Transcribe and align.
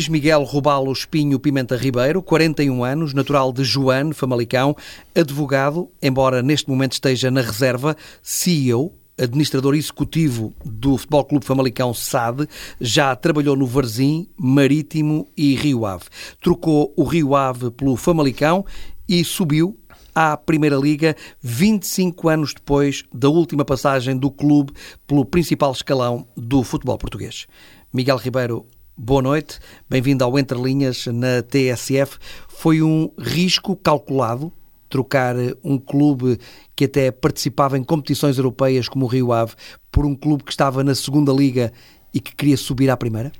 Luís 0.00 0.08
Miguel 0.08 0.44
Robalo 0.44 0.90
Espinho 0.90 1.38
Pimenta 1.38 1.76
Ribeiro, 1.76 2.22
41 2.22 2.82
anos, 2.82 3.12
natural 3.12 3.52
de 3.52 3.62
Joane, 3.62 4.14
Famalicão, 4.14 4.74
advogado, 5.14 5.90
embora 6.00 6.40
neste 6.40 6.70
momento 6.70 6.92
esteja 6.92 7.30
na 7.30 7.42
reserva, 7.42 7.94
CEO, 8.22 8.94
administrador 9.20 9.74
executivo 9.74 10.54
do 10.64 10.96
Futebol 10.96 11.24
Clube 11.26 11.44
Famalicão 11.44 11.92
SAD, 11.92 12.48
já 12.80 13.14
trabalhou 13.14 13.54
no 13.54 13.66
Varzim, 13.66 14.26
Marítimo 14.38 15.28
e 15.36 15.54
Rio 15.54 15.84
Ave. 15.84 16.04
Trocou 16.40 16.94
o 16.96 17.04
Rio 17.04 17.34
Ave 17.34 17.70
pelo 17.70 17.94
Famalicão 17.94 18.64
e 19.06 19.22
subiu 19.22 19.78
à 20.14 20.34
Primeira 20.34 20.76
Liga 20.76 21.14
25 21.42 22.26
anos 22.26 22.54
depois 22.54 23.04
da 23.12 23.28
última 23.28 23.66
passagem 23.66 24.16
do 24.16 24.30
clube 24.30 24.72
pelo 25.06 25.26
principal 25.26 25.72
escalão 25.72 26.26
do 26.34 26.64
futebol 26.64 26.96
português. 26.96 27.46
Miguel 27.92 28.16
Ribeiro, 28.16 28.66
boa 29.02 29.22
noite, 29.22 29.58
bem-vindo 29.88 30.22
ao 30.22 30.38
Entre 30.38 30.60
Linhas 30.60 31.06
na 31.06 31.42
TSF. 31.42 32.18
Foi 32.48 32.82
um 32.82 33.10
risco 33.18 33.74
calculado 33.74 34.52
trocar 34.90 35.34
um 35.64 35.78
clube 35.78 36.38
que 36.76 36.84
até 36.84 37.10
participava 37.10 37.78
em 37.78 37.82
competições 37.82 38.36
europeias 38.36 38.90
como 38.90 39.06
o 39.06 39.08
Rio 39.08 39.32
Ave 39.32 39.54
por 39.90 40.04
um 40.04 40.14
clube 40.14 40.44
que 40.44 40.50
estava 40.50 40.84
na 40.84 40.94
segunda 40.94 41.32
liga 41.32 41.72
e 42.12 42.20
que 42.20 42.36
queria 42.36 42.58
subir 42.58 42.90
à 42.90 42.96
primeira? 42.96 43.32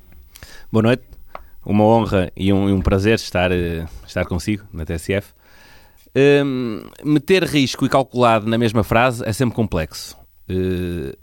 Boa 0.72 0.82
noite, 0.82 1.02
uma 1.64 1.84
honra 1.84 2.32
e 2.34 2.50
um, 2.54 2.76
um 2.76 2.80
prazer 2.80 3.16
estar, 3.16 3.52
eh, 3.52 3.86
estar 4.06 4.24
consigo 4.24 4.64
na 4.72 4.86
TSF. 4.86 5.34
Um, 6.16 6.80
meter 7.04 7.44
risco 7.44 7.84
e 7.84 7.88
calculado 7.90 8.48
na 8.48 8.56
mesma 8.56 8.82
frase 8.82 9.22
é 9.26 9.32
sempre 9.32 9.54
complexo. 9.54 10.16
Uh, 10.48 11.14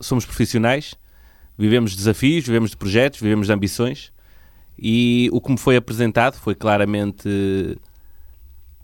somos 0.00 0.24
profissionais, 0.24 0.94
vivemos 1.58 1.90
de 1.90 1.96
desafios, 1.96 2.46
vivemos 2.46 2.70
de 2.70 2.76
projetos, 2.76 3.20
vivemos 3.20 3.48
de 3.48 3.52
ambições 3.52 4.12
e 4.78 5.28
o 5.32 5.40
que 5.40 5.50
me 5.50 5.58
foi 5.58 5.76
apresentado 5.76 6.36
foi 6.36 6.54
claramente 6.54 7.76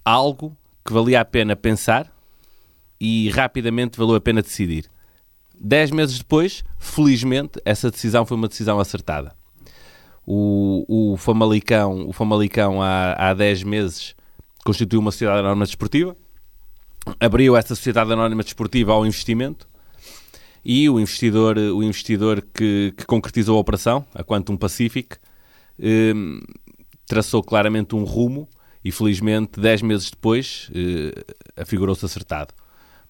algo 0.05 0.57
que 0.85 0.93
valia 0.93 1.21
a 1.21 1.25
pena 1.25 1.55
pensar 1.55 2.13
e 3.01 3.31
rapidamente 3.31 3.97
valeu 3.97 4.17
a 4.17 4.21
pena 4.21 4.43
decidir. 4.43 4.91
Dez 5.59 5.93
meses 5.93 6.19
depois, 6.19 6.65
felizmente, 6.79 7.61
essa 7.65 7.91
decisão 7.91 8.27
foi 8.27 8.37
uma 8.37 8.49
decisão 8.49 8.81
acertada. 8.81 9.33
O, 10.27 11.13
o 11.13 11.17
Famalicão, 11.17 12.09
o 12.09 12.13
Famalicão 12.13 12.83
há, 12.83 13.13
há 13.13 13.35
dez 13.35 13.63
meses 13.63 14.17
constituiu 14.65 15.01
uma 15.01 15.13
sociedade 15.13 15.41
anónima 15.41 15.65
desportiva, 15.65 16.17
abriu 17.21 17.57
essa 17.57 17.75
sociedade 17.75 18.13
anónima 18.13 18.43
desportiva 18.43 18.93
ao 18.93 19.07
investimento 19.07 19.69
e 20.65 20.89
o 20.89 20.99
investidor, 20.99 21.59
o 21.59 21.83
investidor 21.83 22.43
que, 22.55 22.95
que 22.97 23.05
concretizou 23.05 23.57
a 23.57 23.61
operação, 23.61 24.05
a 24.15 24.25
Quantum 24.25 24.57
Pacific, 24.57 25.17
eh, 25.79 26.13
traçou 27.07 27.43
claramente 27.43 27.95
um 27.95 28.05
rumo 28.05 28.49
e 28.85 28.91
felizmente 28.91 29.61
10 29.61 29.83
meses 29.83 30.11
depois 30.11 30.71
eh, 30.75 31.13
afigurou-se 31.57 32.05
acertado. 32.05 32.55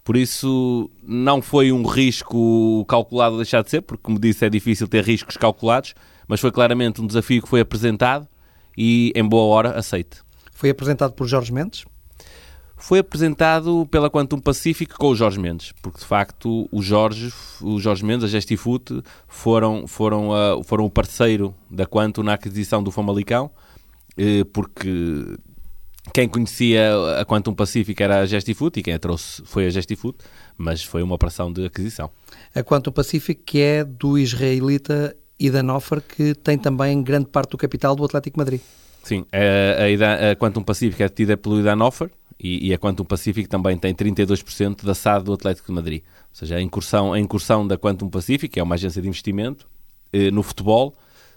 Por 0.03 0.17
isso 0.17 0.91
não 1.03 1.41
foi 1.41 1.73
um 1.73 1.85
risco 1.85 2.85
calculado 2.87 3.37
deixar 3.37 3.63
de 3.63 3.71
ser, 3.71 3.83
porque 3.83 4.03
como 4.03 4.19
disse 4.19 4.45
é 4.45 4.51
difícil 4.51 4.87
ter 4.87 5.03
riscos 5.05 5.37
calculados, 5.37 5.95
mas 6.29 6.41
foi 6.41 6.53
claramente 6.53 7.01
um 7.01 7.07
desafio 7.07 7.43
que 7.43 7.49
foi 7.49 7.61
apresentado 7.61 8.29
e 8.77 9.13
em 9.15 9.27
boa 9.27 9.55
hora 9.55 9.79
aceite. 9.79 10.19
Foi 10.53 10.71
apresentado 10.71 11.13
por 11.13 11.27
Jorge 11.27 11.53
Mendes? 11.53 11.85
Foi 12.77 12.99
apresentado 12.99 13.87
pela 13.91 14.11
Quantum 14.11 14.39
Pacific 14.39 14.95
com 14.95 15.09
o 15.09 15.15
Jorge 15.15 15.39
Mendes, 15.39 15.73
porque 15.81 16.01
de 16.01 16.05
facto 16.05 16.69
o 16.71 16.83
Jorge, 16.83 17.33
o 17.63 17.79
Jorge 17.79 18.05
Mendes, 18.05 18.25
a 18.25 18.29
Gestifoot, 18.29 19.03
foram, 19.29 19.87
foram, 19.87 20.31
uh, 20.31 20.63
foram 20.65 20.85
o 20.85 20.91
parceiro 20.91 21.55
da 21.71 21.87
Quantum 21.87 22.23
na 22.23 22.35
aquisição 22.35 22.83
do 22.83 22.91
Famalicão, 22.91 23.51
uh, 24.19 24.45
porque 24.53 25.37
quem 26.13 26.29
conhecia 26.29 26.91
a 27.19 27.25
Quantum 27.25 27.55
Pacific 27.55 28.03
era 28.03 28.21
a 28.21 28.27
Gestifoot 28.27 28.79
e 28.79 28.83
quem 28.83 28.93
a 28.93 28.99
trouxe 28.99 29.43
foi 29.47 29.67
a 29.67 29.71
Gestifoot, 29.71 30.19
mas 30.59 30.83
foi 30.83 31.03
uma 31.03 31.15
operação 31.15 31.53
de 31.53 31.65
aquisição. 31.65 32.11
A 32.55 32.63
Quantum 32.63 32.93
Pacific 32.93 33.43
que 33.45 33.61
é 33.61 33.85
do 33.85 34.19
israelita 34.19 35.17
Idan 35.39 35.73
Offer, 35.73 36.03
que 36.03 36.35
tem 36.35 36.59
também 36.59 37.03
grande 37.03 37.27
parte 37.27 37.51
do 37.51 37.59
capital 37.59 37.97
do 37.97 38.05
Atlético 38.05 38.39
Madrid. 38.39 38.61
Sim, 39.03 39.25
a, 39.33 40.29
a, 40.29 40.31
a 40.33 40.37
Quantum 40.37 40.63
Pacific 40.63 41.03
é 41.03 41.09
detida 41.09 41.37
pelo 41.37 41.61
Idan 41.61 41.83
Offer 41.83 42.11
e, 42.39 42.69
e, 42.69 42.75
a 42.75 42.79
Quantum 42.79 43.05
Pacific 43.05 43.49
também 43.49 43.79
tem 43.79 43.95
32% 43.95 44.85
da 44.85 44.95
SAD 44.95 45.25
do 45.25 45.33
Atlético 45.33 45.69
de 45.69 45.73
Madrid. 45.73 46.03
Ou 46.03 46.35
seja, 46.35 46.57
a 46.57 46.61
incursão, 46.61 47.13
a 47.13 47.21
incursão 47.21 47.67
da 47.67 47.79
Quantum 47.79 48.09
Pacific, 48.09 48.49
que 48.49 48.61
é 48.61 48.63
uma 48.63 48.75
agência 48.75 49.01
de 49.01 49.09
investimento, 49.09 49.69
eh, 50.13 50.31
no 50.31 50.43
futebol, 50.43 50.95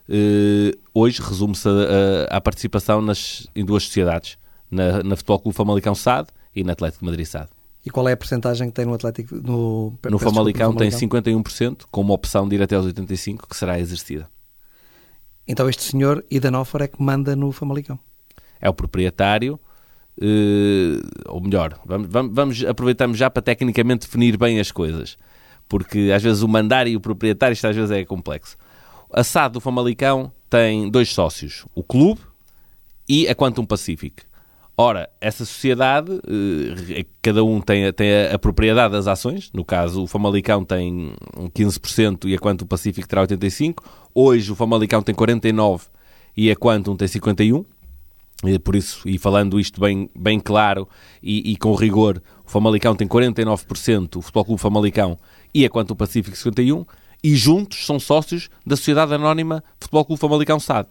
eh, 0.10 0.76
hoje 0.94 1.22
resume-se 1.22 1.68
à 2.30 2.42
participação 2.42 3.02
nas, 3.02 3.48
em 3.56 3.64
duas 3.64 3.84
sociedades, 3.84 4.38
na, 4.72 5.04
na 5.04 5.16
Futebol 5.16 5.40
Clube 5.40 5.56
Famalicão 5.56 5.94
SAD 5.94 6.30
e 6.56 6.64
na 6.64 6.74
Atlético 6.74 7.04
de 7.04 7.06
Madrid 7.06 7.26
SAD. 7.26 7.50
E 7.86 7.90
qual 7.90 8.10
é 8.10 8.12
a 8.12 8.18
percentagem 8.18 8.68
que 8.68 8.74
tem 8.74 8.86
no 8.86 8.94
Atlético? 8.94 9.36
No, 9.36 9.94
no 10.10 10.20
Famalicão, 10.20 10.74
tem 10.74 10.90
51%, 10.90 11.84
com 11.90 12.02
uma 12.02 12.14
opção 12.14 12.48
de 12.48 12.56
ir 12.56 12.62
até 12.62 12.76
aos 12.76 12.86
85%, 12.86 13.48
que 13.48 13.56
será 13.56 13.80
exercida. 13.80 14.28
Então 15.48 15.70
este 15.70 15.84
senhor, 15.84 16.26
Idanoffer, 16.30 16.82
é 16.82 16.88
que 16.88 17.02
manda 17.02 17.36
no 17.36 17.52
Famalicão. 17.54 17.98
É 18.60 18.70
o 18.70 18.74
proprietário, 18.74 19.58
ou 21.28 21.42
melhor, 21.42 21.80
vamos, 21.86 22.08
vamos, 22.32 22.66
aproveitamos 22.66 23.18
já 23.18 23.30
para 23.30 23.42
tecnicamente 23.42 24.08
definir 24.08 24.38
bem 24.38 24.60
as 24.60 24.72
coisas, 24.72 25.18
porque 25.70 26.12
às 26.14 26.24
vezes 26.24 26.42
o 26.42 26.48
mandar 26.48 26.88
e 26.88 26.96
o 26.96 27.02
proprietário, 27.02 27.54
isto 27.54 27.68
às 27.68 27.76
vezes 27.76 27.92
é 27.92 28.04
complexo. 28.04 28.58
A 29.12 29.24
SAD 29.24 29.54
do 29.54 29.62
Famalicão 29.62 30.32
tem 30.50 30.90
dois 30.90 31.14
sócios, 31.14 31.66
o 31.76 31.84
clube 31.84 32.22
e 33.08 33.28
a 33.28 33.36
Quantum 33.36 33.66
Pacific. 33.66 34.24
Ora, 34.80 35.10
essa 35.20 35.44
sociedade, 35.44 36.22
eh, 36.28 37.06
cada 37.20 37.44
um 37.44 37.60
tem, 37.60 37.92
tem 37.94 38.28
a, 38.32 38.38
propriedade 38.38 38.94
das 38.94 39.08
ações, 39.08 39.50
no 39.52 39.66
caso 39.66 40.04
o 40.04 40.08
Famalicão 40.08 40.64
tem 40.64 41.16
15% 41.56 42.26
e 42.30 42.36
a 42.36 42.38
Quantum 42.38 42.68
Pacific 42.68 43.08
terá 43.08 43.26
85%, 43.26 43.78
hoje 44.14 44.52
o 44.52 44.56
Famalicão 44.56 45.02
tem 45.02 45.16
49% 45.16 45.88
e 46.36 46.52
a 46.52 46.56
Quantum 46.56 46.96
tem 46.96 47.08
51%, 47.08 47.66
e 47.66 47.66
por 48.64 48.76
isso, 48.76 49.08
e 49.08 49.18
falando 49.18 49.60
isto 49.60 49.82
bem, 49.82 50.10
bem 50.16 50.40
claro 50.40 50.88
e, 51.24 51.52
e 51.52 51.58
com 51.58 51.74
rigor, 51.74 52.22
o 52.46 52.50
Famalicão 52.50 52.96
tem 52.96 53.08
49%, 53.08 54.18
o 54.18 54.22
Futebol 54.22 54.46
Clube 54.46 54.62
Famalicão 54.62 55.18
e 55.54 55.66
a 55.66 55.70
Quantum 55.70 55.96
Pacific 55.96 56.38
51%, 56.38 56.86
e 57.24 57.36
juntos 57.36 57.86
são 57.86 58.00
sócios 58.00 58.50
da 58.66 58.76
Sociedade 58.76 59.14
Anónima 59.14 59.64
Futebol 59.80 60.06
Clube 60.06 60.20
Famalicão 60.20 60.60
SAD. 60.60 60.88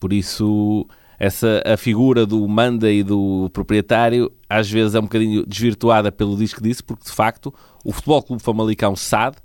Por 0.00 0.12
isso 0.12 0.86
essa 1.18 1.62
a 1.64 1.76
figura 1.76 2.26
do 2.26 2.48
manda 2.48 2.90
e 2.90 3.02
do 3.02 3.50
proprietário 3.52 4.32
às 4.48 4.68
vezes 4.70 4.94
é 4.94 4.98
um 4.98 5.02
bocadinho 5.02 5.46
desvirtuada 5.46 6.10
pelo 6.10 6.36
disco 6.36 6.62
disse, 6.62 6.82
porque 6.82 7.04
de 7.04 7.12
facto 7.12 7.54
o 7.84 7.92
Futebol 7.92 8.22
Clube 8.22 8.42
Famalicão 8.42 8.96
SAD 8.96 9.36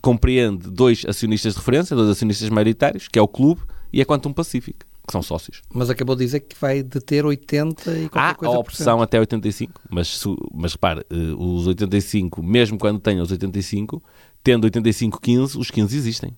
compreende 0.00 0.70
dois 0.70 1.04
acionistas 1.08 1.54
de 1.54 1.58
referência, 1.58 1.96
dois 1.96 2.10
acionistas 2.10 2.48
maioritários, 2.50 3.08
que 3.08 3.18
é 3.18 3.22
o 3.22 3.26
clube 3.26 3.62
e 3.92 4.02
a 4.02 4.06
Quantum 4.06 4.32
Pacific, 4.32 4.84
que 5.06 5.12
são 5.12 5.22
sócios. 5.22 5.62
Mas 5.72 5.90
acabou 5.90 6.16
de 6.16 6.24
dizer 6.24 6.40
que 6.40 6.56
vai 6.58 6.82
deter 6.82 7.24
80 7.24 7.90
e 7.98 8.08
qualquer 8.08 8.30
Há 8.30 8.34
coisa 8.34 8.54
a 8.54 8.58
opção 8.58 9.02
até 9.02 9.20
85, 9.20 9.80
mas, 9.90 10.22
mas 10.52 10.72
repare, 10.72 11.04
eh, 11.10 11.34
os 11.36 11.66
85, 11.66 12.42
mesmo 12.42 12.78
quando 12.78 12.98
tenham 12.98 13.22
os 13.22 13.30
85, 13.30 14.02
tendo 14.42 14.64
85, 14.64 15.20
15, 15.20 15.58
os 15.58 15.70
15 15.70 15.96
existem. 15.96 16.36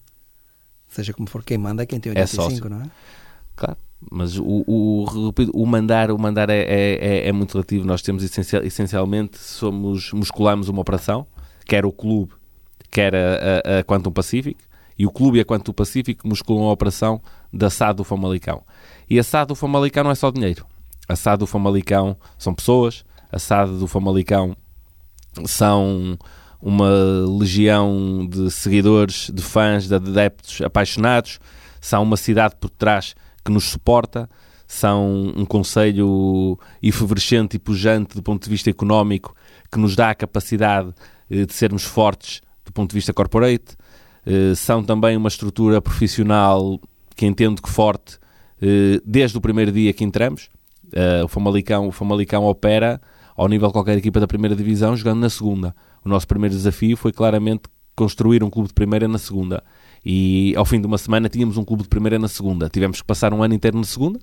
Seja 0.89 1.13
como 1.13 1.29
for, 1.29 1.45
quem 1.45 1.59
manda 1.59 1.83
é 1.83 1.87
quem 1.87 2.01
tem 2.01 2.11
85, 2.11 2.67
é 2.67 2.71
não 2.71 2.83
é? 2.83 2.91
Claro. 3.55 3.79
Mas 4.11 4.37
o, 4.39 4.45
o, 4.67 5.33
o, 5.55 5.67
mandar, 5.67 6.11
o 6.11 6.19
mandar 6.19 6.51
é, 6.51 6.61
é, 6.61 7.29
é 7.29 7.33
muito 7.33 7.55
relativo. 7.55 7.87
Nós 7.87 8.03
temos 8.03 8.23
essencial, 8.23 8.63
essencialmente, 8.63 9.39
somos, 9.39 10.13
musculamos 10.13 10.69
uma 10.69 10.81
operação, 10.81 11.27
quer 11.65 11.87
o 11.87 11.93
clube, 11.93 12.33
quer 12.91 13.15
a, 13.15 13.19
a, 13.19 13.79
a 13.79 13.85
Quantum 13.85 14.13
Pacific, 14.13 14.57
e 14.99 15.07
o 15.07 15.11
clube 15.11 15.39
e 15.39 15.41
a 15.41 15.45
Quantum 15.45 15.73
Pacific 15.73 16.27
musculam 16.27 16.69
a 16.69 16.73
operação 16.73 17.21
da 17.53 17.69
SAD 17.69 17.99
do 17.99 18.05
Famalicão. 18.05 18.63
E 19.09 19.19
a 19.19 19.25
SAD 19.25 19.49
do 19.49 19.55
Famalicão 19.55 20.05
não 20.05 20.11
é 20.11 20.15
só 20.15 20.31
dinheiro. 20.31 20.67
A 21.09 21.15
SAD 21.15 21.41
do 21.41 21.47
Famalicão 21.47 22.17
são 22.39 22.55
pessoas, 22.55 23.05
a 23.31 23.39
SAD 23.39 23.79
do 23.79 23.87
Famalicão 23.87 24.57
são 25.45 26.19
uma 26.61 26.91
legião 27.39 28.27
de 28.29 28.51
seguidores, 28.51 29.31
de 29.33 29.43
fãs, 29.43 29.87
de 29.87 29.95
adeptos 29.95 30.61
apaixonados, 30.63 31.39
são 31.81 32.03
uma 32.03 32.17
cidade 32.17 32.57
por 32.59 32.71
trás 32.71 33.15
que 33.45 33.53
nos 33.53 33.65
suporta, 33.65 34.29
são 34.67 35.33
um 35.37 35.45
conselho 35.45 36.59
efervescente 36.83 37.55
e 37.55 37.59
pujante 37.59 38.17
do 38.17 38.23
ponto 38.23 38.43
de 38.43 38.51
vista 38.51 38.69
económico, 38.69 39.35
que 39.71 39.79
nos 39.79 39.95
dá 39.95 40.11
a 40.11 40.15
capacidade 40.15 40.93
eh, 41.31 41.45
de 41.45 41.53
sermos 41.53 41.85
fortes 41.85 42.41
do 42.65 42.73
ponto 42.73 42.91
de 42.91 42.97
vista 42.97 43.13
corporate, 43.13 43.77
são 44.57 44.83
também 44.83 45.17
uma 45.17 45.29
estrutura 45.29 45.81
profissional 45.81 46.81
que 47.15 47.27
entendo 47.27 47.63
que 47.63 47.69
forte 47.69 48.19
eh, 48.61 49.01
desde 49.05 49.39
o 49.39 49.41
primeiro 49.41 49.73
dia 49.73 49.93
que 49.93 50.05
entramos. 50.05 50.49
O 51.25 51.29
Famalicão, 51.29 51.89
o 51.89 51.93
Famalicão 51.93 52.45
opera 52.45 53.01
ao 53.37 53.49
nível 53.49 53.69
de 53.69 53.73
qualquer 53.73 53.99
equipa 53.99 54.21
da 54.21 54.27
primeira 54.27 54.55
divisão, 54.55 54.97
jogando 54.97 55.21
na 55.21 55.29
segunda. 55.29 55.75
O 56.05 56.09
nosso 56.09 56.27
primeiro 56.27 56.55
desafio 56.55 56.97
foi 56.97 57.13
claramente 57.13 57.63
construir 57.97 58.45
um 58.45 58.51
clube 58.51 58.69
de 58.69 58.75
primeira 58.75 59.09
na 59.09 59.19
segunda. 59.19 59.65
E 60.05 60.55
ao 60.57 60.65
fim 60.65 60.81
de 60.81 60.87
uma 60.87 60.99
semana 60.99 61.29
tínhamos 61.29 61.57
um 61.57 61.65
clube 61.65 61.83
de 61.83 61.89
primeira 61.89 62.19
na 62.19 62.29
segunda. 62.29 62.69
Tivemos 62.69 63.01
que 63.01 63.07
passar 63.07 63.35
um 63.35 63.43
ano 63.43 63.55
inteiro 63.55 63.77
na 63.77 63.85
segunda, 63.85 64.21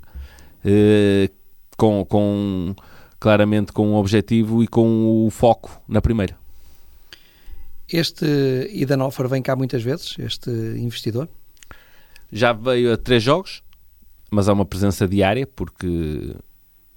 eh, 0.64 1.30
com, 1.76 2.06
com 2.06 2.76
claramente 3.20 3.74
com 3.74 3.90
um 3.90 3.96
objetivo 3.96 4.64
e 4.64 4.68
com 4.68 5.26
o 5.26 5.30
foco 5.30 5.82
na 5.88 6.02
primeira. 6.02 6.43
Este 7.94 8.26
Idanoffer 8.74 9.28
vem 9.28 9.44
cá 9.44 9.56
muitas 9.56 9.84
vezes, 9.84 10.16
este 10.18 10.50
investidor? 10.50 11.30
Já 12.32 12.52
veio 12.52 12.92
a 12.92 12.98
três 12.98 13.22
jogos, 13.22 13.62
mas 14.32 14.50
há 14.50 14.54
uma 14.54 14.66
presença 14.66 15.08
diária, 15.08 15.46
porque 15.46 16.36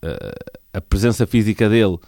uh, 0.03 0.57
a 0.73 0.81
presença 0.81 1.27
física 1.27 1.69
dele 1.69 1.99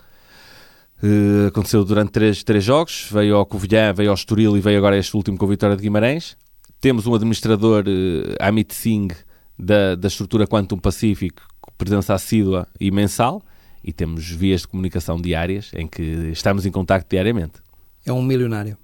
uh, 1.02 1.48
aconteceu 1.48 1.84
durante 1.84 2.12
três, 2.12 2.42
três 2.42 2.64
jogos. 2.64 3.10
Veio 3.12 3.36
ao 3.36 3.44
Covilhã, 3.44 3.92
veio 3.92 4.08
ao 4.08 4.14
Estoril 4.14 4.56
e 4.56 4.60
veio 4.62 4.78
agora 4.78 4.96
este 4.96 5.14
último 5.14 5.36
com 5.36 5.44
a 5.44 5.48
Vitória 5.50 5.76
de 5.76 5.82
Guimarães. 5.82 6.34
Temos 6.80 7.06
um 7.06 7.14
administrador, 7.14 7.84
uh, 7.86 8.36
Amit 8.40 8.74
Singh, 8.74 9.12
da, 9.58 9.96
da 9.96 10.08
estrutura 10.08 10.46
Quantum 10.46 10.78
Pacífico, 10.78 11.42
presença 11.76 12.14
assídua 12.14 12.66
e 12.80 12.90
mensal. 12.90 13.42
E 13.84 13.92
temos 13.92 14.30
vias 14.30 14.62
de 14.62 14.68
comunicação 14.68 15.20
diárias 15.20 15.72
em 15.74 15.86
que 15.86 16.02
estamos 16.32 16.64
em 16.64 16.72
contacto 16.72 17.10
diariamente. 17.10 17.67
É 18.08 18.12
um 18.12 18.22
milionário. 18.22 18.76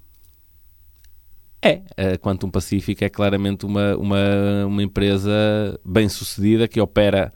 É, 1.61 1.81
a 1.97 2.17
Quantum 2.19 2.49
Pacific 2.49 3.03
é 3.03 3.09
claramente 3.09 3.65
uma, 3.65 3.95
uma, 3.97 4.65
uma 4.67 4.83
empresa 4.83 5.31
bem 5.83 6.07
sucedida 6.07 6.67
que 6.67 6.79
opera 6.79 7.33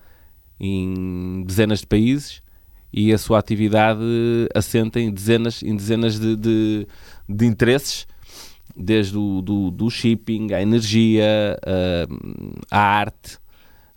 em 0.59 1.43
dezenas 1.47 1.79
de 1.79 1.87
países 1.87 2.43
e 2.93 3.11
a 3.11 3.17
sua 3.17 3.39
atividade 3.39 4.01
assenta 4.53 4.99
em 4.99 5.09
dezenas, 5.11 5.63
em 5.63 5.75
dezenas 5.75 6.19
de, 6.19 6.35
de, 6.35 6.87
de 7.27 7.45
interesses, 7.45 8.05
desde 8.75 9.17
o 9.17 9.41
do, 9.41 9.71
do 9.71 9.89
shipping, 9.89 10.53
à 10.53 10.61
energia, 10.61 11.57
à, 12.71 12.77
à 12.77 12.99
arte. 12.99 13.39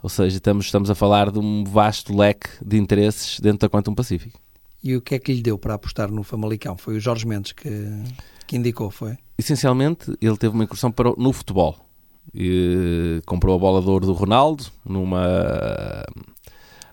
Ou 0.03 0.09
seja, 0.09 0.37
estamos, 0.37 0.65
estamos 0.65 0.91
a 0.91 0.95
falar 0.95 1.31
de 1.31 1.39
um 1.39 1.63
vasto 1.63 2.17
leque 2.17 2.49
de 2.65 2.79
interesses 2.79 3.39
dentro 3.39 3.61
da 3.61 3.69
Quantum 3.69 3.95
Pacific. 3.95 4.33
E 4.83 4.97
o 4.97 5.01
que 5.01 5.15
é 5.15 5.19
que 5.19 5.33
lhe 5.33 5.43
deu 5.43 5.57
para 5.57 5.75
apostar 5.75 6.11
no 6.11 6.23
Famalicão? 6.23 6.77
Foi 6.77 6.97
o 6.97 7.01
Jorge 7.01 7.27
Mendes 7.27 7.53
que, 7.53 7.71
que 8.47 8.57
indicou, 8.57 8.91
foi? 8.91 9.17
Essencialmente, 9.39 10.13
ele 10.21 10.37
teve 10.37 10.55
uma 10.55 10.65
incursão 10.65 10.91
para, 10.91 11.13
no 11.17 11.33
futebol. 11.33 11.77
E, 12.35 13.21
comprou 13.27 13.55
a 13.55 13.59
bola 13.59 13.81
de 13.83 13.89
ouro 13.89 14.07
do 14.07 14.13
Ronaldo 14.13 14.65
numa 14.85 16.05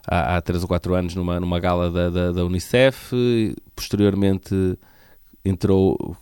há, 0.05 0.37
há 0.37 0.41
3 0.41 0.63
ou 0.63 0.67
4 0.67 0.93
anos 0.95 1.15
numa, 1.15 1.39
numa 1.39 1.59
gala 1.59 1.89
da, 1.89 2.09
da, 2.09 2.31
da 2.31 2.45
Unicef. 2.45 3.11
Posteriormente 3.75 4.77
entrou, 5.43 6.15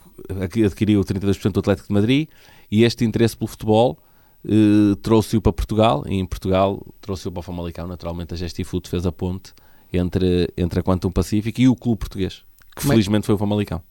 adquiriu 0.65 1.01
32% 1.01 1.51
do 1.51 1.59
Atlético 1.59 1.87
de 1.87 1.93
Madrid 1.93 2.29
e 2.71 2.83
este 2.83 3.05
interesse 3.05 3.35
pelo 3.35 3.47
futebol 3.47 3.97
eh, 4.45 4.95
trouxe-o 5.01 5.41
para 5.41 5.53
Portugal 5.53 6.03
e 6.07 6.15
em 6.15 6.25
Portugal 6.25 6.85
trouxe-o 7.01 7.31
para 7.31 7.39
o 7.39 7.43
Famalicão. 7.43 7.87
Naturalmente 7.87 8.33
a 8.33 8.37
Gestifoot 8.37 8.89
fez 8.89 9.05
a 9.05 9.11
ponte 9.11 9.53
entre, 9.91 10.51
entre 10.57 10.79
a 10.79 10.83
Quantum 10.83 11.11
Pacífico 11.11 11.61
e 11.61 11.67
o 11.67 11.75
clube 11.75 11.99
português, 11.99 12.43
que 12.75 12.81
como 12.81 12.93
felizmente 12.93 13.25
é, 13.25 13.27
foi 13.27 13.35
o 13.35 13.37
Famalicão. 13.37 13.81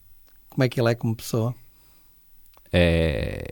Como 0.49 0.63
é 0.63 0.69
que 0.69 0.79
ele 0.79 0.91
é 0.91 0.95
como 0.95 1.15
pessoa? 1.15 1.53
É... 2.71 3.45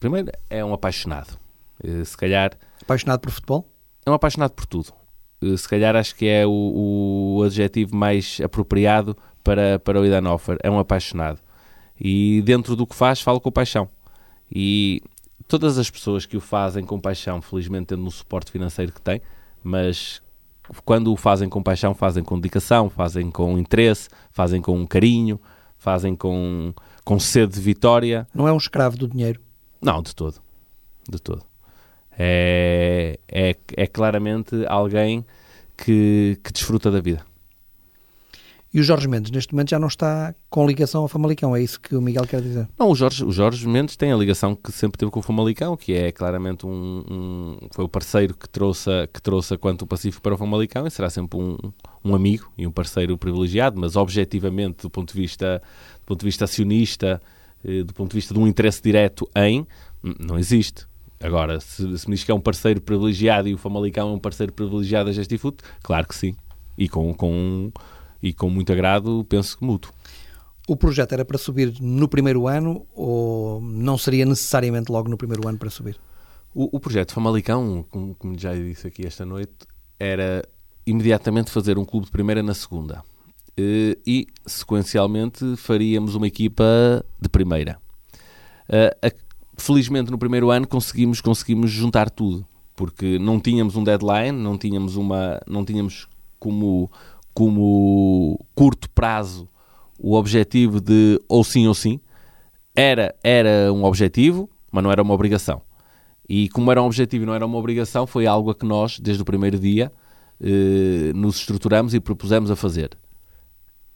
Primeiro, 0.00 0.30
é 0.50 0.64
um 0.64 0.72
apaixonado. 0.72 1.38
Eh, 1.82 2.04
se 2.04 2.16
calhar... 2.16 2.58
Apaixonado 2.82 3.20
por 3.20 3.30
futebol? 3.30 3.68
É 4.04 4.10
um 4.10 4.14
apaixonado 4.14 4.52
por 4.52 4.66
tudo. 4.66 4.92
Eh, 5.42 5.56
se 5.56 5.68
calhar 5.68 5.96
acho 5.96 6.14
que 6.14 6.26
é 6.26 6.46
o, 6.46 7.36
o 7.38 7.42
adjetivo 7.42 7.96
mais 7.96 8.40
apropriado 8.42 9.16
para, 9.42 9.78
para 9.78 10.00
o 10.00 10.04
Idanoffer. 10.04 10.58
É 10.62 10.70
um 10.70 10.78
apaixonado. 10.78 11.40
E 11.98 12.42
dentro 12.42 12.74
do 12.74 12.86
que 12.86 12.94
faz, 12.94 13.20
fala 13.20 13.40
com 13.40 13.50
paixão. 13.50 13.88
E 14.50 15.02
todas 15.46 15.78
as 15.78 15.90
pessoas 15.90 16.26
que 16.26 16.36
o 16.36 16.40
fazem 16.40 16.84
com 16.84 17.00
paixão, 17.00 17.40
felizmente 17.40 17.86
tendo 17.86 18.04
um 18.04 18.10
suporte 18.10 18.50
financeiro 18.50 18.92
que 18.92 19.00
tem, 19.00 19.20
mas 19.62 20.22
quando 20.84 21.12
o 21.12 21.16
fazem 21.16 21.48
com 21.48 21.62
paixão, 21.62 21.94
fazem 21.94 22.22
com 22.22 22.36
dedicação, 22.36 22.88
fazem 22.88 23.30
com 23.30 23.58
interesse, 23.58 24.08
fazem 24.30 24.60
com 24.60 24.86
carinho, 24.86 25.40
fazem 25.76 26.16
com, 26.16 26.72
com 27.04 27.18
sede 27.18 27.54
de 27.54 27.60
vitória. 27.60 28.26
Não 28.34 28.48
é 28.48 28.52
um 28.52 28.56
escravo 28.56 28.96
do 28.96 29.08
dinheiro? 29.08 29.40
Não, 29.80 30.02
de 30.02 30.14
todo. 30.14 30.40
De 31.08 31.20
todo. 31.20 31.44
É, 32.18 33.18
é, 33.28 33.56
é 33.76 33.86
claramente 33.86 34.64
alguém 34.66 35.24
que, 35.76 36.38
que 36.42 36.52
desfruta 36.52 36.90
da 36.90 37.00
vida. 37.00 37.24
E 38.74 38.80
o 38.80 38.82
Jorge 38.82 39.06
Mendes, 39.06 39.30
neste 39.30 39.54
momento, 39.54 39.70
já 39.70 39.78
não 39.78 39.86
está 39.86 40.34
com 40.50 40.66
ligação 40.66 41.02
ao 41.02 41.08
Famalicão, 41.08 41.54
é 41.54 41.62
isso 41.62 41.80
que 41.80 41.94
o 41.94 42.02
Miguel 42.02 42.26
quer 42.26 42.42
dizer? 42.42 42.68
Não, 42.76 42.90
o 42.90 42.94
Jorge, 42.96 43.24
o 43.24 43.30
Jorge 43.30 43.68
Mendes 43.68 43.94
tem 43.94 44.10
a 44.10 44.16
ligação 44.16 44.56
que 44.56 44.72
sempre 44.72 44.98
teve 44.98 45.12
com 45.12 45.20
o 45.20 45.22
Famalicão, 45.22 45.76
que 45.76 45.92
é 45.92 46.10
claramente 46.10 46.66
um, 46.66 47.04
um 47.08 47.68
foi 47.70 47.84
o 47.84 47.88
parceiro 47.88 48.34
que 48.34 48.48
trouxe, 48.48 48.90
que 49.12 49.22
trouxe 49.22 49.54
a 49.54 49.58
Quanto 49.58 49.86
Pacífico 49.86 50.20
para 50.20 50.34
o 50.34 50.36
Famalicão 50.36 50.88
e 50.88 50.90
será 50.90 51.08
sempre 51.08 51.38
um, 51.38 51.56
um 52.04 52.16
amigo 52.16 52.50
e 52.58 52.66
um 52.66 52.72
parceiro 52.72 53.16
privilegiado, 53.16 53.80
mas 53.80 53.94
objetivamente, 53.94 54.82
do 54.82 54.90
ponto 54.90 55.14
de 55.14 55.20
vista, 55.20 55.62
do 56.00 56.06
ponto 56.06 56.18
de 56.18 56.26
vista 56.26 56.42
acionista, 56.44 57.22
eh, 57.64 57.84
do 57.84 57.94
ponto 57.94 58.10
de 58.10 58.16
vista 58.16 58.34
de 58.34 58.40
um 58.40 58.46
interesse 58.48 58.82
direto 58.82 59.30
em, 59.36 59.64
não 60.18 60.36
existe. 60.36 60.84
Agora, 61.22 61.60
se, 61.60 61.96
se 61.96 62.08
me 62.10 62.16
diz 62.16 62.24
que 62.24 62.32
é 62.32 62.34
um 62.34 62.40
parceiro 62.40 62.80
privilegiado 62.80 63.46
e 63.46 63.54
o 63.54 63.58
Famalicão 63.58 64.10
é 64.10 64.12
um 64.14 64.18
parceiro 64.18 64.52
privilegiado 64.52 65.10
da 65.10 65.12
Gestifute, 65.12 65.58
claro 65.80 66.08
que 66.08 66.16
sim. 66.16 66.34
E 66.76 66.88
com, 66.88 67.14
com 67.14 67.70
e 68.24 68.32
com 68.32 68.48
muito 68.48 68.72
agrado 68.72 69.24
penso 69.28 69.58
que 69.58 69.64
mútuo. 69.64 69.92
O 70.66 70.74
projeto 70.74 71.12
era 71.12 71.26
para 71.26 71.36
subir 71.36 71.74
no 71.78 72.08
primeiro 72.08 72.48
ano 72.48 72.86
ou 72.94 73.60
não 73.60 73.98
seria 73.98 74.24
necessariamente 74.24 74.90
logo 74.90 75.10
no 75.10 75.16
primeiro 75.18 75.46
ano 75.46 75.58
para 75.58 75.68
subir? 75.68 76.00
O, 76.54 76.74
o 76.74 76.80
projeto 76.80 77.12
Famalicão, 77.12 77.84
como, 77.90 78.14
como 78.14 78.38
já 78.38 78.54
disse 78.54 78.86
aqui 78.86 79.06
esta 79.06 79.26
noite, 79.26 79.52
era 80.00 80.42
imediatamente 80.86 81.50
fazer 81.50 81.76
um 81.76 81.84
clube 81.84 82.06
de 82.06 82.12
primeira 82.12 82.42
na 82.42 82.54
segunda. 82.54 83.04
Eh, 83.58 83.98
e, 84.06 84.26
sequencialmente, 84.46 85.54
faríamos 85.56 86.14
uma 86.14 86.26
equipa 86.26 87.04
de 87.20 87.28
primeira. 87.28 87.78
Eh, 88.70 89.14
felizmente, 89.58 90.10
no 90.10 90.16
primeiro 90.16 90.50
ano, 90.50 90.66
conseguimos, 90.66 91.20
conseguimos 91.20 91.70
juntar 91.70 92.08
tudo, 92.08 92.46
porque 92.74 93.18
não 93.18 93.38
tínhamos 93.38 93.76
um 93.76 93.84
deadline, 93.84 94.32
não 94.32 94.56
tínhamos, 94.56 94.96
uma, 94.96 95.40
não 95.46 95.62
tínhamos 95.62 96.08
como 96.38 96.90
como 97.34 98.38
curto 98.54 98.88
prazo 98.90 99.48
o 99.98 100.14
objetivo 100.14 100.80
de 100.80 101.20
ou 101.28 101.42
sim 101.44 101.66
ou 101.66 101.74
sim. 101.74 102.00
Era, 102.74 103.14
era 103.22 103.72
um 103.72 103.84
objetivo, 103.84 104.48
mas 104.72 104.82
não 104.82 104.90
era 104.90 105.02
uma 105.02 105.14
obrigação. 105.14 105.62
E 106.28 106.48
como 106.48 106.70
era 106.70 106.82
um 106.82 106.86
objetivo 106.86 107.24
e 107.24 107.26
não 107.26 107.34
era 107.34 107.44
uma 107.44 107.58
obrigação, 107.58 108.06
foi 108.06 108.26
algo 108.26 108.50
a 108.50 108.54
que 108.54 108.64
nós, 108.64 108.98
desde 108.98 109.22
o 109.22 109.24
primeiro 109.24 109.58
dia, 109.58 109.92
eh, 110.40 111.12
nos 111.14 111.36
estruturamos 111.36 111.94
e 111.94 112.00
propusemos 112.00 112.50
a 112.50 112.56
fazer. 112.56 112.90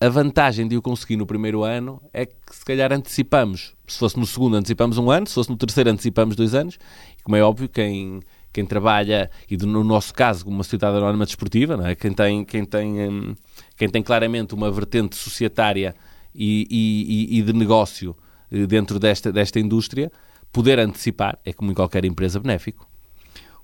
A 0.01 0.09
vantagem 0.09 0.69
de 0.69 0.77
o 0.77 0.83
conseguir 0.83 1.17
no 1.17 1.27
primeiro 1.27 1.65
ano 1.65 2.01
é 2.13 2.25
que 2.25 2.35
se 2.53 2.65
calhar 2.65 2.93
antecipamos. 2.93 3.75
Se 3.87 3.99
fosse 3.99 4.17
no 4.19 4.27
segundo, 4.27 4.57
antecipamos 4.57 4.97
um 4.97 5.11
ano, 5.11 5.27
se 5.27 5.35
fosse 5.35 5.51
no 5.51 5.57
terceiro, 5.57 5.91
antecipamos 5.91 6.37
dois 6.37 6.55
anos. 6.55 6.79
E 7.19 7.23
como 7.23 7.35
é 7.35 7.43
óbvio, 7.43 7.69
quem, 7.69 8.21
quem 8.59 8.67
trabalha, 8.67 9.31
e 9.49 9.57
no 9.57 9.85
nosso 9.85 10.13
caso, 10.13 10.45
uma 10.49 10.65
sociedade 10.65 10.97
anónima 10.97 11.25
desportiva, 11.25 11.77
não 11.77 11.87
é? 11.87 11.95
quem, 11.95 12.13
tem, 12.13 12.45
quem, 12.45 12.65
tem, 12.65 13.09
hum, 13.09 13.37
quem 13.77 13.89
tem 13.89 14.03
claramente 14.03 14.53
uma 14.53 14.69
vertente 14.69 15.15
societária 15.15 15.95
e, 16.35 16.67
e, 16.69 17.39
e 17.39 17.43
de 17.43 17.53
negócio 17.53 18.17
eh, 18.51 18.67
dentro 18.67 18.99
desta, 18.99 19.31
desta 19.31 19.61
indústria, 19.61 20.11
poder 20.53 20.81
antecipar 20.81 21.39
é 21.45 21.53
como 21.53 21.71
em 21.71 21.75
qualquer 21.75 22.05
empresa 22.05 22.41
benéfico. 22.41 22.89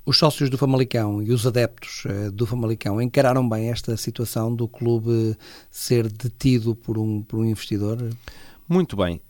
Os 0.06 0.16
sócios 0.16 0.48
do 0.48 0.56
Famalicão 0.56 1.20
e 1.20 1.32
os 1.32 1.44
adeptos 1.44 2.04
eh, 2.06 2.30
do 2.30 2.46
Famalicão 2.46 3.02
encararam 3.02 3.48
bem 3.48 3.70
esta 3.70 3.96
situação 3.96 4.54
do 4.54 4.68
clube 4.68 5.36
ser 5.72 6.06
detido 6.08 6.76
por 6.76 6.98
um, 6.98 7.20
por 7.20 7.40
um 7.40 7.44
investidor? 7.44 7.98
Muito 8.68 8.96
bem. 8.96 9.20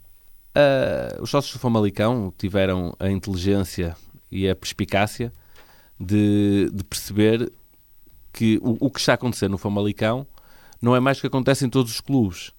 Uh, 0.55 1.23
os 1.23 1.31
sócios 1.31 1.53
do 1.53 1.59
Famalicão 1.59 2.31
tiveram 2.37 2.95
a 2.99 3.09
inteligência 3.09 3.97
e 4.31 4.47
a 4.47 4.55
perspicácia 4.55 5.33
de, 5.99 6.69
de 6.73 6.83
perceber 6.83 7.51
que 8.33 8.59
o, 8.61 8.87
o, 8.87 8.89
que 8.89 8.99
está 8.99 9.13
a 9.13 9.15
acontecer 9.15 9.49
no 9.49 9.57
Famalicão 9.57 10.27
não 10.81 10.95
é 10.95 10.99
mais 10.99 11.17
o 11.17 11.21
que 11.21 11.27
acontece 11.27 11.65
em 11.65 11.69
todos 11.69 11.91
os 11.91 12.01
clubes. 12.01 12.51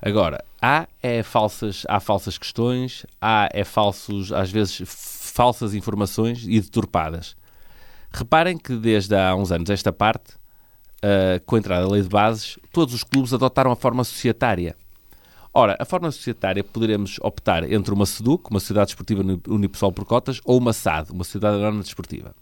Agora, 0.00 0.44
há 0.60 0.86
é 1.02 1.22
falsas, 1.22 1.84
há 1.88 1.98
falsas 1.98 2.36
questões, 2.36 3.06
há 3.20 3.48
é 3.52 3.64
falsos, 3.64 4.32
às 4.32 4.50
vezes 4.50 4.82
falsas 4.86 5.74
informações 5.74 6.44
e 6.44 6.60
deturpadas. 6.60 7.34
Reparem 8.12 8.58
que 8.58 8.76
desde 8.76 9.16
há 9.16 9.34
uns 9.34 9.50
anos 9.50 9.70
esta 9.70 9.92
parte, 9.92 10.34
uh, 11.02 11.42
com 11.46 11.56
a 11.56 11.58
entrada 11.58 11.86
da 11.86 11.92
lei 11.92 12.02
de 12.02 12.08
bases, 12.08 12.58
todos 12.70 12.94
os 12.94 13.02
clubes 13.02 13.32
adotaram 13.32 13.72
a 13.72 13.76
forma 13.76 14.04
societária. 14.04 14.76
Ora, 15.52 15.76
a 15.80 15.84
forma 15.84 16.10
societária 16.10 16.62
poderemos 16.62 17.18
optar 17.22 17.70
entre 17.72 17.94
uma 17.94 18.04
SEDUC, 18.04 18.50
uma 18.50 18.60
Sociedade 18.60 18.88
Desportiva 18.88 19.22
Unipessoal 19.48 19.92
por 19.92 20.04
Cotas, 20.04 20.40
ou 20.44 20.58
uma 20.58 20.72
SAD, 20.72 21.12
uma 21.12 21.24
Sociedade 21.24 21.56
Anónima 21.56 21.82
Desportiva. 21.82 22.34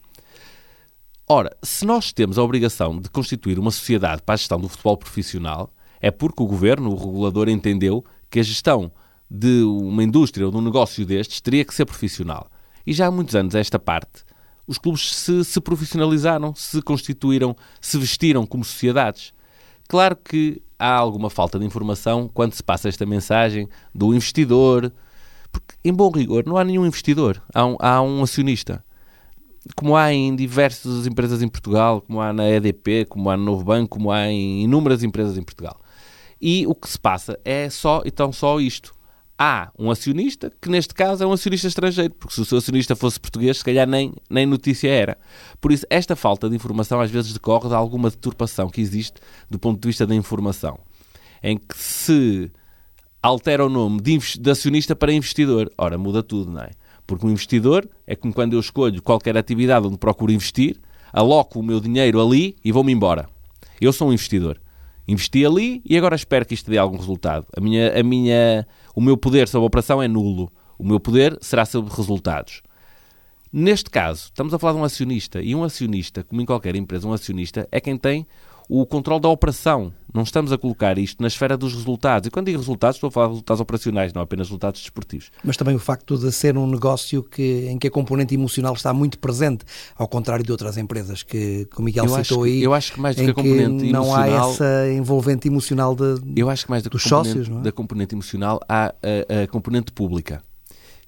Ora, 1.29 1.57
se 1.63 1.87
nós 1.87 2.13
temos 2.13 2.39
a 2.39 2.43
obrigação 2.43 3.01
de 3.01 3.09
constituir 3.09 3.59
uma 3.59 3.71
sociedade 3.71 4.23
para 4.23 4.35
a 4.35 4.37
gestão 4.37 4.61
do 4.61 4.69
futebol 4.69 4.97
profissional, 4.97 5.73
é 6.01 6.11
porque 6.11 6.43
o 6.43 6.47
governo, 6.47 6.91
o 6.91 6.97
regulador, 6.97 7.49
entendeu 7.49 8.05
que 8.29 8.41
a 8.41 8.43
gestão 8.43 8.91
de 9.31 9.63
uma 9.63 10.03
indústria 10.03 10.45
ou 10.45 10.53
de 10.53 10.59
um 10.59 10.63
negócio 10.63 11.07
destes 11.07 11.41
teria 11.41 11.65
que 11.65 11.73
ser 11.73 11.87
profissional. 11.87 12.51
E 12.87 12.93
já 12.93 13.07
há 13.07 13.11
muitos 13.11 13.35
anos, 13.37 13.55
esta 13.55 13.79
parte, 13.79 14.25
os 14.67 14.79
clubes 14.79 15.15
se, 15.15 15.45
se 15.45 15.61
profissionalizaram, 15.61 16.55
se 16.55 16.83
constituíram, 16.83 17.57
se 17.81 17.97
vestiram 17.99 18.45
como 18.45 18.65
sociedades. 18.65 19.33
Claro 19.89 20.17
que 20.17 20.61
há 20.79 20.93
alguma 20.93 21.31
falta 21.31 21.59
de 21.59 21.65
informação 21.65 22.29
quando 22.33 22.55
se 22.55 22.63
passa 22.63 22.89
esta 22.89 23.07
mensagem 23.07 23.69
do 23.95 24.13
investidor, 24.13 24.93
porque, 25.53 25.75
em 25.85 25.93
bom 25.93 26.11
rigor, 26.11 26.45
não 26.47 26.57
há 26.57 26.65
nenhum 26.65 26.85
investidor, 26.85 27.41
há 27.55 27.65
um, 27.65 27.77
há 27.79 28.03
um 28.03 28.23
acionista. 28.23 28.85
Como 29.77 29.97
há 29.97 30.13
em 30.13 30.35
diversas 30.35 31.07
empresas 31.07 31.43
em 31.43 31.49
Portugal, 31.49 32.01
como 32.01 32.21
há 32.21 32.33
na 32.33 32.49
EDP, 32.49 33.07
como 33.09 33.31
há 33.31 33.37
no 33.37 33.45
Novo 33.45 33.65
Banco, 33.65 33.91
como 33.91 34.11
há 34.11 34.29
em 34.29 34.65
inúmeras 34.65 35.03
empresas 35.03 35.39
em 35.39 35.43
Portugal. 35.43 35.81
E 36.41 36.67
o 36.67 36.75
que 36.75 36.91
se 36.91 36.99
passa 36.99 37.39
é 37.45 37.71
só 37.71 38.03
e 38.05 38.11
tão 38.11 38.33
só 38.33 38.61
isto 38.61 38.93
há 39.39 39.73
um 39.79 39.91
acionista, 39.91 40.53
que 40.61 40.69
neste 40.69 40.95
caso 40.95 41.25
é 41.25 41.27
um 41.27 41.33
acionista 41.33 41.67
estrangeiro, 41.67 42.15
porque 42.15 42.35
se 42.35 42.41
o 42.41 42.45
seu 42.45 42.59
acionista 42.59 42.95
fosse 42.95 43.19
português, 43.19 43.59
se 43.59 43.65
calhar 43.65 43.89
nem, 43.89 44.13
nem 44.31 44.47
notícia 44.47 44.89
era. 44.89 45.19
Por 45.61 45.73
isso, 45.73 45.85
esta 45.91 46.15
falta 46.15 46.49
de 46.49 46.55
informação 46.55 47.01
às 47.01 47.11
vezes 47.11 47.33
decorre 47.33 47.69
de 47.69 47.75
alguma 47.75 48.11
deturpação 48.11 48.69
que 48.69 48.81
existe 48.81 49.21
do 49.51 49.59
ponto 49.59 49.81
de 49.81 49.89
vista 49.89 50.07
da 50.07 50.15
informação, 50.15 50.79
em 51.43 51.57
que 51.59 51.77
se 51.77 52.53
altera 53.21 53.65
o 53.65 53.69
nome 53.69 54.01
de, 54.01 54.19
de 54.39 54.51
acionista 54.51 54.95
para 54.95 55.13
investidor. 55.13 55.73
Ora, 55.77 55.99
muda 55.99 56.23
tudo, 56.23 56.51
não 56.51 56.63
é? 56.63 56.71
Porque 57.13 57.27
um 57.27 57.31
investidor 57.31 57.87
é 58.07 58.17
como 58.17 58.33
quando 58.33 58.55
eu 58.55 58.61
escolho 58.61 59.03
qualquer 59.03 59.37
atividade 59.37 59.87
onde 59.87 59.99
procuro 59.99 60.33
investir, 60.33 60.81
aloco 61.13 61.61
o 61.61 61.63
meu 61.63 61.79
dinheiro 61.79 62.19
ali 62.19 62.57
e 62.65 62.73
vou-me 62.73 62.91
embora. 62.91 63.29
Eu 63.79 63.93
sou 63.93 64.09
um 64.09 64.15
investidor. 64.15 64.59
Investi 65.07 65.45
ali 65.45 65.83
e 65.85 65.95
agora 65.99 66.17
espero 66.17 66.47
que 66.47 66.55
isto 66.55 66.71
dê 66.71 66.79
algum 66.79 66.97
resultado. 66.97 67.47
A 67.55 67.61
minha, 67.61 68.01
a 68.01 68.03
minha, 68.03 68.67
o 68.97 69.01
meu 69.03 69.15
poder 69.19 69.47
sobre 69.47 69.65
a 69.65 69.67
operação 69.67 70.03
é 70.03 70.09
nulo. 70.09 70.51
O 70.79 70.85
meu 70.87 70.99
poder 70.99 71.37
será 71.43 71.67
sobre 71.67 71.95
resultados. 71.95 72.63
Neste 73.53 73.91
caso, 73.91 74.31
estamos 74.31 74.55
a 74.55 74.59
falar 74.59 74.73
de 74.73 74.79
um 74.79 74.85
acionista. 74.85 75.43
E 75.43 75.55
um 75.55 75.63
acionista, 75.65 76.25
como 76.25 76.41
em 76.41 76.47
qualquer 76.47 76.75
empresa, 76.77 77.07
um 77.07 77.13
acionista 77.13 77.69
é 77.71 77.79
quem 77.79 77.99
tem 77.99 78.27
o 78.75 78.87
controle 78.87 79.21
da 79.21 79.29
operação. 79.29 79.93
Não 80.15 80.23
estamos 80.23 80.51
a 80.51 80.57
colocar 80.57 80.97
isto 80.97 81.21
na 81.21 81.29
esfera 81.29 81.59
dos 81.59 81.75
resultados. 81.75 82.27
E 82.27 82.31
quando 82.31 82.47
digo 82.47 82.59
resultados, 82.59 82.97
estou 82.97 83.09
a 83.09 83.11
falar 83.11 83.27
de 83.27 83.33
resultados 83.33 83.61
operacionais, 83.61 84.15
não 84.15 84.23
apenas 84.23 84.47
resultados 84.47 84.81
desportivos. 84.81 85.31
Mas 85.45 85.59
também 85.59 85.75
o 85.75 85.79
facto 85.79 86.17
de 86.17 86.33
ser 86.33 86.57
um 86.57 86.67
negócio 86.67 87.23
que, 87.23 87.67
em 87.71 87.79
que 87.79 87.89
a 87.89 87.91
componente 87.91 88.35
emocional 88.35 88.73
está 88.73 88.95
muito 88.95 89.19
presente, 89.19 89.67
ao 89.95 90.09
contrário 90.09 90.43
de 90.43 90.51
outras 90.51 90.79
empresas 90.79 91.23
que, 91.23 91.67
como 91.75 91.85
Miguel 91.85 92.07
eu 92.07 92.25
citou 92.25 92.45
aí. 92.45 92.63
Eu 92.63 92.73
acho 92.73 92.95
que 92.95 93.01
mais 93.01 93.15
do 93.15 93.25
que 93.25 93.31
a 93.31 93.35
componente 93.35 93.93
não 93.93 94.05
emocional. 94.05 94.31
Não 94.31 94.45
há 94.47 94.51
essa 94.51 94.93
envolvente 94.93 95.49
emocional 95.49 95.95
de, 95.95 96.15
eu 96.35 96.49
acho 96.49 96.65
que 96.65 96.71
mais 96.71 96.83
do 96.83 96.89
dos 96.89 97.03
sócios, 97.03 97.49
não 97.49 97.61
é? 97.61 97.63
da 97.63 97.73
componente 97.73 98.15
emocional 98.15 98.59
há 98.67 98.87
a, 98.87 99.43
a 99.43 99.47
componente 99.49 99.93
pública 99.93 100.43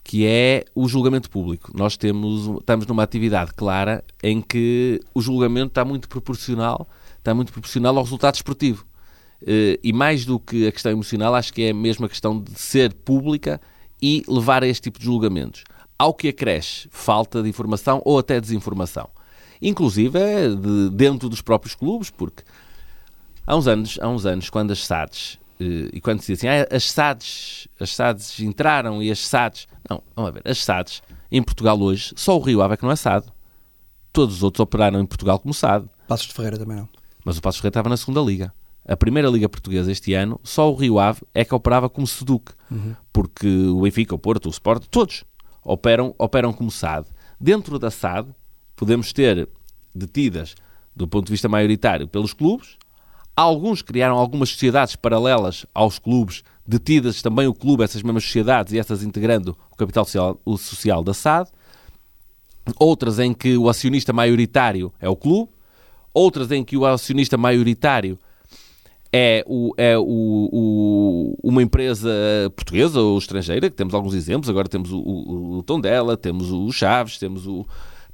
que 0.06 0.26
é 0.26 0.66
o 0.74 0.86
julgamento 0.86 1.30
público. 1.30 1.72
Nós 1.74 1.96
temos, 1.96 2.58
estamos 2.58 2.86
numa 2.86 3.02
atividade 3.02 3.54
clara 3.54 4.04
em 4.22 4.42
que 4.42 5.00
o 5.14 5.22
julgamento 5.22 5.68
está 5.68 5.82
muito 5.82 6.10
proporcional 6.10 6.86
está 7.24 7.34
muito 7.34 7.52
proporcional 7.52 7.96
ao 7.96 8.04
resultado 8.04 8.34
esportivo. 8.34 8.86
Eh, 9.46 9.80
e 9.82 9.92
mais 9.92 10.26
do 10.26 10.38
que 10.38 10.68
a 10.68 10.72
questão 10.72 10.92
emocional, 10.92 11.34
acho 11.34 11.52
que 11.52 11.62
é 11.62 11.72
mesmo 11.72 12.04
a 12.04 12.08
questão 12.08 12.38
de 12.38 12.52
ser 12.58 12.92
pública 12.92 13.60
e 14.00 14.22
levar 14.28 14.62
a 14.62 14.66
este 14.66 14.82
tipo 14.82 14.98
de 14.98 15.06
julgamentos. 15.06 15.64
Ao 15.98 16.12
que 16.12 16.28
acresce 16.28 16.86
falta 16.90 17.42
de 17.42 17.48
informação 17.48 18.02
ou 18.04 18.18
até 18.18 18.40
desinformação. 18.40 19.08
Inclusive 19.62 20.18
é 20.18 20.48
de, 20.48 20.90
dentro 20.90 21.28
dos 21.28 21.40
próprios 21.40 21.74
clubes, 21.74 22.10
porque 22.10 22.42
há 23.46 23.56
uns 23.56 23.66
anos, 23.66 23.98
há 24.00 24.08
uns 24.08 24.26
anos 24.26 24.50
quando 24.50 24.72
as 24.72 24.84
SADs 24.84 25.38
eh, 25.58 25.90
e 25.94 26.00
quando 26.00 26.20
se 26.20 26.34
dizia 26.34 26.50
assim, 26.50 26.66
ah, 26.70 26.76
as 26.76 26.90
SADs, 26.90 27.68
as 27.80 27.94
SADs 27.94 28.40
entraram 28.40 29.02
e 29.02 29.10
as 29.10 29.20
SADs. 29.26 29.66
Não, 29.88 30.02
vamos 30.14 30.34
ver, 30.34 30.42
as 30.44 30.62
SADs 30.62 31.02
em 31.32 31.42
Portugal 31.42 31.80
hoje, 31.80 32.12
só 32.16 32.36
o 32.36 32.40
Rio 32.40 32.60
Ave 32.60 32.74
é 32.74 32.76
que 32.76 32.82
não 32.82 32.90
é 32.90 32.96
SAD. 32.96 33.26
Todos 34.12 34.36
os 34.36 34.42
outros 34.42 34.60
operaram 34.60 35.00
em 35.00 35.06
Portugal 35.06 35.38
como 35.38 35.54
SAD. 35.54 35.86
Passos 36.06 36.26
de 36.26 36.34
Ferreira 36.34 36.58
também 36.58 36.76
não. 36.76 37.03
Mas 37.24 37.38
o 37.38 37.42
Passos 37.42 37.60
Ferreira 37.60 37.70
estava 37.70 37.88
na 37.88 37.96
segunda 37.96 38.20
liga. 38.20 38.52
A 38.86 38.96
primeira 38.96 39.30
liga 39.30 39.48
portuguesa 39.48 39.90
este 39.90 40.12
ano, 40.12 40.38
só 40.44 40.70
o 40.70 40.74
Rio 40.74 40.98
Ave 40.98 41.22
é 41.32 41.42
que 41.42 41.54
operava 41.54 41.88
como 41.88 42.06
SEDUC. 42.06 42.52
Uhum. 42.70 42.94
Porque 43.12 43.48
o 43.48 43.80
Benfica, 43.80 44.14
o 44.14 44.18
Porto, 44.18 44.46
o 44.46 44.50
Sport, 44.50 44.84
todos 44.90 45.24
operam, 45.64 46.14
operam 46.18 46.52
como 46.52 46.70
SAD. 46.70 47.06
Dentro 47.40 47.78
da 47.78 47.90
SAD, 47.90 48.28
podemos 48.76 49.12
ter 49.12 49.48
detidas, 49.94 50.54
do 50.94 51.08
ponto 51.08 51.26
de 51.26 51.32
vista 51.32 51.48
maioritário, 51.48 52.06
pelos 52.06 52.34
clubes. 52.34 52.76
Alguns 53.34 53.80
criaram 53.80 54.18
algumas 54.18 54.50
sociedades 54.50 54.94
paralelas 54.94 55.64
aos 55.74 55.98
clubes, 55.98 56.44
detidas 56.66 57.22
também 57.22 57.46
o 57.46 57.54
clube, 57.54 57.82
essas 57.82 58.02
mesmas 58.02 58.24
sociedades, 58.24 58.74
e 58.74 58.78
essas 58.78 59.02
integrando 59.02 59.56
o 59.72 59.76
capital 59.76 60.04
social, 60.04 60.40
o 60.44 60.58
social 60.58 61.02
da 61.02 61.14
SAD. 61.14 61.50
Outras 62.78 63.18
em 63.18 63.32
que 63.32 63.56
o 63.56 63.68
acionista 63.68 64.12
maioritário 64.12 64.92
é 65.00 65.08
o 65.08 65.16
clube 65.16 65.53
outras 66.14 66.50
em 66.52 66.64
que 66.64 66.76
o 66.76 66.86
acionista 66.86 67.36
maioritário 67.36 68.18
é, 69.12 69.44
o, 69.46 69.72
é 69.76 69.96
o, 69.96 70.02
o, 70.52 71.38
uma 71.42 71.62
empresa 71.62 72.10
portuguesa 72.56 73.00
ou 73.00 73.16
estrangeira, 73.18 73.70
que 73.70 73.76
temos 73.76 73.94
alguns 73.94 74.14
exemplos, 74.14 74.48
agora 74.48 74.68
temos 74.68 74.90
o, 74.90 74.98
o, 74.98 75.58
o 75.58 75.62
Tondela, 75.62 76.16
temos 76.16 76.50
o 76.50 76.72
Chaves, 76.72 77.18
temos, 77.18 77.46
o, 77.46 77.64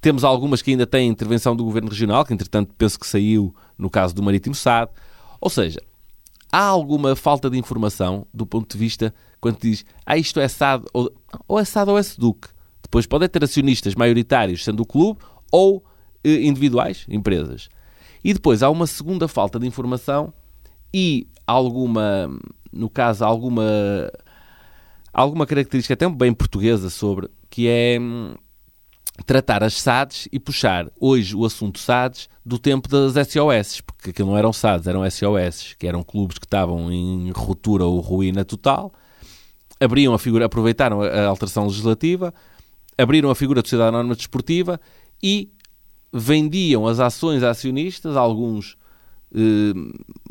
temos 0.00 0.24
algumas 0.24 0.60
que 0.60 0.72
ainda 0.72 0.86
têm 0.86 1.08
intervenção 1.08 1.56
do 1.56 1.64
Governo 1.64 1.88
Regional, 1.88 2.24
que 2.24 2.34
entretanto 2.34 2.74
penso 2.76 2.98
que 2.98 3.06
saiu 3.06 3.54
no 3.78 3.88
caso 3.88 4.14
do 4.14 4.22
Marítimo 4.22 4.54
SAD. 4.54 4.90
Ou 5.40 5.48
seja, 5.48 5.80
há 6.52 6.64
alguma 6.64 7.16
falta 7.16 7.48
de 7.48 7.56
informação 7.56 8.26
do 8.32 8.44
ponto 8.44 8.70
de 8.70 8.78
vista 8.78 9.14
quando 9.40 9.58
diz, 9.58 9.86
ah, 10.04 10.18
isto 10.18 10.38
é 10.38 10.46
SAD, 10.48 10.84
ou, 10.92 11.10
ou 11.48 11.58
é 11.58 11.64
SAD 11.64 11.90
ou 11.90 11.98
é 11.98 12.02
SEDUC. 12.02 12.48
Depois 12.82 13.06
pode 13.06 13.26
ter 13.28 13.42
acionistas 13.42 13.94
maioritários, 13.94 14.64
sendo 14.64 14.82
o 14.82 14.86
clube, 14.86 15.20
ou 15.50 15.82
eh, 16.22 16.42
individuais, 16.42 17.06
empresas. 17.08 17.70
E 18.22 18.32
depois 18.34 18.62
há 18.62 18.70
uma 18.70 18.86
segunda 18.86 19.26
falta 19.26 19.58
de 19.58 19.66
informação 19.66 20.32
e 20.92 21.26
alguma, 21.46 22.30
no 22.72 22.90
caso, 22.90 23.24
alguma, 23.24 23.64
alguma 25.12 25.46
característica 25.46 25.94
até 25.94 26.08
bem 26.08 26.32
portuguesa 26.32 26.90
sobre, 26.90 27.28
que 27.48 27.66
é 27.68 27.98
hum, 27.98 28.34
tratar 29.24 29.62
as 29.62 29.74
SADs 29.74 30.28
e 30.32 30.38
puxar 30.38 30.90
hoje 30.98 31.34
o 31.34 31.44
assunto 31.44 31.78
SADs 31.78 32.28
do 32.44 32.58
tempo 32.58 32.88
das 32.88 33.14
SOS, 33.28 33.80
porque 33.80 34.10
aquilo 34.10 34.30
não 34.30 34.38
eram 34.38 34.52
SADs, 34.52 34.86
eram 34.86 35.08
SOS, 35.08 35.74
que 35.78 35.86
eram 35.86 36.02
clubes 36.02 36.38
que 36.38 36.46
estavam 36.46 36.90
em 36.92 37.30
ruptura 37.30 37.84
ou 37.84 38.00
ruína 38.00 38.44
total, 38.44 38.92
abriam 39.78 40.12
a 40.12 40.18
figura, 40.18 40.46
aproveitaram 40.46 41.02
a 41.02 41.26
alteração 41.26 41.66
legislativa, 41.66 42.34
abriram 42.98 43.30
a 43.30 43.34
figura 43.34 43.62
de 43.62 43.68
sociedade 43.68 43.94
anónima 43.94 44.14
desportiva 44.14 44.80
e 45.22 45.50
vendiam 46.12 46.86
as 46.86 47.00
ações 47.00 47.42
a 47.42 47.50
acionistas, 47.50 48.16
alguns 48.16 48.76
eh, 49.34 49.72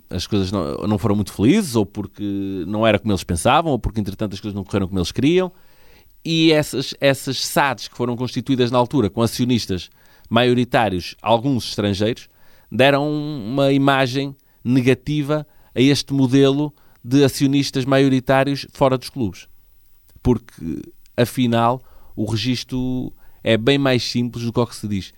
as 0.09 0.27
coisas 0.27 0.51
não, 0.51 0.87
não, 0.87 0.97
foram 0.97 1.15
muito 1.15 1.31
felizes, 1.31 1.75
ou 1.75 1.85
porque 1.85 2.63
não 2.67 2.85
era 2.85 2.99
como 2.99 3.11
eles 3.11 3.23
pensavam, 3.23 3.71
ou 3.71 3.79
porque 3.79 3.99
entretanto 3.99 4.33
as 4.33 4.39
coisas 4.39 4.55
não 4.55 4.63
correram 4.63 4.87
como 4.87 4.99
eles 4.99 5.11
queriam, 5.11 5.51
e 6.23 6.51
essas, 6.51 6.93
essas 6.99 7.45
SADs 7.45 7.87
que 7.87 7.95
foram 7.95 8.15
constituídas 8.15 8.71
na 8.71 8.77
altura 8.77 9.09
com 9.09 9.21
acionistas 9.21 9.89
maioritários, 10.29 11.15
alguns 11.21 11.69
estrangeiros, 11.69 12.27
deram 12.71 13.09
uma 13.09 13.71
imagem 13.71 14.35
negativa 14.63 15.47
a 15.73 15.81
este 15.81 16.13
modelo 16.13 16.73
de 17.03 17.23
acionistas 17.23 17.85
maioritários 17.85 18.67
fora 18.73 18.97
dos 18.97 19.09
clubes. 19.09 19.47
Porque, 20.21 20.81
afinal, 21.15 21.81
o 22.15 22.25
registro 22.25 23.13
é 23.43 23.57
bem 23.57 23.77
mais 23.77 24.03
simples 24.03 24.43
do 24.43 24.51
que 24.51 24.59
o 24.59 24.67
que 24.67 24.75
se 24.75 24.87
diz. 24.87 25.13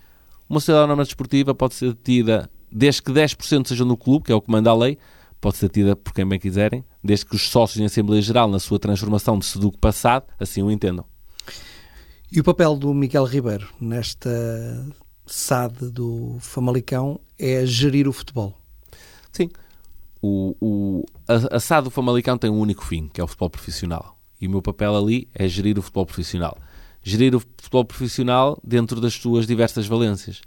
Uma 0.52 0.60
sociedade 0.60 0.84
anónima 0.84 1.04
desportiva 1.04 1.54
pode 1.54 1.72
ser 1.72 1.94
detida 1.94 2.50
desde 2.70 3.02
que 3.02 3.10
10% 3.10 3.68
sejam 3.68 3.86
no 3.86 3.96
clube, 3.96 4.26
que 4.26 4.32
é 4.32 4.34
o 4.34 4.40
que 4.42 4.50
manda 4.50 4.68
a 4.68 4.74
lei, 4.74 4.98
pode 5.40 5.56
ser 5.56 5.68
detida 5.68 5.96
por 5.96 6.12
quem 6.12 6.28
bem 6.28 6.38
quiserem, 6.38 6.84
desde 7.02 7.24
que 7.24 7.34
os 7.34 7.48
sócios 7.48 7.80
em 7.80 7.86
Assembleia 7.86 8.20
Geral, 8.20 8.50
na 8.50 8.58
sua 8.58 8.78
transformação 8.78 9.38
de 9.38 9.46
SEDUC 9.46 9.78
passado, 9.78 10.26
assim 10.38 10.62
o 10.62 10.70
entendam. 10.70 11.06
E 12.30 12.38
o 12.38 12.44
papel 12.44 12.76
do 12.76 12.92
Miguel 12.92 13.24
Ribeiro 13.24 13.66
nesta 13.80 14.28
SAD 15.24 15.88
do 15.90 16.36
Famalicão 16.38 17.18
é 17.38 17.64
gerir 17.64 18.06
o 18.06 18.12
futebol? 18.12 18.54
Sim. 19.32 19.48
O, 20.20 20.54
o, 20.60 21.06
a, 21.26 21.56
a 21.56 21.60
SAD 21.60 21.84
do 21.84 21.90
Famalicão 21.90 22.36
tem 22.36 22.50
um 22.50 22.60
único 22.60 22.84
fim, 22.84 23.08
que 23.08 23.22
é 23.22 23.24
o 23.24 23.26
futebol 23.26 23.48
profissional. 23.48 24.18
E 24.38 24.46
o 24.46 24.50
meu 24.50 24.60
papel 24.60 24.94
ali 24.94 25.30
é 25.34 25.48
gerir 25.48 25.78
o 25.78 25.82
futebol 25.82 26.04
profissional 26.04 26.58
gerir 27.02 27.34
o 27.34 27.40
futebol 27.40 27.84
profissional 27.84 28.58
dentro 28.62 29.00
das 29.00 29.14
suas 29.14 29.46
diversas 29.46 29.86
valências. 29.86 30.40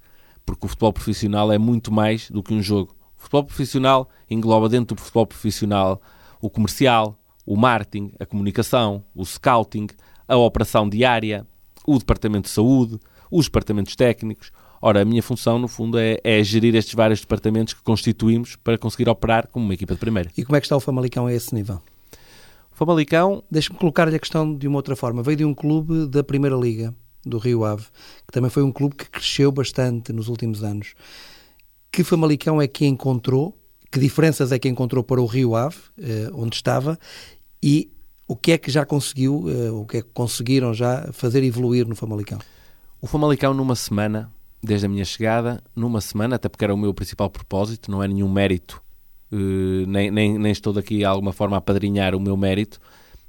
Porque 0.45 0.65
o 0.65 0.69
futebol 0.69 0.93
profissional 0.93 1.51
é 1.51 1.57
muito 1.57 1.91
mais 1.91 2.29
do 2.29 2.43
que 2.43 2.53
um 2.53 2.62
jogo. 2.62 2.95
O 3.17 3.21
futebol 3.21 3.43
profissional 3.43 4.09
engloba 4.29 4.69
dentro 4.69 4.95
do 4.95 5.01
futebol 5.01 5.25
profissional 5.25 6.01
o 6.39 6.50
comercial, 6.50 7.19
o 7.45 7.55
marketing, 7.55 8.12
a 8.19 8.25
comunicação, 8.25 9.03
o 9.15 9.25
scouting, 9.25 9.88
a 10.27 10.35
operação 10.38 10.88
diária, 10.88 11.45
o 11.85 11.97
departamento 11.97 12.47
de 12.47 12.53
saúde, 12.53 13.00
os 13.31 13.45
departamentos 13.45 13.95
técnicos. 13.95 14.51
Ora, 14.81 15.01
a 15.01 15.05
minha 15.05 15.24
função, 15.24 15.57
no 15.57 15.67
fundo, 15.67 15.97
é, 15.97 16.19
é, 16.24 16.43
gerir 16.43 16.75
estes 16.75 16.93
vários 16.93 17.19
departamentos 17.21 17.74
que 17.74 17.81
constituímos 17.81 18.55
para 18.55 18.77
conseguir 18.77 19.09
operar 19.09 19.47
como 19.47 19.65
uma 19.65 19.74
equipa 19.74 19.93
de 19.93 20.00
primeira. 20.00 20.29
E 20.38 20.43
como 20.43 20.55
é 20.55 20.59
que 20.59 20.65
está 20.65 20.75
o 20.75 20.79
Famalicão 20.79 21.25
a 21.25 21.33
esse 21.33 21.53
nível? 21.55 21.81
Famalicão. 22.75 23.41
Deixa-me 23.50 23.79
colocar-lhe 23.79 24.15
a 24.15 24.20
questão 24.20 24.53
de 24.53 24.67
uma 24.67 24.75
outra 24.75 24.98
forma. 24.98 25.24
Veio 25.24 25.38
de 25.38 25.46
um 25.46 25.53
clube 25.53 26.08
da 26.08 26.24
Primeira 26.24 26.58
Liga 26.58 26.94
do 27.25 27.38
Rio 27.38 27.63
Ave, 27.63 27.86
que 28.27 28.34
também 28.34 28.51
foi 28.51 28.62
um 28.62 28.72
clube 28.72 28.96
que 28.96 29.10
cresceu 29.10 29.50
bastante 29.51 30.12
nos 30.12 30.27
últimos 30.27 30.62
anos. 30.62 30.94
Que 31.89 32.03
Famalicão 32.03 32.62
é 32.62 32.67
que 32.67 32.86
encontrou? 32.86 33.58
Que 33.89 33.98
diferenças 33.98 34.51
é 34.51 34.60
que 34.60 34.67
encontrou 34.67 35.03
para 35.03 35.22
o 35.22 35.25
Rio 35.25 35.55
Ave, 35.55 35.77
eh, 35.98 36.29
onde 36.34 36.58
estava? 36.58 37.00
E 37.63 37.89
o 38.27 38.36
que 38.36 38.51
é 38.51 38.58
que 38.58 38.70
já 38.70 38.86
conseguiu, 38.86 39.46
eh, 39.50 39.72
o 39.72 39.86
que 39.86 39.98
é 39.98 40.01
que 40.01 40.10
conseguiram 40.13 40.74
já 40.74 41.10
fazer 41.13 41.44
evoluir 41.44 41.88
no 41.88 41.96
Famalicão? 41.96 42.39
O 43.01 43.08
Famalicão, 43.08 43.53
numa 43.53 43.75
semana, 43.75 44.29
desde 44.62 44.86
a 44.86 44.89
minha 44.89 45.05
chegada, 45.05 45.63
numa 45.74 46.01
semana, 46.01 46.36
até 46.36 46.50
porque 46.50 46.65
era 46.65 46.74
o 46.74 46.77
meu 46.77 46.94
principal 46.94 47.29
propósito, 47.29 47.89
não 47.89 48.03
é 48.03 48.08
nenhum 48.08 48.29
mérito, 48.29 48.84
nem, 49.87 50.11
nem, 50.11 50.37
nem 50.37 50.51
estou 50.51 50.73
daqui 50.73 50.97
de 50.97 51.05
alguma 51.05 51.33
forma 51.33 51.57
a 51.57 51.61
padrinhar 51.61 52.15
o 52.15 52.19
meu 52.19 52.35
mérito, 52.37 52.79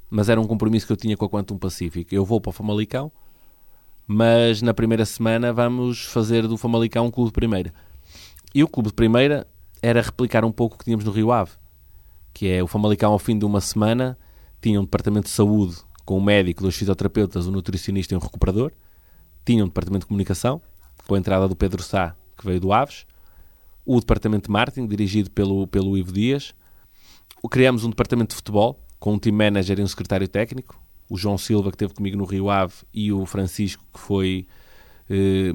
mas 0.09 0.29
era 0.29 0.39
um 0.39 0.45
compromisso 0.45 0.85
que 0.85 0.93
eu 0.93 0.97
tinha 0.97 1.17
com 1.17 1.25
a 1.25 1.29
Quantum 1.29 1.57
Pacífico. 1.57 2.13
Eu 2.13 2.23
vou 2.23 2.39
para 2.39 2.49
o 2.49 2.53
Famalicão, 2.53 3.11
mas 4.05 4.61
na 4.61 4.73
primeira 4.73 5.05
semana 5.05 5.51
vamos 5.51 6.05
fazer 6.05 6.47
do 6.47 6.57
Famalicão 6.57 7.07
um 7.07 7.11
clube 7.11 7.29
de 7.29 7.33
primeira. 7.33 7.73
E 8.53 8.63
o 8.63 8.67
clube 8.67 8.89
de 8.89 8.95
primeira 8.95 9.45
era 9.81 10.01
replicar 10.01 10.45
um 10.45 10.51
pouco 10.51 10.75
o 10.75 10.77
que 10.79 10.85
tínhamos 10.85 11.05
no 11.05 11.11
Rio 11.11 11.31
Ave, 11.31 11.51
que 12.33 12.47
é 12.47 12.63
o 12.63 12.67
Famalicão 12.67 13.11
ao 13.11 13.19
fim 13.19 13.37
de 13.37 13.45
uma 13.45 13.61
semana 13.61 14.17
tinha 14.61 14.79
um 14.79 14.83
departamento 14.83 15.27
de 15.27 15.33
saúde 15.33 15.77
com 16.05 16.17
um 16.17 16.21
médico, 16.21 16.61
dois 16.61 16.75
fisioterapeutas, 16.75 17.47
um 17.47 17.51
nutricionista 17.51 18.13
e 18.13 18.17
um 18.17 18.19
recuperador, 18.19 18.71
tinha 19.45 19.63
um 19.63 19.67
departamento 19.67 20.05
de 20.05 20.07
comunicação, 20.07 20.61
com 21.05 21.15
a 21.15 21.17
entrada 21.17 21.47
do 21.47 21.55
Pedro 21.55 21.83
Sá, 21.83 22.15
que 22.37 22.45
veio 22.45 22.59
do 22.59 22.71
Aves, 22.71 23.05
o 23.87 23.99
departamento 24.01 24.47
de 24.47 24.51
marketing, 24.51 24.85
dirigido 24.85 25.31
pelo, 25.31 25.65
pelo 25.65 25.97
Ivo 25.97 26.11
Dias, 26.11 26.53
criamos 27.49 27.85
um 27.85 27.89
departamento 27.89 28.31
de 28.31 28.35
futebol, 28.35 28.77
com 28.99 29.13
um 29.13 29.19
team 29.19 29.33
manager 29.33 29.79
e 29.79 29.81
um 29.81 29.87
secretário 29.87 30.27
técnico, 30.27 30.77
o 31.09 31.17
João 31.17 31.37
Silva, 31.37 31.69
que 31.69 31.75
esteve 31.75 31.93
comigo 31.93 32.17
no 32.17 32.25
Rio 32.25 32.49
Ave, 32.49 32.73
e 32.93 33.13
o 33.13 33.25
Francisco, 33.25 33.81
que 33.93 33.99
foi 33.99 34.45
eh, 35.09 35.53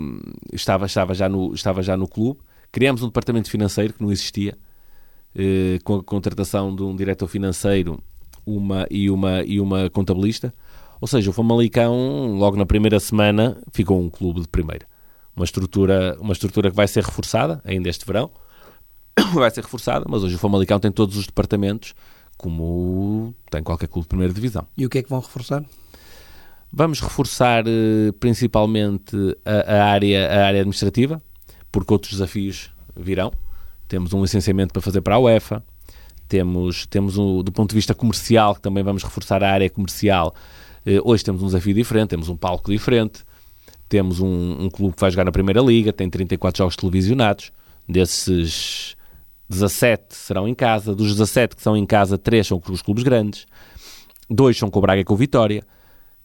estava, 0.50 0.86
estava, 0.86 1.12
já 1.12 1.28
no, 1.28 1.52
estava 1.52 1.82
já 1.82 1.94
no 1.94 2.08
clube. 2.08 2.40
Criamos 2.70 3.02
um 3.02 3.06
departamento 3.08 3.50
financeiro 3.50 3.92
que 3.92 4.02
não 4.02 4.10
existia, 4.10 4.56
eh, 5.34 5.78
com 5.84 5.96
a 5.96 6.02
contratação 6.02 6.74
de 6.74 6.82
um 6.82 6.96
diretor 6.96 7.28
financeiro 7.28 8.02
uma, 8.46 8.86
e, 8.90 9.10
uma, 9.10 9.42
e 9.44 9.60
uma 9.60 9.90
contabilista. 9.90 10.54
Ou 11.02 11.06
seja, 11.06 11.28
o 11.28 11.32
Famalicão, 11.34 12.34
logo 12.38 12.56
na 12.56 12.64
primeira 12.64 12.98
semana, 12.98 13.58
ficou 13.72 14.00
um 14.00 14.08
clube 14.08 14.40
de 14.40 14.48
primeira. 14.48 14.86
Uma 15.34 15.44
estrutura, 15.44 16.16
uma 16.20 16.32
estrutura 16.32 16.70
que 16.70 16.76
vai 16.76 16.86
ser 16.86 17.04
reforçada 17.04 17.60
ainda 17.64 17.88
este 17.88 18.04
verão. 18.04 18.30
Vai 19.34 19.50
ser 19.50 19.62
reforçada, 19.62 20.06
mas 20.08 20.22
hoje 20.22 20.36
o 20.36 20.38
Famalicão 20.38 20.80
tem 20.80 20.90
todos 20.90 21.18
os 21.18 21.26
departamentos, 21.26 21.94
como 22.36 23.34
tem 23.50 23.62
qualquer 23.62 23.86
clube 23.86 24.04
de 24.04 24.08
primeira 24.08 24.32
divisão. 24.32 24.66
E 24.76 24.86
o 24.86 24.88
que 24.88 24.98
é 24.98 25.02
que 25.02 25.10
vão 25.10 25.20
reforçar? 25.20 25.62
Vamos 26.72 27.00
reforçar 27.00 27.64
eh, 27.66 28.12
principalmente 28.18 29.14
a, 29.44 29.74
a, 29.74 29.84
área, 29.84 30.28
a 30.30 30.46
área 30.46 30.60
administrativa, 30.60 31.22
porque 31.70 31.92
outros 31.92 32.12
desafios 32.12 32.70
virão. 32.96 33.30
Temos 33.86 34.14
um 34.14 34.22
licenciamento 34.22 34.72
para 34.72 34.80
fazer 34.80 35.02
para 35.02 35.16
a 35.16 35.18
UEFA, 35.18 35.62
temos, 36.26 36.86
temos 36.86 37.18
um, 37.18 37.42
do 37.42 37.52
ponto 37.52 37.68
de 37.70 37.76
vista 37.76 37.94
comercial, 37.94 38.54
que 38.54 38.62
também 38.62 38.82
vamos 38.82 39.02
reforçar 39.02 39.44
a 39.44 39.50
área 39.52 39.68
comercial, 39.68 40.34
eh, 40.86 40.98
hoje 41.04 41.22
temos 41.22 41.42
um 41.42 41.46
desafio 41.46 41.74
diferente, 41.74 42.08
temos 42.08 42.30
um 42.30 42.36
palco 42.36 42.70
diferente, 42.70 43.22
temos 43.92 44.20
um, 44.20 44.56
um, 44.58 44.70
clube 44.70 44.94
que 44.94 45.00
vai 45.02 45.10
jogar 45.10 45.26
na 45.26 45.30
Primeira 45.30 45.60
Liga, 45.60 45.92
tem 45.92 46.08
34 46.08 46.56
jogos 46.56 46.76
televisionados, 46.76 47.52
desses 47.86 48.96
17 49.50 50.14
serão 50.14 50.48
em 50.48 50.54
casa, 50.54 50.94
dos 50.94 51.10
17 51.10 51.54
que 51.54 51.60
são 51.60 51.76
em 51.76 51.84
casa, 51.84 52.16
3 52.16 52.46
são 52.46 52.58
com 52.58 52.72
os 52.72 52.80
clubes 52.80 53.04
grandes, 53.04 53.44
2 54.30 54.56
são 54.56 54.70
com 54.70 54.78
o 54.78 54.82
Braga 54.82 55.02
e 55.02 55.04
com 55.04 55.12
o 55.12 55.16
Vitória, 55.16 55.62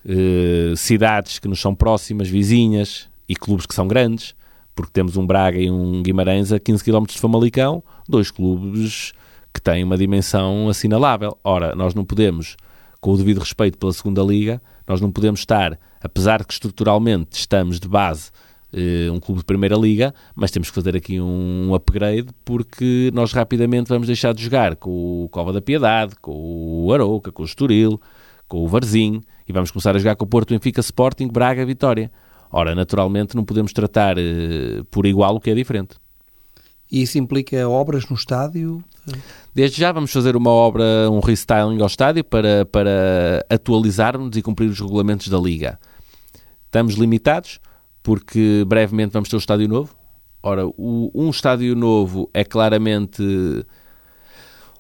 eh, 0.05 0.73
cidades 0.77 1.39
que 1.39 1.47
nos 1.49 1.59
são 1.59 1.75
próximas, 1.75 2.29
vizinhas 2.29 3.09
e 3.27 3.35
clubes 3.35 3.65
que 3.65 3.75
são 3.75 3.85
grandes, 3.85 4.33
porque 4.73 4.93
temos 4.93 5.17
um 5.17 5.27
Braga 5.27 5.59
e 5.59 5.69
um 5.69 6.01
Guimarães 6.01 6.53
a 6.53 6.61
15 6.61 6.81
km 6.85 7.03
de 7.03 7.19
Famalicão, 7.19 7.83
dois 8.07 8.31
clubes 8.31 9.11
que 9.53 9.59
têm 9.59 9.83
uma 9.83 9.97
dimensão 9.97 10.69
assinalável. 10.69 11.37
Ora, 11.43 11.75
nós 11.75 11.93
não 11.93 12.05
podemos 12.05 12.55
com 13.01 13.11
o 13.11 13.17
devido 13.17 13.39
respeito 13.39 13.77
pela 13.77 13.91
segunda 13.91 14.23
liga, 14.23 14.61
nós 14.87 15.01
não 15.01 15.11
podemos 15.11 15.41
estar, 15.41 15.77
apesar 16.01 16.45
que 16.45 16.53
estruturalmente 16.53 17.37
estamos 17.37 17.79
de 17.79 17.87
base 17.87 18.31
eh, 18.73 19.09
um 19.11 19.19
clube 19.19 19.39
de 19.39 19.45
primeira 19.45 19.75
liga, 19.75 20.13
mas 20.35 20.51
temos 20.51 20.69
que 20.69 20.75
fazer 20.75 20.95
aqui 20.95 21.19
um 21.21 21.73
upgrade 21.73 22.27
porque 22.43 23.09
nós 23.13 23.31
rapidamente 23.31 23.89
vamos 23.89 24.07
deixar 24.07 24.33
de 24.33 24.43
jogar 24.43 24.75
com 24.75 25.25
o 25.25 25.29
Cova 25.29 25.53
da 25.53 25.61
Piedade, 25.61 26.15
com 26.21 26.85
o 26.85 26.93
Arouca, 26.93 27.31
com 27.31 27.43
o 27.43 27.45
Estoril, 27.45 27.99
com 28.47 28.63
o 28.63 28.67
Varzim 28.67 29.21
e 29.47 29.53
vamos 29.53 29.71
começar 29.71 29.95
a 29.95 29.99
jogar 29.99 30.15
com 30.15 30.25
o 30.25 30.27
Porto, 30.27 30.49
Benfica, 30.49 30.81
Sporting, 30.81 31.27
Braga, 31.27 31.65
Vitória. 31.65 32.11
Ora, 32.51 32.75
naturalmente 32.75 33.35
não 33.35 33.43
podemos 33.43 33.71
tratar 33.73 34.17
eh, 34.17 34.83
por 34.91 35.05
igual 35.05 35.35
o 35.35 35.39
que 35.39 35.49
é 35.49 35.55
diferente. 35.55 35.95
E 36.91 37.01
isso 37.01 37.17
implica 37.17 37.67
obras 37.67 38.07
no 38.09 38.15
estádio? 38.15 38.83
Desde 39.53 39.79
já 39.79 39.91
vamos 39.91 40.11
fazer 40.11 40.35
uma 40.35 40.51
obra, 40.51 41.09
um 41.09 41.19
restyling 41.19 41.81
ao 41.81 41.87
estádio 41.87 42.23
para, 42.23 42.65
para 42.65 43.45
atualizarmos 43.49 44.35
e 44.37 44.41
cumprir 44.41 44.69
os 44.69 44.79
regulamentos 44.79 45.29
da 45.29 45.37
Liga. 45.37 45.79
Estamos 46.65 46.95
limitados 46.95 47.59
porque 48.03 48.63
brevemente 48.67 49.13
vamos 49.13 49.29
ter 49.29 49.35
um 49.35 49.39
estádio 49.39 49.67
novo. 49.67 49.95
Ora, 50.43 50.67
o, 50.67 51.11
um 51.13 51.29
estádio 51.29 51.75
novo 51.75 52.29
é 52.33 52.43
claramente 52.43 53.23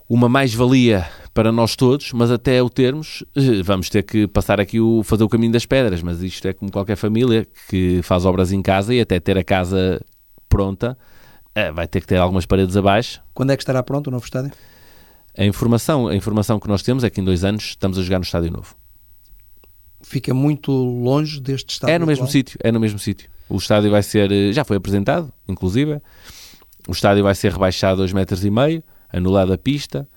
uma 0.07 0.29
mais-valia 0.29 1.05
para 1.33 1.51
nós 1.51 1.75
todos, 1.75 2.13
mas 2.13 2.31
até 2.31 2.61
o 2.63 2.69
termos, 2.69 3.23
eh, 3.35 3.61
vamos 3.63 3.89
ter 3.89 4.03
que 4.03 4.27
passar 4.27 4.59
aqui 4.59 4.79
o 4.79 5.03
fazer 5.03 5.23
o 5.23 5.29
caminho 5.29 5.51
das 5.51 5.65
pedras. 5.65 6.01
Mas 6.01 6.21
isto 6.21 6.47
é 6.47 6.53
como 6.53 6.71
qualquer 6.71 6.95
família 6.95 7.47
que 7.69 8.01
faz 8.03 8.25
obras 8.25 8.51
em 8.51 8.61
casa 8.61 8.93
e 8.93 9.01
até 9.01 9.19
ter 9.19 9.37
a 9.37 9.43
casa 9.43 9.99
pronta 10.47 10.97
é, 11.57 11.71
vai 11.71 11.87
ter 11.87 12.01
que 12.01 12.05
ter 12.05 12.17
algumas 12.17 12.45
paredes 12.45 12.77
abaixo. 12.77 13.19
Quando 13.33 13.49
é 13.49 13.57
que 13.57 13.63
estará 13.63 13.81
pronto 13.81 14.07
o 14.07 14.11
novo 14.11 14.23
estádio? 14.23 14.51
A 15.35 15.43
informação, 15.43 16.07
a 16.07 16.15
informação 16.15 16.59
que 16.59 16.67
nós 16.67 16.83
temos 16.83 17.03
é 17.03 17.09
que 17.09 17.19
em 17.19 17.23
dois 17.23 17.43
anos 17.43 17.69
estamos 17.69 17.97
a 17.97 18.03
jogar 18.03 18.19
no 18.19 18.23
estádio 18.23 18.51
novo. 18.51 18.75
Fica 20.03 20.35
muito 20.35 20.71
longe 20.71 21.41
deste 21.41 21.71
estádio? 21.71 21.95
É 21.95 21.97
no 21.97 22.05
mesmo 22.05 22.27
sítio, 22.27 22.59
é 22.63 22.71
no 22.71 22.79
mesmo 22.79 22.99
sítio. 22.99 23.27
O 23.49 23.57
estádio 23.57 23.89
vai 23.89 24.03
ser, 24.03 24.53
já 24.53 24.63
foi 24.63 24.77
apresentado, 24.77 25.33
inclusive. 25.47 25.99
O 26.87 26.91
estádio 26.91 27.23
vai 27.23 27.33
ser 27.33 27.51
rebaixado 27.51 28.03
a 28.03 28.05
2,5 28.05 28.13
metros 28.13 28.45
e 28.45 28.51
meio, 28.51 28.83
anulada 29.11 29.55
a 29.55 29.57
pista. 29.57 30.07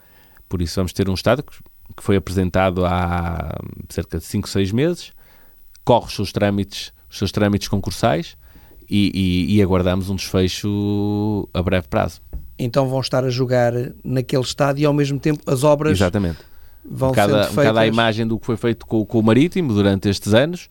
Por 0.46 0.60
isso 0.60 0.76
vamos 0.76 0.92
ter 0.92 1.08
um 1.08 1.14
estádio 1.14 1.42
que 1.42 2.02
foi 2.02 2.16
apresentado 2.16 2.84
há 2.84 3.58
cerca 3.88 4.18
de 4.18 4.24
5, 4.24 4.46
6 4.46 4.72
meses. 4.72 5.12
Corre 5.86 6.04
os 6.04 6.14
seus 6.14 6.32
trâmites, 6.32 6.92
os 7.08 7.16
seus 7.16 7.32
trâmites 7.32 7.66
concursais 7.66 8.36
e, 8.90 9.12
e, 9.14 9.56
e 9.56 9.62
aguardamos 9.62 10.10
um 10.10 10.16
desfecho 10.16 11.48
a 11.54 11.62
breve 11.62 11.86
prazo. 11.86 12.20
Então 12.58 12.88
vão 12.88 13.00
estar 13.00 13.24
a 13.24 13.30
jogar 13.30 13.72
naquele 14.04 14.42
estádio 14.42 14.82
e 14.82 14.84
ao 14.84 14.92
mesmo 14.92 15.18
tempo 15.18 15.40
as 15.46 15.62
obras 15.62 15.92
Exatamente. 15.92 16.38
vão 16.84 17.10
um 17.10 17.12
cada, 17.12 17.44
sendo 17.44 17.54
feitas... 17.54 17.76
Um 17.76 17.84
imagem 17.84 18.26
do 18.26 18.38
que 18.38 18.44
foi 18.44 18.56
feito 18.56 18.84
com, 18.84 19.06
com, 19.06 19.20
o 19.20 19.22
Marítimo 19.22 19.72
durante 19.72 20.08
estes 20.08 20.34
anos, 20.34 20.68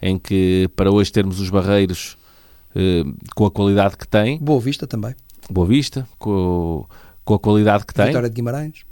em 0.00 0.18
que 0.18 0.68
para 0.74 0.90
hoje 0.90 1.12
termos 1.12 1.38
os 1.38 1.50
barreiros 1.50 2.16
eh, 2.74 3.04
com 3.36 3.44
a 3.44 3.50
qualidade 3.50 3.96
que 3.96 4.08
tem. 4.08 4.38
Boa 4.38 4.60
Vista 4.60 4.86
também. 4.86 5.14
Boa 5.50 5.66
Vista, 5.66 6.08
com, 6.18 6.86
com 7.24 7.34
a 7.34 7.38
qualidade 7.38 7.84
que 7.86 7.92
tem. 7.92 8.06
Vitória 8.06 8.30
de 8.30 8.34
Guimarães. 8.34 8.84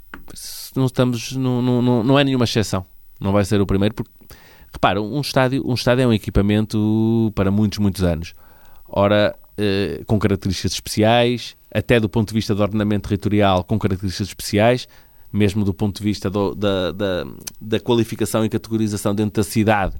Não, 0.75 0.85
estamos, 0.85 1.31
não, 1.33 1.61
não, 1.61 2.03
não 2.03 2.19
é 2.19 2.23
nenhuma 2.23 2.45
exceção. 2.45 2.85
Não 3.19 3.31
vai 3.31 3.43
ser 3.43 3.59
o 3.59 3.65
primeiro, 3.65 3.95
porque, 3.95 4.11
repara, 4.71 5.01
um 5.01 5.19
estádio, 5.19 5.63
um 5.65 5.73
estádio 5.73 6.03
é 6.03 6.07
um 6.07 6.13
equipamento 6.13 7.31
para 7.35 7.49
muitos, 7.49 7.79
muitos 7.79 8.03
anos 8.03 8.33
ora 8.87 9.35
eh, 9.57 10.01
com 10.05 10.19
características 10.19 10.73
especiais, 10.73 11.55
até 11.73 11.99
do 11.99 12.07
ponto 12.07 12.27
de 12.29 12.33
vista 12.35 12.53
do 12.53 12.61
ordenamento 12.61 13.09
territorial 13.09 13.63
com 13.63 13.79
características 13.79 14.27
especiais, 14.27 14.87
mesmo 15.33 15.65
do 15.65 15.73
ponto 15.73 15.97
de 15.97 16.03
vista 16.03 16.29
do, 16.29 16.53
da, 16.53 16.91
da, 16.91 17.25
da, 17.59 17.79
qualificação 17.79 18.45
e 18.45 18.49
categorização 18.49 19.15
dentro 19.15 19.41
da 19.41 19.43
cidade. 19.43 19.95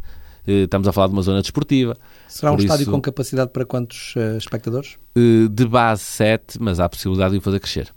Eh, 0.45 0.63
estamos 0.63 0.87
a 0.87 0.93
falar 0.93 1.07
de 1.07 1.13
uma 1.13 1.21
zona 1.21 1.41
desportiva. 1.41 1.97
Será 2.27 2.51
um 2.51 2.55
Por 2.55 2.61
estádio 2.61 2.83
isso, 2.83 2.91
com 2.91 3.01
capacidade 3.01 3.51
para 3.51 3.65
quantos 3.65 4.15
uh, 4.15 4.37
espectadores? 4.37 4.97
De 5.51 5.65
base 5.65 6.03
7, 6.03 6.61
mas 6.61 6.79
há 6.79 6.85
a 6.85 6.89
possibilidade 6.89 7.31
de 7.31 7.39
o 7.39 7.41
fazer 7.41 7.59
crescer. 7.59 7.91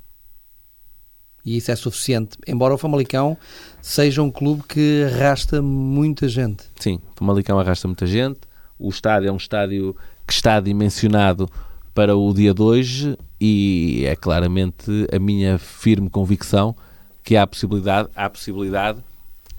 E 1.45 1.57
isso 1.57 1.71
é 1.71 1.77
suficiente, 1.77 2.37
embora 2.47 2.75
o 2.75 2.79
Famalicão 2.79 3.37
seja 3.81 4.23
um 4.23 4.31
clube 4.31 4.63
que 4.69 5.05
arrasta 5.05 5.63
muita 5.63 6.29
gente. 6.29 6.65
Sim, 6.79 6.97
o 6.97 7.19
Famalicão 7.19 7.59
arrasta 7.59 7.89
muita 7.89 8.07
gente. 8.07 8.41
O 8.79 8.89
estádio 8.89 9.29
é 9.29 9.33
um 9.33 9.37
estádio 9.37 9.95
que 10.31 10.35
está 10.35 10.61
dimensionado 10.61 11.51
para 11.93 12.17
o 12.17 12.33
dia 12.33 12.55
de 12.55 12.63
hoje 12.63 13.19
e 13.41 14.05
é 14.07 14.15
claramente 14.15 15.09
a 15.13 15.19
minha 15.19 15.59
firme 15.59 16.09
convicção 16.09 16.77
que 17.25 17.37
há 17.37 17.43
a 17.43 17.47
possibilidade, 17.49 18.09
há 18.15 18.27
a 18.27 18.31
possibilidade 18.31 19.03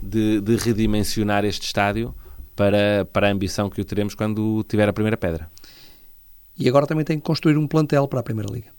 de, 0.02 0.40
de 0.40 0.56
redimensionar 0.56 1.44
este 1.44 1.66
estádio 1.66 2.16
para, 2.56 3.06
para 3.12 3.28
a 3.28 3.32
ambição 3.32 3.70
que 3.70 3.82
o 3.82 3.86
teremos 3.86 4.16
quando 4.16 4.64
tiver 4.64 4.88
a 4.88 4.94
primeira 4.94 5.18
pedra. 5.18 5.52
E 6.58 6.70
agora 6.70 6.88
também 6.88 7.04
tem 7.04 7.20
que 7.20 7.26
construir 7.26 7.58
um 7.58 7.68
plantel 7.68 8.08
para 8.08 8.22
a 8.22 8.24
Primeira 8.24 8.50
Liga. 8.50 8.70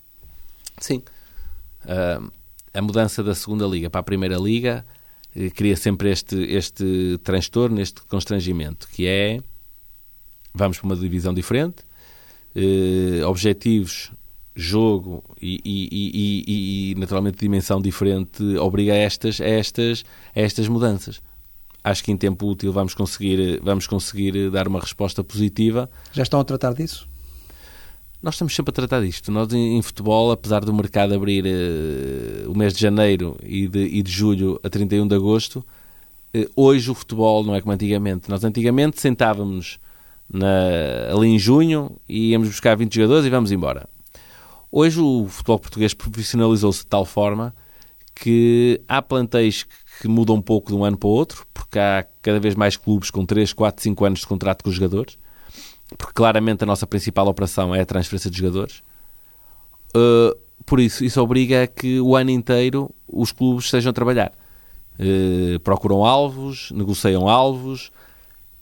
Sim. 0.79 1.03
Uh, 1.85 2.33
a 2.73 2.81
mudança 2.81 3.23
da 3.23 3.35
Segunda 3.35 3.67
Liga 3.67 3.91
para 3.91 4.01
a 4.01 4.05
Primeira 4.05 4.39
Liga 4.39 4.83
eh, 5.37 5.51
cria 5.51 5.77
sempre 5.77 6.11
este, 6.11 6.37
este 6.37 7.19
transtorno, 7.23 7.83
este 7.83 8.01
constrangimento, 8.07 8.89
que 8.89 9.07
é 9.07 9.43
vamos 10.55 10.79
para 10.79 10.87
uma 10.87 10.97
divisão 10.97 11.33
diferente, 11.33 11.83
uh, 12.57 13.27
objetivos, 13.27 14.11
jogo 14.55 15.25
e, 15.41 15.61
e, 15.65 15.89
e, 15.93 16.93
e, 16.93 16.95
naturalmente 16.97 17.39
dimensão 17.39 17.81
diferente 17.81 18.43
obriga 18.59 18.93
a 18.93 18.97
estas, 18.97 19.41
a 19.41 19.47
estas, 19.47 20.05
a 20.37 20.41
estas 20.41 20.69
mudanças. 20.69 21.21
Acho 21.83 22.05
que 22.05 22.13
em 22.13 22.17
tempo 22.17 22.47
útil 22.47 22.73
vamos 22.73 22.95
conseguir, 22.95 23.61
vamos 23.63 23.87
conseguir 23.87 24.51
dar 24.51 24.69
uma 24.69 24.79
resposta 24.79 25.25
positiva. 25.25 25.91
Já 26.13 26.23
estão 26.23 26.39
a 26.39 26.45
tratar 26.45 26.75
disso? 26.75 27.09
Nós 28.23 28.35
estamos 28.35 28.55
sempre 28.55 28.71
a 28.71 28.73
tratar 28.73 29.01
disto. 29.01 29.33
Nós, 29.33 29.53
em, 29.53 29.79
em 29.79 29.83
futebol, 29.83 30.31
apesar 30.31 30.61
do 30.65 30.73
mercado 30.73 31.13
abrir 31.13 31.45
uh, 31.45 32.51
o 32.51 32.57
mês 32.57 32.73
de 32.73 32.81
janeiro 32.81 33.37
e 33.43 33.67
de, 33.67 33.81
e 33.81 34.01
de 34.01 34.13
julho 34.13 34.61
a 34.63 34.71
31 34.71 35.09
de 35.09 35.17
agosto, 35.17 35.57
uh, 35.57 36.51
hoje 36.55 36.89
o 36.89 36.95
futebol 36.95 37.43
não 37.43 37.53
é 37.53 37.61
como 37.61 37.73
antigamente. 37.73 38.31
Nós, 38.31 38.45
antigamente, 38.45 39.01
sentávamos 39.01 39.81
na, 40.29 41.13
ali 41.13 41.29
em 41.29 41.39
junho 41.39 41.91
e 42.09 42.31
íamos 42.31 42.49
buscar 42.49 42.77
20 42.77 42.95
jogadores 42.95 43.27
e 43.27 43.31
vamos 43.31 43.53
embora. 43.53 43.89
Hoje 44.71 45.01
o 45.01 45.27
futebol 45.29 45.59
português 45.59 45.95
profissionalizou-se 45.95 46.81
de 46.81 46.87
tal 46.87 47.05
forma 47.05 47.55
que 48.15 48.81
há 48.89 49.01
plantéis 49.03 49.67
que 50.01 50.09
mudam 50.09 50.37
um 50.37 50.43
pouco 50.43 50.71
de 50.71 50.77
um 50.77 50.85
ano 50.85 50.97
para 50.97 51.09
o 51.09 51.11
outro, 51.11 51.47
porque 51.53 51.79
há 51.79 52.07
cada 52.21 52.41
vez 52.41 52.55
mais 52.55 52.77
clubes 52.77 53.11
com 53.11 53.25
3, 53.25 53.53
4, 53.53 53.83
5 53.83 54.05
anos 54.05 54.21
de 54.21 54.27
contrato 54.27 54.65
com 54.65 54.71
os 54.71 54.77
jogadores 54.77 55.19
porque 55.97 56.13
claramente 56.13 56.65
a 56.65 56.67
nossa 56.67 56.87
principal 56.87 57.27
operação 57.27 57.75
é 57.75 57.81
a 57.81 57.87
transferência 57.87 58.31
de 58.31 58.39
jogadores. 58.39 58.83
Uh, 59.95 60.37
por 60.65 60.81
isso, 60.81 61.05
isso 61.05 61.21
obriga 61.21 61.65
a 61.65 61.67
que 61.67 62.01
o 62.01 62.17
ano 62.17 62.31
inteiro 62.31 62.91
os 63.07 63.33
clubes 63.33 63.67
estejam 63.67 63.91
a 63.91 63.93
trabalhar. 63.93 64.33
Uh, 64.99 65.59
procuram 65.61 66.05
alvos, 66.05 66.71
negociam 66.73 67.29
alvos, 67.29 67.91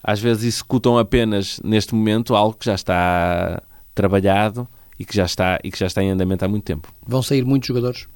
às 0.02 0.20
vezes 0.20 0.44
executam 0.44 0.98
apenas 0.98 1.60
neste 1.62 1.94
momento 1.94 2.34
algo 2.34 2.56
que 2.56 2.66
já 2.66 2.74
está 2.74 3.62
trabalhado 3.94 4.66
e 4.98 5.04
que 5.04 5.14
já 5.14 5.24
está, 5.24 5.58
e 5.62 5.70
que 5.70 5.78
já 5.78 5.86
está 5.86 6.02
em 6.02 6.10
andamento 6.10 6.44
há 6.44 6.48
muito 6.48 6.64
tempo. 6.64 6.92
Vão 7.06 7.22
sair 7.22 7.44
muitos 7.44 7.68
jogadores? 7.68 8.06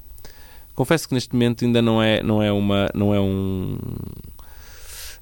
Confesso 0.73 1.07
que 1.07 1.13
neste 1.13 1.33
momento 1.33 1.63
ainda 1.63 1.81
não 1.81 2.01
é, 2.01 2.21
não 2.21 2.43
é, 2.43 2.51
uma, 2.51 2.89
não 2.93 3.15
é 3.15 3.19
um 3.19 3.77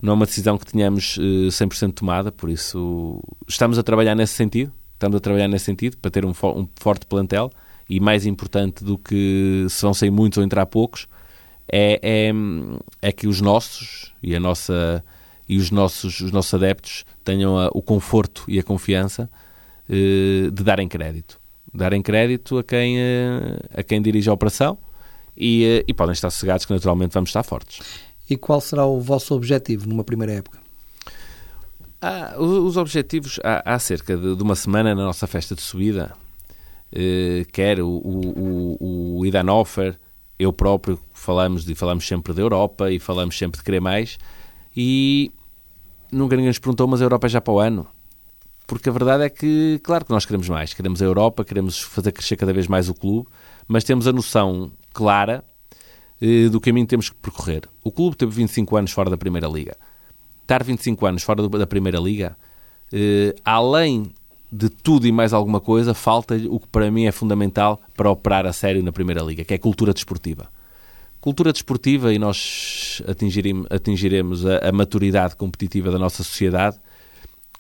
não 0.02 0.12
é 0.12 0.16
uma 0.16 0.26
decisão 0.26 0.58
que 0.58 0.66
tenhamos 0.66 1.16
uh, 1.18 1.48
eh, 1.48 1.50
100% 1.50 1.94
tomada, 1.94 2.32
por 2.32 2.50
isso 2.50 3.22
estamos 3.48 3.78
a 3.80 3.84
trabalhar 3.84 4.16
nesse 4.16 4.34
sentido, 4.34 4.74
estamos 4.94 5.16
a 5.16 5.20
trabalhar 5.22 5.48
nesse 5.48 5.64
sentido 5.64 5.98
para 5.98 6.12
ter 6.12 6.26
um, 6.26 6.32
um 6.32 6.68
forte 6.76 7.06
plantel 7.06 7.50
e 7.90 8.00
mais 8.02 8.26
importante 8.26 8.84
do 8.84 8.98
que 8.98 9.66
se 9.70 9.82
vão 9.82 9.94
sair 9.94 10.12
muitos 10.12 10.38
ou 10.38 10.44
entrar 10.44 10.66
poucos 10.66 11.08
é, 11.72 12.00
é, 12.04 12.32
é 13.02 13.12
que 13.12 13.28
os 13.28 13.40
nossos 13.40 14.14
e 14.22 14.36
a 14.36 14.40
nossa 14.40 15.04
e 15.48 15.58
os 15.58 15.72
nossos 15.72 16.20
os 16.20 16.32
nossos 16.32 16.54
adeptos 16.54 17.06
tenham 17.24 17.58
a, 17.58 17.70
o 17.74 17.82
conforto 17.82 18.44
e 18.48 18.60
a 18.60 18.64
confiança 18.64 19.30
uh, 19.90 20.52
de 20.52 20.64
darem 20.64 20.88
crédito, 20.88 21.40
darem 21.74 22.02
crédito 22.02 22.58
a 22.58 22.64
quem 22.64 22.98
uh, 22.98 23.60
a 23.76 23.84
quem 23.84 24.02
dirige 24.02 24.30
a 24.30 24.34
operação 24.34 24.78
e, 25.36 25.84
e 25.88 25.94
podem 25.94 26.14
estar 26.14 26.30
sossegados 26.30 26.66
que 26.66 26.74
naturalmente 26.74 27.14
vamos 27.14 27.30
estar 27.30 27.44
fortes. 27.44 27.82
E 28.30 28.38
qual 28.38 28.62
será 28.62 28.86
o 28.86 29.00
vosso 29.02 29.36
objetivo 29.36 29.88
numa 29.88 30.04
primeira 30.04 30.34
época? 30.34 30.60
Ah, 32.02 32.36
os 32.38 32.76
objetivos, 32.76 33.40
há, 33.44 33.76
há 33.76 33.80
cerca 33.80 34.18
de, 34.18 34.36
de, 34.36 34.44
uma 34.44 34.56
semana 34.56 34.94
na 34.94 35.04
nossa 35.04 35.26
festa 35.26 35.56
de 35.56 35.62
subida, 35.62 36.14
eh, 36.92 37.46
quer 37.52 37.80
o, 37.80 37.88
o, 37.88 39.18
o 39.20 39.26
Idan 39.26 39.50
Offer, 39.52 39.98
eu 40.38 40.52
próprio 40.52 41.00
falamos 41.14 41.68
e 41.70 41.74
falamos 41.74 42.06
sempre 42.06 42.34
da 42.34 42.42
Europa 42.42 42.92
e 42.92 43.00
falamos 43.00 43.38
sempre 43.38 43.58
de 43.58 43.64
querer 43.64 43.80
mais 43.80 44.18
e 44.76 45.32
nunca 46.12 46.36
ninguém 46.36 46.50
nos 46.50 46.60
perguntou, 46.60 46.88
mas 46.88 47.02
a 47.02 47.06
Europa 47.06 47.28
é 47.28 47.30
já 47.30 47.42
para 47.42 47.54
o 47.54 47.60
ano. 47.60 47.88
Porque 48.66 48.90
a 48.90 48.92
verdade 48.92 49.24
é 49.24 49.30
que, 49.30 49.80
claro 49.84 50.06
que 50.06 50.12
nós 50.12 50.26
queremos 50.26 50.48
mais, 50.48 50.74
queremos 50.74 51.02
a 51.02 51.06
Europa, 51.06 51.44
queremos 51.44 51.80
fazer 51.82 52.12
crescer 52.12 52.38
cada 52.38 52.54
vez 52.54 52.68
mais 52.68 52.90
o 52.90 52.94
clube, 52.94 53.28
mas 53.68 53.84
temos 53.84 54.08
a 54.08 54.14
noção 54.14 54.72
clara 54.94 55.44
eh, 56.22 56.48
do 56.50 56.62
caminho 56.62 56.86
que 56.86 56.92
temos 56.92 57.10
que 57.10 57.16
percorrer. 57.18 57.68
O 57.84 57.92
clube 57.92 58.16
teve 58.16 58.32
25 58.32 58.78
anos 58.78 58.92
fora 58.92 59.10
da 59.10 59.18
Primeira 59.18 59.48
Liga. 59.48 59.76
Estar 60.42 60.64
25 60.64 61.06
anos 61.06 61.24
fora 61.24 61.48
da 61.50 61.68
Primeira 61.68 62.00
Liga, 62.00 62.38
eh, 62.92 63.36
além 63.44 64.12
de 64.52 64.70
tudo 64.70 65.08
e 65.08 65.12
mais 65.12 65.34
alguma 65.34 65.60
coisa, 65.60 65.94
falta 65.94 66.36
o 66.50 66.60
que 66.60 66.68
para 66.68 66.90
mim 66.92 67.06
é 67.06 67.12
fundamental 67.12 67.82
para 67.98 68.10
operar 68.10 68.46
a 68.46 68.54
sério 68.54 68.84
na 68.84 68.92
Primeira 68.92 69.22
Liga, 69.22 69.44
que 69.44 69.54
é 69.54 69.58
a 69.58 69.60
cultura 69.60 69.94
desportiva. 69.94 70.50
Cultura 71.24 71.54
desportiva 71.54 72.14
e 72.14 72.20
nós 72.20 73.02
atingiremos, 73.08 74.46
a, 74.46 74.74
maturidade 74.74 75.38
competitiva 75.38 75.90
da 75.90 75.98
nossa 75.98 76.22
sociedade 76.22 76.78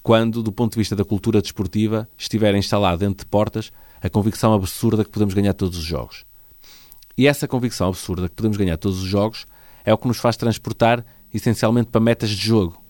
quando, 0.03 0.43
do 0.43 0.51
ponto 0.51 0.73
de 0.73 0.79
vista 0.79 0.97
da 0.97 1.05
cultura 1.05 1.41
desportiva, 1.41 2.09
estiver 2.17 2.53
instalada 2.55 2.97
dentro 2.97 3.23
de 3.23 3.25
portas 3.25 3.71
a 4.01 4.09
convicção 4.09 4.53
absurda 4.53 5.05
que 5.05 5.09
podemos 5.09 5.33
ganhar 5.33 5.53
todos 5.53 5.77
os 5.77 5.85
jogos. 5.85 6.25
E 7.17 7.25
essa 7.25 7.47
convicção 7.47 7.87
absurda 7.87 8.27
que 8.27 8.35
podemos 8.35 8.57
ganhar 8.57 8.75
todos 8.75 9.01
os 9.01 9.07
jogos 9.07 9.45
é 9.85 9.93
o 9.93 9.97
que 9.97 10.09
nos 10.09 10.17
faz 10.17 10.35
transportar 10.35 11.05
essencialmente 11.33 11.87
para 11.87 12.01
metas 12.01 12.31
de 12.31 12.45
jogo. 12.45 12.83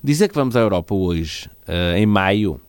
Dizer 0.00 0.28
que 0.28 0.36
vamos 0.36 0.54
à 0.54 0.60
Europa 0.60 0.94
hoje, 0.94 1.50
uh, 1.66 1.96
em 1.96 2.06
maio, 2.06 2.60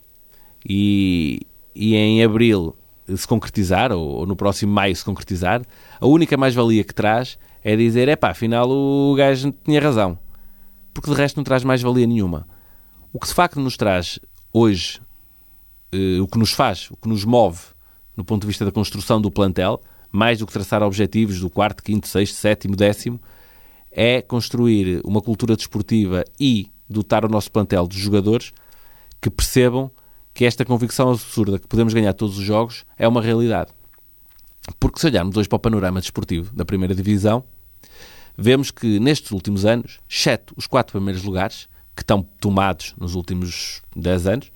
e, 0.68 1.42
e 1.76 1.94
em 1.94 2.24
abril 2.24 2.76
se 3.16 3.28
concretizar, 3.28 3.92
ou, 3.92 4.20
ou, 4.20 4.26
no 4.26 4.36
próximo 4.36 4.74
maio 4.74 4.96
se 4.96 5.04
concretizar, 5.04 5.62
a 6.00 6.08
única 6.08 6.36
mais-valia 6.36 6.84
que 6.84 6.94
traz 6.94 7.38
é 7.64 7.76
dizer, 7.76 8.08
é 8.08 8.16
pá, 8.16 8.32
afinal 8.32 8.70
o 8.70 9.16
gajo 9.16 9.54
tinha 9.64 9.80
razão. 9.80 10.20
Porque 10.94 11.10
de 11.10 11.16
resto 11.16 11.38
não 11.38 11.44
traz 11.44 11.64
mais-valia 11.64 12.08
nenhuma. 12.08 12.48
O 13.14 13.20
que 13.20 13.28
de 13.28 13.34
facto 13.34 13.60
nos 13.60 13.78
traz 13.78 14.20
hoje, 14.54 15.00
uh, 15.94 16.22
o 16.22 16.28
que 16.28 16.38
nos 16.38 16.52
faz, 16.52 16.90
o 16.92 16.98
que 16.98 17.08
nos 17.08 17.24
move, 17.24 17.60
no 18.16 18.26
ponto 18.26 18.42
de 18.42 18.48
vista 18.48 18.66
da 18.66 18.72
construção 18.72 19.22
do 19.22 19.32
plantel, 19.32 19.82
mais 20.12 20.40
do 20.40 20.48
que 20.48 20.54
traçar 20.54 20.82
objetivos 20.82 21.40
do 21.40 21.50
quarto, 21.50 21.84
quinto, 21.84 22.08
sexto, 22.08 22.36
sétimo, 22.36 22.76
décimo, 22.76 23.22
é 23.92 24.22
construir 24.22 25.02
uma 25.04 25.22
cultura 25.22 25.56
desportiva 25.56 26.24
e 26.40 26.72
dotar 26.90 27.26
o 27.26 27.30
nosso 27.30 27.52
plantel 27.52 27.88
de 27.88 28.00
jogadores 28.00 28.54
que 29.22 29.30
percebam 29.30 29.92
que 30.38 30.46
esta 30.46 30.64
convicção 30.64 31.10
absurda 31.10 31.58
que 31.58 31.66
podemos 31.66 31.96
ganhar 31.96 32.14
todos 32.14 32.38
os 32.38 32.44
jogos 32.44 32.86
é 32.96 33.08
uma 33.08 33.24
realidade. 33.24 33.72
Porque 34.80 35.00
se 35.00 35.08
olharmos 35.08 35.36
hoje 35.36 35.50
para 35.50 35.56
o 35.56 35.60
panorama 35.60 36.00
desportivo 36.00 36.56
da 36.56 36.64
primeira 36.64 36.94
divisão, 36.94 37.44
vemos 38.38 38.70
que 38.70 39.00
nestes 39.00 39.32
últimos 39.32 39.66
anos, 39.66 39.98
exceto 40.08 40.54
os 40.56 40.68
quatro 40.68 40.92
primeiros 40.92 41.24
lugares, 41.24 41.68
que 41.96 42.04
estão 42.04 42.22
tomados 42.40 42.94
nos 43.00 43.16
últimos 43.16 43.82
10 43.96 44.28
anos, 44.28 44.52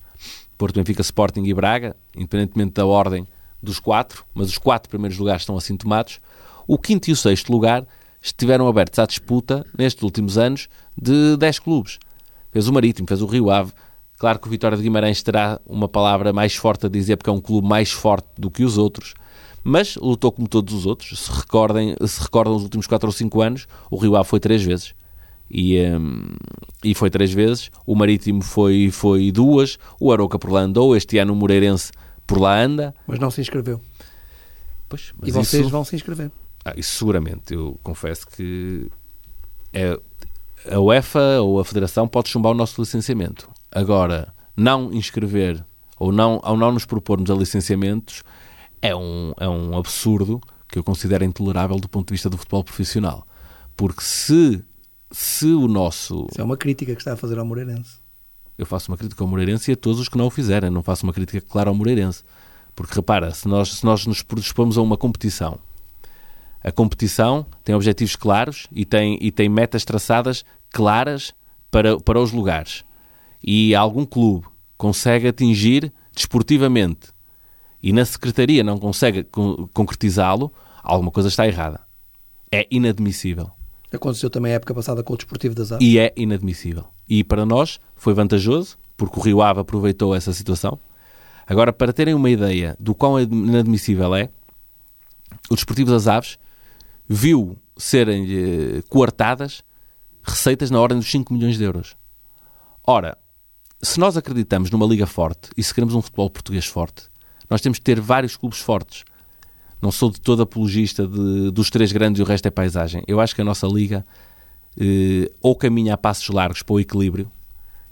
Porto, 0.55 0.75
Benfica, 0.75 1.01
Sporting 1.01 1.45
e 1.45 1.53
Braga, 1.55 1.95
independentemente 2.15 2.73
da 2.73 2.85
ordem 2.85 3.27
dos 3.59 3.79
quatro, 3.79 4.23
mas 4.35 4.49
os 4.49 4.59
quatro 4.59 4.87
primeiros 4.87 5.17
lugares 5.17 5.41
estão 5.41 5.57
assim 5.57 5.75
tomados. 5.75 6.19
O 6.67 6.77
quinto 6.77 7.09
e 7.09 7.13
o 7.13 7.15
sexto 7.15 7.51
lugar 7.51 7.87
estiveram 8.21 8.67
abertos 8.67 8.99
à 8.99 9.07
disputa, 9.07 9.65
nestes 9.75 10.03
últimos 10.03 10.37
anos, 10.37 10.69
de 10.95 11.35
10 11.37 11.57
clubes. 11.57 11.97
Fez 12.51 12.67
o 12.67 12.73
Marítimo, 12.73 13.07
fez 13.07 13.19
o 13.23 13.25
Rio 13.25 13.49
Ave. 13.49 13.73
Claro 14.21 14.37
que 14.37 14.47
o 14.47 14.51
Vitória 14.51 14.77
de 14.77 14.83
Guimarães 14.83 15.23
terá 15.23 15.59
uma 15.65 15.89
palavra 15.89 16.31
mais 16.31 16.55
forte 16.55 16.85
a 16.85 16.89
dizer, 16.89 17.17
porque 17.17 17.31
é 17.31 17.33
um 17.33 17.41
clube 17.41 17.67
mais 17.67 17.91
forte 17.91 18.27
do 18.37 18.51
que 18.51 18.63
os 18.63 18.77
outros. 18.77 19.15
Mas 19.63 19.95
lutou 19.95 20.31
como 20.31 20.47
todos 20.47 20.75
os 20.75 20.85
outros. 20.85 21.21
Se, 21.21 21.31
recordem, 21.31 21.95
se 22.05 22.21
recordam 22.21 22.55
os 22.55 22.61
últimos 22.61 22.85
4 22.85 23.07
ou 23.07 23.11
5 23.11 23.41
anos, 23.41 23.67
o 23.89 23.97
Rio 23.97 24.15
Ave 24.15 24.29
foi 24.29 24.39
três 24.39 24.61
vezes. 24.61 24.93
E, 25.49 25.75
um, 25.87 26.35
e 26.83 26.93
foi 26.93 27.09
três 27.09 27.33
vezes. 27.33 27.71
O 27.83 27.95
Marítimo 27.95 28.43
foi, 28.43 28.91
foi 28.91 29.31
duas. 29.31 29.79
O 29.99 30.11
Aroca 30.11 30.37
por 30.37 30.51
lá 30.51 30.59
andou. 30.59 30.95
Este 30.95 31.17
ano 31.17 31.33
o 31.33 31.35
Moreirense 31.35 31.91
por 32.27 32.39
lá 32.39 32.61
anda. 32.61 32.93
Mas 33.07 33.17
não 33.17 33.31
se 33.31 33.41
inscreveu. 33.41 33.81
Pois, 34.87 35.15
e 35.25 35.31
vocês 35.31 35.63
isso... 35.63 35.71
vão 35.71 35.83
se 35.83 35.95
inscrever. 35.95 36.31
Ah, 36.63 36.75
isso 36.77 36.95
seguramente. 36.95 37.55
Eu 37.55 37.79
confesso 37.81 38.27
que 38.27 38.87
é, 39.73 39.99
a 40.71 40.79
UEFA 40.79 41.41
ou 41.41 41.59
a 41.59 41.65
Federação 41.65 42.07
pode 42.07 42.29
chumbar 42.29 42.51
o 42.51 42.55
nosso 42.55 42.79
licenciamento. 42.79 43.49
Agora, 43.71 44.33
não 44.55 44.91
inscrever 44.91 45.65
ou 45.97 46.11
não, 46.11 46.39
ao 46.43 46.57
não 46.57 46.71
nos 46.71 46.85
propormos 46.85 47.29
a 47.29 47.35
licenciamentos 47.35 48.23
é 48.81 48.95
um, 48.95 49.33
é 49.39 49.47
um 49.47 49.77
absurdo 49.77 50.41
que 50.67 50.79
eu 50.79 50.83
considero 50.83 51.23
intolerável 51.23 51.77
do 51.77 51.87
ponto 51.87 52.07
de 52.07 52.13
vista 52.13 52.29
do 52.29 52.37
futebol 52.37 52.63
profissional. 52.63 53.27
Porque 53.75 54.01
se, 54.01 54.63
se 55.11 55.47
o 55.47 55.67
nosso. 55.67 56.27
Isso 56.31 56.41
é 56.41 56.43
uma 56.43 56.57
crítica 56.57 56.93
que 56.93 57.01
está 57.01 57.13
a 57.13 57.17
fazer 57.17 57.37
ao 57.37 57.45
Moreirense 57.45 58.01
eu 58.61 58.65
faço 58.65 58.91
uma 58.91 58.97
crítica 58.97 59.23
ao 59.23 59.27
Moreirense 59.27 59.71
e 59.71 59.73
a 59.73 59.75
todos 59.75 59.99
os 59.99 60.07
que 60.07 60.15
não 60.15 60.27
o 60.27 60.29
fizerem. 60.29 60.69
Não 60.69 60.83
faço 60.83 61.03
uma 61.03 61.11
crítica 61.11 61.41
clara 61.41 61.69
ao 61.69 61.75
Moreirense. 61.75 62.23
Porque 62.75 62.93
repara, 62.93 63.31
se 63.31 63.47
nós, 63.47 63.73
se 63.73 63.83
nós 63.83 64.05
nos 64.05 64.21
predispomos 64.21 64.77
a 64.77 64.81
uma 64.83 64.95
competição, 64.95 65.57
a 66.63 66.71
competição 66.71 67.43
tem 67.63 67.73
objetivos 67.73 68.15
claros 68.15 68.67
e 68.71 68.85
tem, 68.85 69.17
e 69.19 69.31
tem 69.31 69.49
metas 69.49 69.83
traçadas 69.83 70.45
claras 70.69 71.33
para, 71.71 71.99
para 71.99 72.19
os 72.19 72.31
lugares. 72.31 72.85
E 73.43 73.73
algum 73.75 74.05
clube 74.05 74.47
consegue 74.77 75.27
atingir 75.27 75.91
desportivamente 76.13 77.09
e 77.81 77.91
na 77.91 78.05
secretaria 78.05 78.63
não 78.63 78.77
consegue 78.77 79.25
concretizá-lo, 79.73 80.53
alguma 80.83 81.11
coisa 81.11 81.29
está 81.29 81.47
errada. 81.47 81.81
É 82.51 82.67
inadmissível. 82.69 83.49
Aconteceu 83.91 84.29
também 84.29 84.51
a 84.51 84.55
época 84.55 84.73
passada 84.73 85.03
com 85.03 85.13
o 85.13 85.17
Desportivo 85.17 85.55
das 85.55 85.71
Aves. 85.71 85.85
E 85.85 85.97
é 85.97 86.13
inadmissível. 86.15 86.85
E 87.09 87.23
para 87.23 87.45
nós 87.45 87.79
foi 87.95 88.13
vantajoso, 88.13 88.77
porque 88.95 89.19
o 89.19 89.23
Rio 89.23 89.41
Ave 89.41 89.61
aproveitou 89.61 90.15
essa 90.15 90.31
situação. 90.31 90.79
Agora, 91.47 91.73
para 91.73 91.91
terem 91.91 92.13
uma 92.13 92.29
ideia 92.29 92.75
do 92.79 92.93
quão 92.93 93.19
inadmissível 93.19 94.15
é, 94.15 94.29
o 95.49 95.55
Desportivo 95.55 95.91
das 95.91 96.07
Aves 96.07 96.37
viu 97.07 97.57
serem 97.75 98.27
eh, 98.29 98.83
coartadas 98.87 99.63
receitas 100.23 100.69
na 100.69 100.79
ordem 100.79 100.99
dos 100.99 101.09
5 101.09 101.33
milhões 101.33 101.57
de 101.57 101.63
euros. 101.63 101.97
Ora, 102.85 103.17
se 103.81 103.99
nós 103.99 104.15
acreditamos 104.15 104.69
numa 104.69 104.85
liga 104.85 105.07
forte 105.07 105.49
e 105.57 105.63
se 105.63 105.73
queremos 105.73 105.95
um 105.95 106.01
futebol 106.01 106.29
português 106.29 106.65
forte, 106.65 107.09
nós 107.49 107.61
temos 107.61 107.79
de 107.79 107.83
ter 107.83 107.99
vários 107.99 108.37
clubes 108.37 108.59
fortes. 108.59 109.03
Não 109.81 109.91
sou 109.91 110.11
de 110.11 110.21
todo 110.21 110.43
apologista 110.43 111.07
de, 111.07 111.49
dos 111.51 111.69
três 111.69 111.91
grandes 111.91 112.19
e 112.19 112.23
o 112.23 112.25
resto 112.25 112.47
é 112.47 112.51
paisagem. 112.51 113.03
Eu 113.07 113.19
acho 113.19 113.33
que 113.33 113.41
a 113.41 113.43
nossa 113.43 113.67
liga 113.67 114.05
eh, 114.79 115.31
ou 115.41 115.55
caminha 115.55 115.95
a 115.95 115.97
passos 115.97 116.29
largos 116.29 116.61
para 116.61 116.73
o 116.73 116.79
equilíbrio 116.79 117.31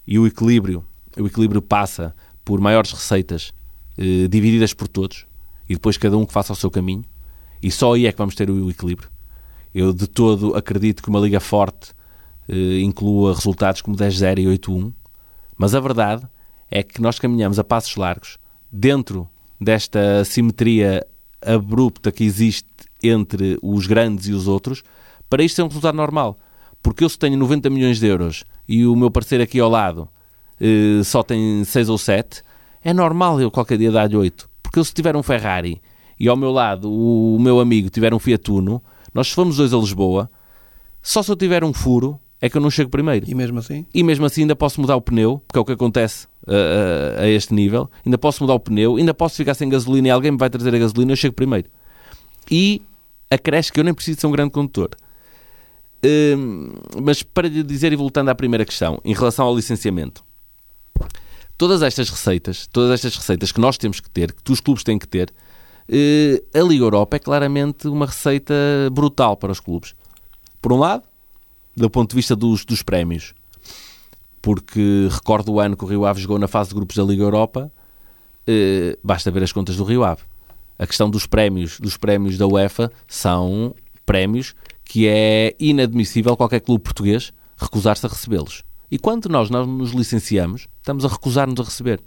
e 0.06 0.20
o 0.20 0.28
equilíbrio, 0.28 0.86
o 1.18 1.26
equilíbrio 1.26 1.62
passa 1.62 2.16
por 2.46 2.62
maiores 2.62 2.92
receitas 2.92 3.52
eh, 3.98 4.28
divididas 4.28 4.74
por 4.74 4.88
todos 4.88 5.26
e 5.68 5.74
depois 5.74 5.98
cada 5.98 6.16
um 6.18 6.26
que 6.26 6.32
faça 6.32 6.54
o 6.54 6.56
seu 6.56 6.70
caminho 6.70 7.04
e 7.62 7.72
só 7.72 7.96
aí 7.96 8.06
é 8.06 8.12
que 8.12 8.18
vamos 8.18 8.36
ter 8.36 8.50
o 8.50 8.70
equilíbrio. 8.70 9.10
Eu 9.74 9.92
de 9.92 10.08
todo 10.08 10.56
acredito 10.56 11.02
que 11.02 11.10
uma 11.10 11.20
liga 11.20 11.40
forte 11.40 11.92
eh, 12.48 12.80
inclua 12.82 13.34
resultados 13.34 13.82
como 13.82 13.98
10-0 13.98 14.40
e 14.40 14.46
8-1, 14.58 14.94
mas 15.60 15.76
a 15.76 15.80
verdade 15.82 16.26
é 16.72 16.82
que 16.82 17.02
nós 17.02 17.20
caminhamos 17.20 17.60
a 17.60 17.64
passos 17.64 17.98
largos 17.98 18.40
dentro 18.72 19.30
desta 19.60 20.24
simetria 20.24 21.06
abrupta 21.46 22.12
que 22.12 22.24
existe 22.24 22.70
entre 23.04 23.60
os 23.62 23.86
grandes 23.86 24.28
e 24.28 24.32
os 24.32 24.48
outros 24.48 24.84
para 25.30 25.44
isto 25.44 25.58
ser 25.58 25.64
um 25.64 25.68
resultado 25.68 25.96
normal. 25.96 26.40
Porque 26.82 27.04
eu 27.04 27.10
se 27.10 27.20
tenho 27.20 27.38
90 27.38 27.70
milhões 27.70 28.00
de 28.00 28.08
euros 28.08 28.46
e 28.68 28.86
o 28.86 28.96
meu 28.96 29.12
parceiro 29.12 29.44
aqui 29.44 29.60
ao 29.60 29.70
lado 29.70 30.08
eh, 30.62 31.04
só 31.04 31.22
tem 31.22 31.64
6 31.64 31.90
ou 31.90 31.98
7, 31.98 32.42
é 32.82 32.94
normal 32.94 33.42
eu 33.42 33.52
qualquer 33.52 33.78
dia 33.78 33.92
dar-lhe 33.92 34.16
8. 34.16 34.50
Porque 34.64 34.80
eu 34.80 34.84
se 34.86 34.94
tiver 34.94 35.16
um 35.16 35.24
Ferrari 35.24 35.82
e 36.18 36.30
ao 36.30 36.38
meu 36.38 36.52
lado 36.52 36.90
o, 36.90 37.38
meu 37.38 37.60
amigo 37.60 37.90
tiver 37.90 38.14
um 38.14 38.20
Fiat 38.20 38.50
Uno, 38.50 38.82
nós 39.14 39.28
se 39.28 39.36
formos 39.36 39.58
dois 39.58 39.74
a 39.74 39.78
Lisboa, 39.78 40.32
só 41.02 41.22
se 41.22 41.30
eu 41.30 41.36
tiver 41.36 41.64
um 41.66 41.74
furo 41.74 42.20
é 42.42 42.50
que 42.50 42.56
eu 42.56 42.62
não 42.62 42.70
chego 42.70 42.90
primeiro. 42.90 43.30
E 43.30 43.36
mesmo 43.36 43.60
assim? 43.60 43.86
E 43.94 44.04
mesmo 44.04 44.26
assim 44.26 44.42
ainda 44.42 44.56
posso 44.56 44.80
mudar 44.80 44.96
o 44.96 45.02
pneu, 45.02 45.42
porque 45.48 45.60
é 45.60 45.62
o 45.62 45.66
que 45.66 45.74
acontece 45.74 46.26
uh, 46.48 46.52
uh, 46.52 47.22
a 47.22 47.28
este 47.28 47.54
nível. 47.54 47.90
Ainda 48.06 48.18
posso 48.18 48.44
mudar 48.44 48.54
o 48.54 48.60
pneu, 48.60 48.96
ainda 48.96 49.14
posso 49.14 49.36
ficar 49.36 49.54
sem 49.54 49.68
gasolina 49.68 50.08
e 50.08 50.12
alguém 50.12 50.32
me 50.32 50.38
vai 50.38 50.50
trazer 50.50 50.74
a 50.74 50.78
gasolina 50.78 51.12
eu 51.12 51.16
chego 51.18 51.36
primeiro. 51.36 51.68
E 52.50 52.82
acresce 53.30 53.72
que 53.72 53.80
eu 53.80 53.84
nem 53.84 53.94
preciso 53.94 54.22
ser 54.22 54.28
um 54.28 54.32
grande 54.32 54.52
condutor. 54.52 54.90
Uh, 56.04 57.02
mas 57.02 57.22
para 57.22 57.48
lhe 57.50 57.62
dizer, 57.62 57.92
e 57.92 57.96
voltando 57.96 58.30
à 58.30 58.36
primeira 58.36 58.64
questão, 58.64 59.02
em 59.04 59.14
relação 59.14 59.46
ao 59.46 59.56
licenciamento, 59.56 60.24
todas 61.58 61.82
estas 61.82 62.10
receitas, 62.10 62.68
todas 62.68 62.92
estas 62.92 63.16
receitas 63.18 63.52
que 63.52 63.60
nós 63.60 63.78
temos 63.78 64.00
que 64.00 64.10
ter, 64.10 64.32
que 64.32 64.52
os 64.52 64.62
clubes 64.62 64.84
têm 64.84 64.98
que 64.98 65.08
ter, 65.08 65.34
eh, 65.90 66.42
a 66.54 66.64
Liga 66.64 66.86
Europa 66.86 67.18
é 67.18 67.20
claramente 67.20 67.88
uma 67.88 68.06
receita 68.06 68.54
brutal 68.94 69.36
para 69.36 69.52
os 69.52 69.60
clubes. 69.60 69.94
Por 70.62 70.72
um 70.72 70.78
lado, 70.78 71.04
do 71.80 71.90
ponto 71.90 72.10
de 72.10 72.16
vista 72.16 72.36
dos, 72.36 72.66
dos 72.66 72.84
prémios, 72.84 73.34
porque 74.42 75.08
recordo 75.10 75.54
o 75.54 75.60
ano 75.60 75.78
que 75.78 75.84
o 75.84 75.88
Rio 75.88 76.06
Ave 76.06 76.22
jogou 76.22 76.38
na 76.38 76.48
fase 76.48 76.70
de 76.70 76.76
grupos 76.76 76.96
da 76.96 77.04
Liga 77.04 77.24
Europa, 77.24 77.72
eh, 78.46 78.98
basta 79.04 79.32
ver 79.32 79.44
as 79.44 79.52
contas 79.52 79.78
do 79.78 79.84
Rio 79.84 80.04
Ave. 80.04 80.22
A 80.78 80.86
questão 80.86 81.10
dos 81.10 81.26
prémios, 81.26 81.80
dos 81.80 81.98
prémios 81.98 82.38
da 82.38 82.48
UEFA, 82.48 82.92
são 83.08 83.76
prémios 84.06 84.56
que 84.84 85.08
é 85.08 85.56
inadmissível 85.60 86.36
qualquer 86.36 86.60
clube 86.62 86.84
português 86.84 87.32
recusar-se 87.58 88.06
a 88.06 88.10
recebê-los. 88.10 88.64
E 88.92 88.98
quando 88.98 89.30
nós, 89.30 89.50
nós 89.50 89.68
nos 89.68 89.92
licenciamos, 89.92 90.68
estamos 90.78 91.06
a 91.06 91.08
recusar-nos 91.08 91.60
a 91.60 91.64
receber. 91.64 92.02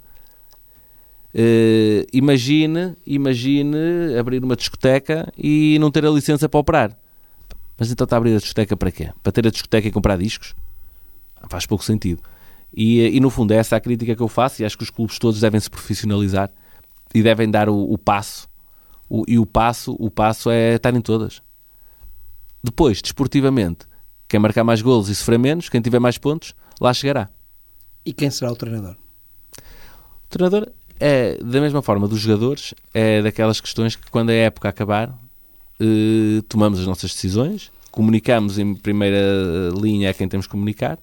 Uh, 1.33 2.05
imagine, 2.11 2.95
imagine 3.07 3.75
abrir 4.19 4.43
uma 4.43 4.55
discoteca 4.55 5.31
e 5.37 5.77
não 5.79 5.89
ter 5.89 6.05
a 6.05 6.09
licença 6.09 6.47
para 6.47 6.59
operar. 6.59 7.02
Mas 7.77 7.91
então 7.91 8.05
está 8.05 8.15
a 8.15 8.17
abrir 8.17 8.35
a 8.35 8.39
discoteca 8.39 8.77
para 8.77 8.91
quê? 8.91 9.11
Para 9.21 9.31
ter 9.31 9.47
a 9.47 9.51
discoteca 9.51 9.87
e 9.87 9.91
comprar 9.91 10.17
discos? 10.17 10.53
Faz 11.49 11.65
pouco 11.65 11.83
sentido. 11.83 12.21
E, 12.73 13.01
e 13.01 13.19
no 13.19 13.29
fundo 13.29 13.53
é 13.53 13.57
essa 13.57 13.75
a 13.75 13.79
crítica 13.79 14.15
que 14.15 14.21
eu 14.21 14.27
faço 14.27 14.61
e 14.61 14.65
acho 14.65 14.77
que 14.77 14.83
os 14.83 14.89
clubes 14.89 15.19
todos 15.19 15.39
devem 15.39 15.59
se 15.59 15.69
profissionalizar 15.69 16.49
e 17.13 17.21
devem 17.21 17.49
dar 17.49 17.69
o, 17.69 17.91
o 17.91 17.97
passo. 17.97 18.47
O, 19.09 19.23
e 19.27 19.37
o 19.37 19.45
passo, 19.45 19.95
o 19.99 20.09
passo 20.09 20.49
é 20.49 20.75
estar 20.75 20.93
em 20.95 21.01
todas. 21.01 21.41
Depois, 22.63 23.01
desportivamente, 23.01 23.85
quem 24.27 24.39
marcar 24.39 24.63
mais 24.63 24.81
golos 24.81 25.09
e 25.09 25.15
sofrer 25.15 25.37
menos, 25.37 25.69
quem 25.69 25.81
tiver 25.81 25.99
mais 25.99 26.17
pontos, 26.17 26.55
lá 26.79 26.93
chegará. 26.93 27.29
E 28.05 28.13
quem 28.13 28.31
será 28.31 28.51
o 28.51 28.55
treinador? 28.55 28.95
O 30.25 30.29
treinador 30.29 30.71
é, 30.99 31.37
da 31.37 31.59
mesma 31.59 31.81
forma, 31.81 32.07
dos 32.07 32.19
jogadores, 32.19 32.73
é 32.93 33.21
daquelas 33.21 33.59
questões 33.59 33.95
que 33.95 34.09
quando 34.09 34.29
a 34.29 34.33
época 34.33 34.69
acabar, 34.69 35.13
eh, 35.83 36.41
tomamos 36.47 36.79
as 36.79 36.87
nossas 36.87 37.11
decisões, 37.13 37.71
comunicamos 37.91 38.57
em 38.57 38.75
primeira 38.75 39.71
linha 39.79 40.09
a 40.09 40.13
quem 40.13 40.27
temos 40.27 40.47
que 40.47 40.51
comunicar 40.51 40.97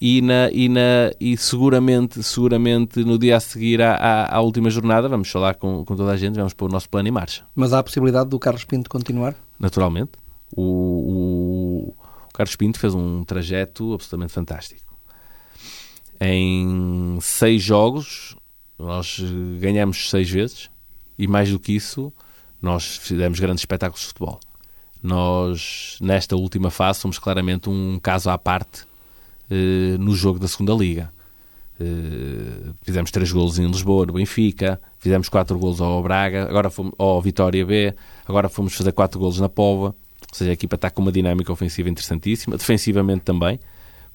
e, 0.00 0.22
na, 0.22 0.48
e, 0.52 0.68
na, 0.68 1.10
e 1.20 1.36
seguramente, 1.36 2.22
seguramente 2.22 3.04
no 3.04 3.18
dia 3.18 3.36
a 3.36 3.40
seguir 3.40 3.82
à, 3.82 3.94
à, 3.94 4.36
à 4.36 4.40
última 4.40 4.70
jornada 4.70 5.08
vamos 5.08 5.28
falar 5.28 5.54
com, 5.56 5.84
com 5.84 5.96
toda 5.96 6.12
a 6.12 6.16
gente, 6.16 6.36
vamos 6.36 6.54
pôr 6.54 6.68
o 6.68 6.72
nosso 6.72 6.88
plano 6.88 7.08
em 7.08 7.10
marcha. 7.10 7.44
Mas 7.54 7.72
há 7.72 7.80
a 7.80 7.82
possibilidade 7.82 8.30
do 8.30 8.38
Carlos 8.38 8.64
Pinto 8.64 8.88
continuar? 8.88 9.34
Naturalmente. 9.58 10.12
O, 10.54 10.62
o, 10.62 11.94
o 12.28 12.32
Carlos 12.32 12.54
Pinto 12.54 12.78
fez 12.78 12.94
um 12.94 13.24
trajeto 13.24 13.92
absolutamente 13.92 14.32
fantástico. 14.32 14.86
Em 16.20 17.18
seis 17.20 17.62
jogos, 17.62 18.36
nós 18.78 19.20
ganhamos 19.60 20.10
seis 20.10 20.30
vezes 20.30 20.70
e 21.18 21.26
mais 21.26 21.50
do 21.50 21.58
que 21.58 21.72
isso, 21.72 22.12
nós 22.60 22.96
fizemos 22.96 23.38
grandes 23.38 23.62
espetáculos 23.62 24.00
de 24.00 24.06
futebol. 24.08 24.40
Nós, 25.02 25.96
nesta 26.00 26.36
última 26.36 26.70
fase, 26.70 27.00
somos 27.00 27.18
claramente 27.18 27.70
um 27.70 27.98
caso 28.02 28.30
à 28.30 28.36
parte 28.36 28.84
eh, 29.50 29.96
no 29.98 30.14
jogo 30.14 30.38
da 30.38 30.48
segunda 30.48 30.72
Liga. 30.74 31.12
Eh, 31.80 32.72
fizemos 32.82 33.10
três 33.10 33.30
golos 33.30 33.58
em 33.58 33.66
Lisboa, 33.66 34.06
no 34.06 34.14
Benfica, 34.14 34.80
fizemos 34.98 35.28
quatro 35.28 35.58
golos 35.58 35.80
ao 35.80 36.02
Braga, 36.02 36.48
agora 36.48 36.68
fomos 36.68 36.92
ao 36.98 37.22
Vitória 37.22 37.64
B, 37.64 37.94
agora 38.26 38.48
fomos 38.48 38.74
fazer 38.74 38.92
quatro 38.92 39.20
golos 39.20 39.38
na 39.38 39.48
Pova. 39.48 39.94
Ou 40.30 40.34
seja, 40.34 40.50
a 40.50 40.54
equipa 40.54 40.74
está 40.74 40.90
com 40.90 41.00
uma 41.00 41.12
dinâmica 41.12 41.52
ofensiva 41.52 41.88
interessantíssima, 41.88 42.56
defensivamente 42.56 43.22
também 43.22 43.58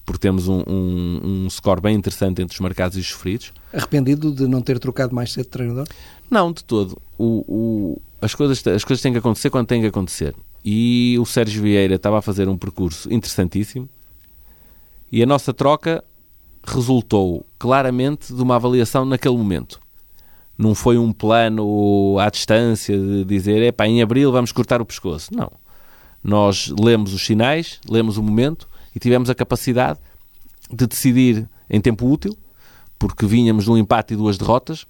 porque 0.05 0.19
temos 0.19 0.47
um, 0.47 0.61
um, 0.67 1.19
um, 1.23 1.49
score 1.49 1.81
bem 1.81 1.95
interessante 1.95 2.41
entre 2.41 2.53
os 2.53 2.59
marcados 2.59 2.97
e 2.97 2.99
os 2.99 3.07
sofridos. 3.07 3.53
Arrependido 3.71 4.31
de 4.31 4.47
não 4.47 4.61
ter 4.61 4.79
trocado 4.79 5.15
mais 5.15 5.31
cedo 5.31 5.45
de 5.45 5.49
treinador? 5.51 5.87
Não, 6.29 6.51
de 6.51 6.63
todo. 6.63 7.01
O, 7.17 7.45
o, 7.47 8.01
as, 8.23 8.33
coisas, 8.33 8.65
as 8.67 8.83
coisas 8.83 9.01
têm 9.01 9.11
que 9.11 9.19
acontecer 9.19 9.49
quando 9.49 9.67
têm 9.67 9.81
que 9.81 9.87
acontecer. 9.87 10.33
E 10.63 11.17
o 11.19 11.25
Sérgio 11.25 11.61
Vieira 11.61 11.95
estava 11.95 12.19
a 12.19 12.21
fazer 12.21 12.47
um 12.47 12.57
percurso 12.57 13.13
interessantíssimo 13.13 13.89
e 15.11 15.21
a 15.21 15.25
nossa 15.25 15.53
troca 15.53 16.03
resultou 16.65 17.45
claramente 17.59 18.33
de 18.33 18.41
uma 18.41 18.55
avaliação 18.55 19.03
naquele 19.03 19.35
momento. 19.35 19.79
Não 20.57 20.73
foi 20.73 20.97
um 20.97 21.11
plano 21.11 22.17
à 22.19 22.29
distância 22.29 22.97
de 22.97 23.25
dizer, 23.25 23.61
epá, 23.61 23.85
em 23.85 24.01
abril 24.01 24.31
vamos 24.31 24.51
cortar 24.51 24.81
o 24.81 24.85
pescoço. 24.85 25.33
Não. 25.35 25.51
Nós 26.23 26.73
lemos 26.79 27.13
os 27.13 27.25
sinais, 27.25 27.81
lemos 27.89 28.17
o 28.17 28.23
momento 28.23 28.69
e 28.95 28.99
tivemos 28.99 29.29
a 29.29 29.35
capacidade 29.35 29.99
de 30.71 30.87
decidir 30.87 31.47
em 31.69 31.81
tempo 31.81 32.09
útil, 32.09 32.37
porque 32.97 33.25
vínhamos 33.25 33.65
de 33.65 33.71
um 33.71 33.77
empate 33.77 34.13
e 34.13 34.17
duas 34.17 34.37
derrotas. 34.37 34.85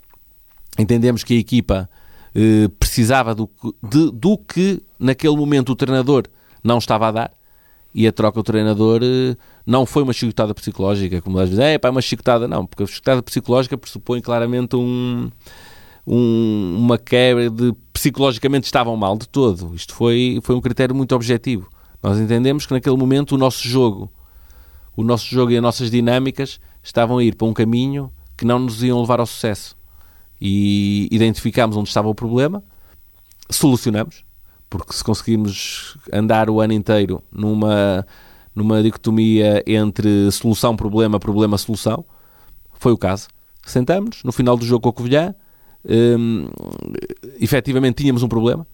Entendemos 0.78 1.24
que 1.24 1.34
a 1.34 1.40
equipa 1.40 1.90
eh, 2.36 2.68
precisava 2.80 3.36
do, 3.36 3.50
de, 3.82 4.12
do 4.12 4.38
que 4.38 4.82
naquele 5.00 5.36
momento 5.36 5.72
o 5.72 5.76
treinador 5.76 6.26
não 6.64 6.78
estava 6.78 7.08
a 7.08 7.12
dar 7.12 7.32
e 7.94 8.08
a 8.08 8.12
troca 8.12 8.40
do 8.40 8.44
treinador 8.44 9.02
eh, 9.04 9.38
não 9.66 9.86
foi 9.86 10.04
uma 10.04 10.14
chicotada 10.14 10.54
psicológica, 10.54 11.22
como 11.22 11.38
às 11.38 11.50
vezes 11.50 11.64
é, 11.64 11.78
pá, 11.78 11.90
é 11.90 11.92
uma 11.92 12.02
chicotada, 12.02 12.48
não, 12.48 12.66
porque 12.66 12.84
a 12.84 12.88
chicotada 12.88 13.22
psicológica 13.22 13.78
pressupõe 13.78 14.20
claramente 14.20 14.76
um, 14.76 15.30
um, 16.08 16.76
uma 16.78 16.98
quebra 16.98 17.50
de 17.50 17.74
psicologicamente 17.94 18.66
estavam 18.66 18.98
mal 18.98 19.18
de 19.18 19.28
todo. 19.28 19.74
Isto 19.76 19.94
foi, 19.94 20.40
foi 20.42 20.56
um 20.56 20.62
critério 20.62 20.96
muito 20.96 21.16
objetivo. 21.16 21.70
Nós 22.02 22.20
entendemos 22.20 22.66
que 22.66 22.74
naquele 22.74 22.98
momento 22.98 23.36
o 23.36 23.38
nosso 23.38 23.66
jogo, 23.68 24.12
o 24.96 25.04
nosso 25.04 25.28
jogo 25.28 25.52
e 25.52 25.58
as 25.58 25.62
nossas 25.62 25.90
dinâmicas 25.90 26.60
estavam 26.82 27.20
a 27.20 27.24
ir 27.24 27.36
para 27.36 27.48
um 27.48 27.54
caminho 27.54 28.12
que 28.36 28.44
não 28.44 28.60
nos 28.60 28.84
iam 28.84 29.00
levar 29.00 29.20
ao 29.20 29.26
sucesso. 29.26 29.78
E 30.46 31.08
identificámos 31.10 31.78
onde 31.78 31.88
estava 31.88 32.10
o 32.10 32.14
problema, 32.14 32.62
solucionamos, 33.50 34.26
porque 34.70 34.92
se 34.92 35.02
conseguirmos 35.02 35.98
andar 36.12 36.50
o 36.50 36.60
ano 36.60 36.74
inteiro 36.74 37.24
numa, 37.32 38.06
numa 38.54 38.84
dicotomia 38.84 39.64
entre 39.66 40.30
solução-problema, 40.32 41.18
problema-solução, 41.18 42.04
foi 42.74 42.92
o 42.92 42.98
caso. 42.98 43.30
Sentamos, 43.66 44.22
no 44.26 44.34
final 44.34 44.58
do 44.58 44.66
jogo 44.66 44.82
com 44.82 44.90
a 44.90 44.94
Covilhã, 44.94 45.34
hum, 45.88 46.50
efetivamente 47.40 48.04
tínhamos 48.04 48.22
um 48.22 48.28
problema, 48.28 48.68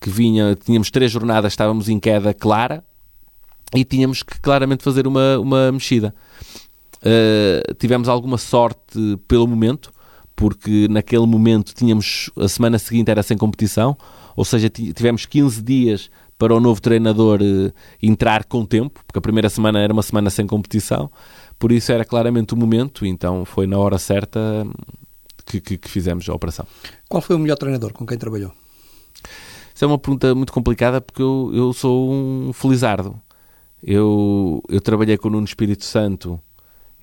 que 0.00 0.10
vinha, 0.10 0.56
tínhamos 0.56 0.90
três 0.90 1.12
jornadas, 1.12 1.52
estávamos 1.52 1.88
em 1.88 2.00
queda 2.00 2.34
clara 2.34 2.82
e 3.72 3.84
tínhamos 3.84 4.24
que 4.24 4.40
claramente 4.40 4.82
fazer 4.82 5.06
uma, 5.06 5.38
uma 5.38 5.70
mexida. 5.70 6.12
Uh, 6.96 7.74
tivemos 7.74 8.08
alguma 8.08 8.36
sorte 8.36 9.16
pelo 9.28 9.46
momento, 9.46 9.92
porque 10.36 10.88
naquele 10.88 11.26
momento 11.26 11.74
tínhamos 11.74 12.30
a 12.36 12.48
semana 12.48 12.78
seguinte 12.78 13.10
era 13.10 13.22
sem 13.22 13.36
competição, 13.36 13.96
ou 14.36 14.44
seja, 14.44 14.68
tivemos 14.68 15.26
15 15.26 15.62
dias 15.62 16.10
para 16.36 16.54
o 16.54 16.60
novo 16.60 16.80
treinador 16.80 17.40
uh, 17.40 17.72
entrar 18.02 18.44
com 18.44 18.64
tempo, 18.64 19.00
porque 19.06 19.18
a 19.18 19.22
primeira 19.22 19.48
semana 19.48 19.78
era 19.78 19.92
uma 19.92 20.02
semana 20.02 20.30
sem 20.30 20.46
competição, 20.46 21.10
por 21.58 21.70
isso 21.70 21.92
era 21.92 22.04
claramente 22.04 22.54
o 22.54 22.56
momento, 22.56 23.06
então 23.06 23.44
foi 23.44 23.66
na 23.66 23.78
hora 23.78 23.98
certa 23.98 24.66
que, 25.46 25.60
que, 25.60 25.78
que 25.78 25.88
fizemos 25.88 26.28
a 26.28 26.34
operação. 26.34 26.66
Qual 27.08 27.22
foi 27.22 27.36
o 27.36 27.38
melhor 27.38 27.56
treinador 27.56 27.92
com 27.92 28.04
quem 28.04 28.18
trabalhou? 28.18 28.52
Isso 29.74 29.84
é 29.84 29.88
uma 29.88 29.98
pergunta 29.98 30.34
muito 30.34 30.52
complicada 30.52 31.00
porque 31.00 31.22
eu, 31.22 31.50
eu 31.52 31.72
sou 31.72 32.12
um 32.12 32.52
felizardo. 32.52 33.20
Eu, 33.82 34.62
eu 34.68 34.80
trabalhei 34.80 35.18
com 35.18 35.28
o 35.28 35.30
Nuno 35.30 35.44
Espírito 35.44 35.84
Santo 35.84 36.40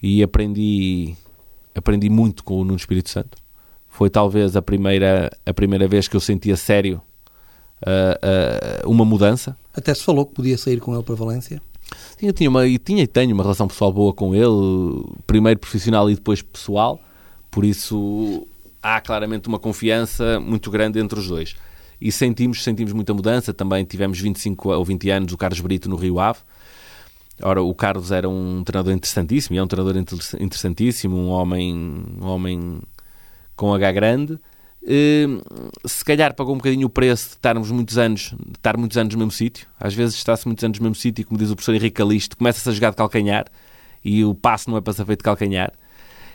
e 0.02 0.24
aprendi, 0.24 1.16
aprendi 1.76 2.10
muito 2.10 2.44
com 2.44 2.56
o 2.56 2.64
Nuno 2.64 2.78
Espírito 2.78 3.10
Santo. 3.10 3.38
Foi 3.90 4.10
talvez 4.10 4.56
a 4.56 4.62
primeira, 4.62 5.30
a 5.46 5.54
primeira 5.54 5.88
vez 5.88 6.08
que 6.08 6.16
eu 6.16 6.20
sentia 6.20 6.56
sério 6.56 7.02
uh, 7.82 8.86
uh, 8.86 8.90
uma 8.90 9.06
mudança. 9.06 9.58
Até 9.74 9.94
se 9.94 10.04
falou 10.04 10.26
que 10.26 10.34
podia 10.34 10.58
sair 10.58 10.80
com 10.80 10.94
ele 10.94 11.04
para 11.04 11.16
Valência? 11.16 11.62
Sim, 12.18 12.28
eu 12.28 12.34
tinha, 12.34 12.50
uma, 12.50 12.66
e 12.66 12.78
tinha 12.78 13.04
e 13.04 13.08
tenho 13.08 13.34
uma 13.34 13.44
relação 13.44 13.68
pessoal 13.68 13.92
boa 13.92 14.14
com 14.14 14.34
ele, 14.34 15.04
primeiro 15.28 15.60
profissional 15.60 16.10
e 16.10 16.16
depois 16.16 16.42
pessoal, 16.42 17.02
por 17.50 17.66
isso 17.66 18.48
há 18.82 19.00
claramente 19.02 19.48
uma 19.48 19.60
confiança 19.60 20.40
muito 20.40 20.72
grande 20.72 21.00
entre 21.00 21.20
os 21.20 21.28
dois. 21.28 21.56
E 22.00 22.12
sentimos, 22.12 22.64
sentimos 22.64 22.94
muita 22.94 23.14
mudança, 23.14 23.54
também 23.54 23.84
tivemos 23.84 24.20
25 24.20 24.70
ou 24.70 24.86
20 24.86 25.10
anos 25.10 25.34
o 25.34 25.38
Carlos 25.38 25.60
Brito 25.60 25.90
no 25.90 25.96
Rio 25.96 26.20
Ave, 26.20 26.40
Ora, 27.44 27.62
o 27.62 27.74
Carlos 27.74 28.12
era 28.12 28.28
um 28.28 28.64
treinador 28.64 28.94
interessantíssimo, 28.94 29.58
é 29.58 29.64
um 29.64 29.68
treinador 29.68 30.02
interessantíssimo, 30.40 31.16
um 31.16 31.30
homem, 31.30 31.74
um 32.22 32.28
homem 32.28 32.82
com 33.56 33.74
H 33.74 33.92
grande. 33.92 34.40
Uh, 34.84 35.88
se 35.88 36.04
calhar 36.04 36.34
pagou 36.34 36.56
um 36.56 36.58
bocadinho 36.58 36.88
o 36.88 36.90
preço 36.90 37.30
de 37.30 37.36
estarmos 37.36 37.70
muitos 37.70 37.98
anos, 38.00 38.34
estar 38.54 38.78
muitos 38.78 38.98
anos 38.98 39.14
no 39.14 39.20
mesmo 39.20 39.32
sítio. 39.32 39.68
Às 39.80 39.94
vezes 39.94 40.16
está-se 40.16 40.48
muitos 40.48 40.64
anos 40.64 40.80
no 40.80 40.84
mesmo 40.84 40.96
sítio, 40.96 41.26
como 41.26 41.38
diz 41.38 41.52
o 41.52 41.56
professor 41.56 41.76
Henrique 41.76 41.98
Calixto, 41.98 42.36
começa-se 42.36 42.68
a 42.68 42.72
jogar 42.72 42.90
de 42.90 42.96
calcanhar 42.98 43.46
e 44.04 44.26
o 44.26 44.34
passo 44.34 44.70
não 44.70 44.78
é 44.78 44.82
para 44.82 44.94
ser 44.94 45.06
feito 45.06 45.20
de 45.20 45.24
calcanhar. 45.24 45.72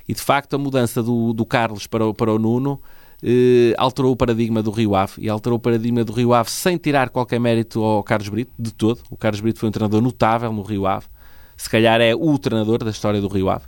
E 0.09 0.15
de 0.15 0.21
facto 0.21 0.55
a 0.55 0.59
mudança 0.59 1.03
do, 1.03 1.33
do 1.33 1.45
Carlos 1.45 1.87
para 1.89 2.07
o, 2.07 2.15
para 2.15 2.33
o 2.33 2.39
Nuno 2.39 2.81
eh, 3.23 3.75
alterou 3.79 4.13
o 4.13 4.17
paradigma 4.17 4.63
do 4.63 4.71
Rio 4.71 4.95
Ave 4.95 5.15
e 5.19 5.29
alterou 5.29 5.57
o 5.57 5.61
paradigma 5.61 6.05
do 6.05 6.13
Rio 6.13 6.33
Ave 6.33 6.51
sem 6.51 6.77
tirar 6.77 7.11
qualquer 7.11 7.41
mérito 7.41 7.83
ao 7.83 8.03
Carlos 8.03 8.29
Brito, 8.29 8.53
de 8.59 8.73
todo. 8.73 9.01
O 9.11 9.17
Carlos 9.17 9.41
Brito 9.41 9.59
foi 9.59 9.69
um 9.69 9.73
treinador 9.73 10.01
notável 10.01 10.53
no 10.53 10.63
Rio 10.63 10.87
Ave. 10.87 11.07
Se 11.57 11.71
calhar 11.71 12.03
é 12.03 12.15
o 12.15 12.39
treinador 12.39 12.85
da 12.85 12.91
história 12.91 13.19
do 13.19 13.29
Rio 13.29 13.49
Ave. 13.49 13.65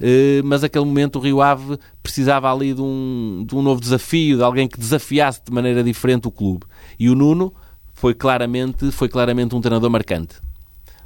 Eh, 0.00 0.42
mas 0.44 0.62
naquele 0.62 0.84
momento 0.84 1.16
o 1.16 1.20
Rio 1.20 1.40
Ave 1.40 1.78
precisava 2.02 2.52
ali 2.52 2.74
de 2.74 2.82
um, 2.82 3.44
de 3.46 3.54
um 3.54 3.62
novo 3.62 3.80
desafio, 3.80 4.36
de 4.36 4.42
alguém 4.42 4.66
que 4.66 4.78
desafiasse 4.78 5.40
de 5.44 5.52
maneira 5.52 5.84
diferente 5.84 6.26
o 6.26 6.30
clube. 6.30 6.66
E 6.98 7.08
o 7.08 7.14
Nuno 7.14 7.54
foi 7.94 8.14
claramente, 8.14 8.90
foi 8.90 9.08
claramente 9.08 9.54
um 9.54 9.60
treinador 9.60 9.90
marcante. 9.90 10.36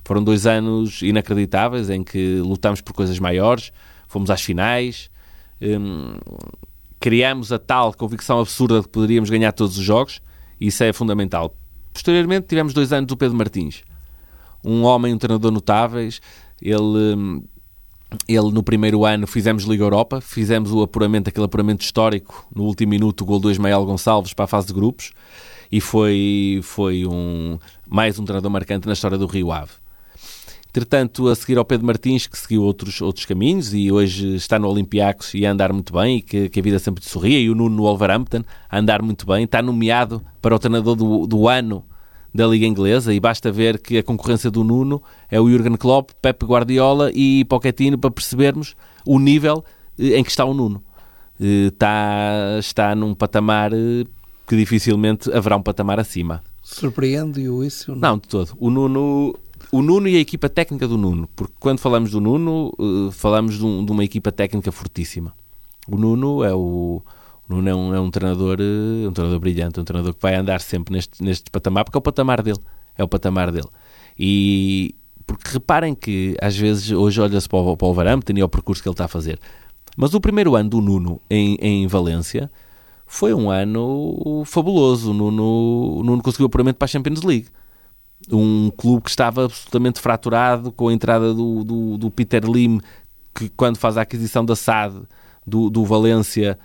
Foram 0.04 0.22
dois 0.22 0.46
anos 0.46 1.02
inacreditáveis 1.02 1.90
em 1.90 2.04
que 2.04 2.36
lutámos 2.36 2.80
por 2.80 2.92
coisas 2.92 3.18
maiores, 3.18 3.72
fomos 4.06 4.30
às 4.30 4.42
finais, 4.42 5.10
hum, 5.60 6.16
criamos 7.04 7.52
a 7.52 7.58
tal 7.58 7.92
convicção 7.92 8.40
absurda 8.40 8.78
de 8.80 8.84
que 8.84 8.88
poderíamos 8.88 9.28
ganhar 9.28 9.52
todos 9.52 9.76
os 9.76 9.84
jogos, 9.84 10.22
e 10.58 10.68
isso 10.68 10.82
é 10.82 10.90
fundamental. 10.90 11.54
Posteriormente 11.92 12.46
tivemos 12.46 12.72
dois 12.72 12.94
anos 12.94 13.08
do 13.08 13.14
Pedro 13.14 13.36
Martins, 13.36 13.82
um 14.64 14.84
homem, 14.84 15.12
um 15.12 15.18
treinador 15.18 15.52
notáveis, 15.52 16.22
ele... 16.62 17.44
Ele, 18.28 18.52
no 18.52 18.62
primeiro 18.62 19.04
ano, 19.04 19.26
fizemos 19.26 19.64
Liga 19.64 19.82
Europa, 19.82 20.20
fizemos 20.20 20.70
o 20.70 20.82
apuramento, 20.82 21.28
aquele 21.28 21.46
apuramento 21.46 21.84
histórico, 21.84 22.46
no 22.54 22.62
último 22.62 22.90
minuto, 22.90 23.22
o 23.22 23.24
gol 23.24 23.40
do 23.40 23.50
Ismael 23.50 23.84
Gonçalves 23.84 24.32
para 24.32 24.44
a 24.44 24.48
fase 24.48 24.68
de 24.68 24.72
grupos, 24.72 25.12
e 25.70 25.80
foi, 25.80 26.60
foi 26.62 27.04
um, 27.04 27.58
mais 27.88 28.16
um 28.18 28.24
treinador 28.24 28.52
marcante 28.52 28.86
na 28.86 28.92
história 28.92 29.18
do 29.18 29.26
Rio 29.26 29.50
Ave. 29.50 29.72
Entretanto, 30.76 31.28
a 31.28 31.36
seguir 31.36 31.56
ao 31.56 31.64
Pedro 31.64 31.86
Martins, 31.86 32.26
que 32.26 32.36
seguiu 32.36 32.64
outros, 32.64 33.00
outros 33.00 33.24
caminhos 33.24 33.72
e 33.72 33.92
hoje 33.92 34.34
está 34.34 34.58
no 34.58 34.68
Olympiacos 34.68 35.32
e 35.32 35.46
a 35.46 35.52
andar 35.52 35.72
muito 35.72 35.92
bem 35.92 36.16
e 36.16 36.20
que, 36.20 36.48
que 36.48 36.58
a 36.58 36.62
vida 36.64 36.80
sempre 36.80 37.00
te 37.00 37.08
sorria, 37.08 37.38
e 37.38 37.48
o 37.48 37.54
Nuno 37.54 37.76
no 37.76 37.82
Wolverhampton 37.84 38.42
a 38.68 38.80
andar 38.80 39.00
muito 39.00 39.24
bem, 39.24 39.44
está 39.44 39.62
nomeado 39.62 40.20
para 40.42 40.52
o 40.52 40.58
treinador 40.58 40.96
do, 40.96 41.28
do 41.28 41.48
ano 41.48 41.84
da 42.34 42.44
Liga 42.44 42.66
Inglesa 42.66 43.14
e 43.14 43.20
basta 43.20 43.52
ver 43.52 43.78
que 43.78 43.98
a 43.98 44.02
concorrência 44.02 44.50
do 44.50 44.64
Nuno 44.64 45.00
é 45.30 45.40
o 45.40 45.48
Jurgen 45.48 45.76
Klopp, 45.76 46.10
Pep 46.20 46.44
Guardiola 46.44 47.12
e 47.14 47.44
Pochettino 47.44 47.96
para 47.96 48.10
percebermos 48.10 48.74
o 49.06 49.20
nível 49.20 49.64
eh, 49.96 50.18
em 50.18 50.24
que 50.24 50.30
está 50.30 50.44
o 50.44 50.52
Nuno. 50.52 50.82
Está, 51.38 52.56
eh, 52.56 52.58
está 52.58 52.94
num 52.96 53.14
patamar 53.14 53.72
eh, 53.72 54.04
que 54.44 54.56
dificilmente 54.56 55.32
haverá 55.32 55.56
um 55.56 55.62
patamar 55.62 56.00
acima. 56.00 56.42
Surpreende-o 56.60 57.62
isso? 57.62 57.92
Não? 57.92 58.10
não, 58.10 58.18
de 58.18 58.26
todo. 58.26 58.56
O 58.58 58.70
Nuno 58.70 59.38
o 59.74 59.82
Nuno 59.82 60.06
e 60.06 60.16
a 60.16 60.20
equipa 60.20 60.48
técnica 60.48 60.86
do 60.86 60.96
Nuno, 60.96 61.28
porque 61.34 61.52
quando 61.58 61.80
falamos 61.80 62.12
do 62.12 62.20
Nuno, 62.20 62.72
uh, 62.78 63.10
falamos 63.10 63.58
de, 63.58 63.64
um, 63.64 63.84
de, 63.84 63.90
uma 63.90 64.04
equipa 64.04 64.30
técnica 64.30 64.70
fortíssima. 64.70 65.34
O 65.88 65.96
Nuno 65.96 66.44
é 66.44 66.54
o, 66.54 67.02
o 67.48 67.54
Nuno 67.54 67.68
é 67.68 67.74
um, 67.74 67.94
é 67.96 67.98
um 67.98 68.08
treinador, 68.08 68.58
uh, 68.60 69.08
um 69.08 69.12
treinador 69.12 69.40
brilhante, 69.40 69.80
um 69.80 69.84
treinador 69.84 70.14
que 70.14 70.22
vai 70.22 70.36
andar 70.36 70.60
sempre 70.60 70.94
neste, 70.94 71.20
neste 71.20 71.50
patamar, 71.50 71.84
porque 71.84 71.96
é 71.96 71.98
o 71.98 72.02
patamar 72.02 72.40
dele, 72.40 72.60
é 72.96 73.02
o 73.02 73.08
patamar 73.08 73.50
dele. 73.50 73.66
E 74.16 74.94
porque 75.26 75.50
reparem 75.50 75.92
que 75.92 76.36
às 76.40 76.56
vezes 76.56 76.92
hoje 76.92 77.20
olha-se 77.20 77.48
para 77.48 77.58
o, 77.58 77.76
para 77.76 77.88
o 77.88 77.92
Varamton 77.92 78.34
e 78.36 78.40
ao 78.42 78.48
percurso 78.48 78.80
que 78.80 78.88
ele 78.88 78.94
está 78.94 79.06
a 79.06 79.08
fazer. 79.08 79.40
Mas 79.96 80.14
o 80.14 80.20
primeiro 80.20 80.54
ano 80.54 80.70
do 80.70 80.80
Nuno 80.80 81.20
em, 81.28 81.56
em 81.60 81.86
Valência 81.88 82.48
foi 83.08 83.34
um 83.34 83.50
ano 83.50 84.44
fabuloso. 84.46 85.10
O 85.10 85.14
Nuno, 85.14 85.98
o 85.98 86.02
Nuno 86.04 86.22
conseguiu 86.22 86.44
o 86.44 86.46
apuramento 86.46 86.76
para 86.76 86.84
a 86.86 86.88
Champions 86.88 87.22
League 87.22 87.48
um 88.30 88.70
clube 88.70 89.04
que 89.04 89.10
estava 89.10 89.44
absolutamente 89.44 90.00
fraturado 90.00 90.72
com 90.72 90.88
a 90.88 90.92
entrada 90.92 91.34
do, 91.34 91.64
do, 91.64 91.98
do 91.98 92.10
Peter 92.10 92.44
Lim, 92.44 92.80
que 93.34 93.48
quando 93.50 93.76
faz 93.76 93.96
a 93.96 94.02
aquisição 94.02 94.44
da 94.44 94.56
SAD 94.56 95.02
do, 95.46 95.68
do 95.68 95.84
Valência 95.84 96.58